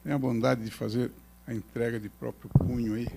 Tenha 0.03 0.17
a 0.17 0.19
bondade 0.19 0.63
de 0.63 0.71
fazer 0.71 1.11
a 1.47 1.55
entrega 1.55 1.99
de 1.99 2.11
próprio 2.11 2.51
punho 2.51 2.93
aí. 2.93 3.09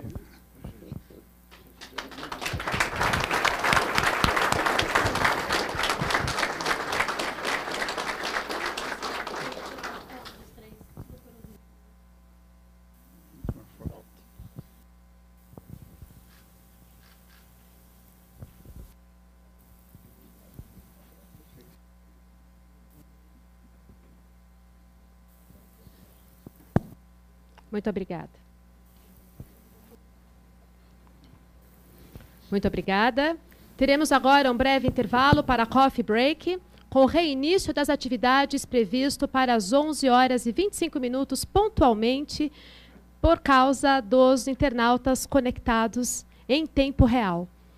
Muito 27.74 27.90
obrigada. 27.90 28.30
Muito 32.48 32.68
obrigada. 32.68 33.36
Teremos 33.76 34.12
agora 34.12 34.48
um 34.52 34.56
breve 34.56 34.86
intervalo 34.86 35.42
para 35.42 35.66
coffee 35.66 36.04
break, 36.04 36.60
com 36.88 37.00
o 37.00 37.06
reinício 37.06 37.74
das 37.74 37.90
atividades 37.90 38.64
previsto 38.64 39.26
para 39.26 39.56
as 39.56 39.72
11 39.72 40.08
horas 40.08 40.46
e 40.46 40.52
25 40.52 41.00
minutos 41.00 41.44
pontualmente, 41.44 42.52
por 43.20 43.40
causa 43.40 44.00
dos 44.00 44.46
internautas 44.46 45.26
conectados 45.26 46.24
em 46.48 46.68
tempo 46.68 47.04
real. 47.04 47.48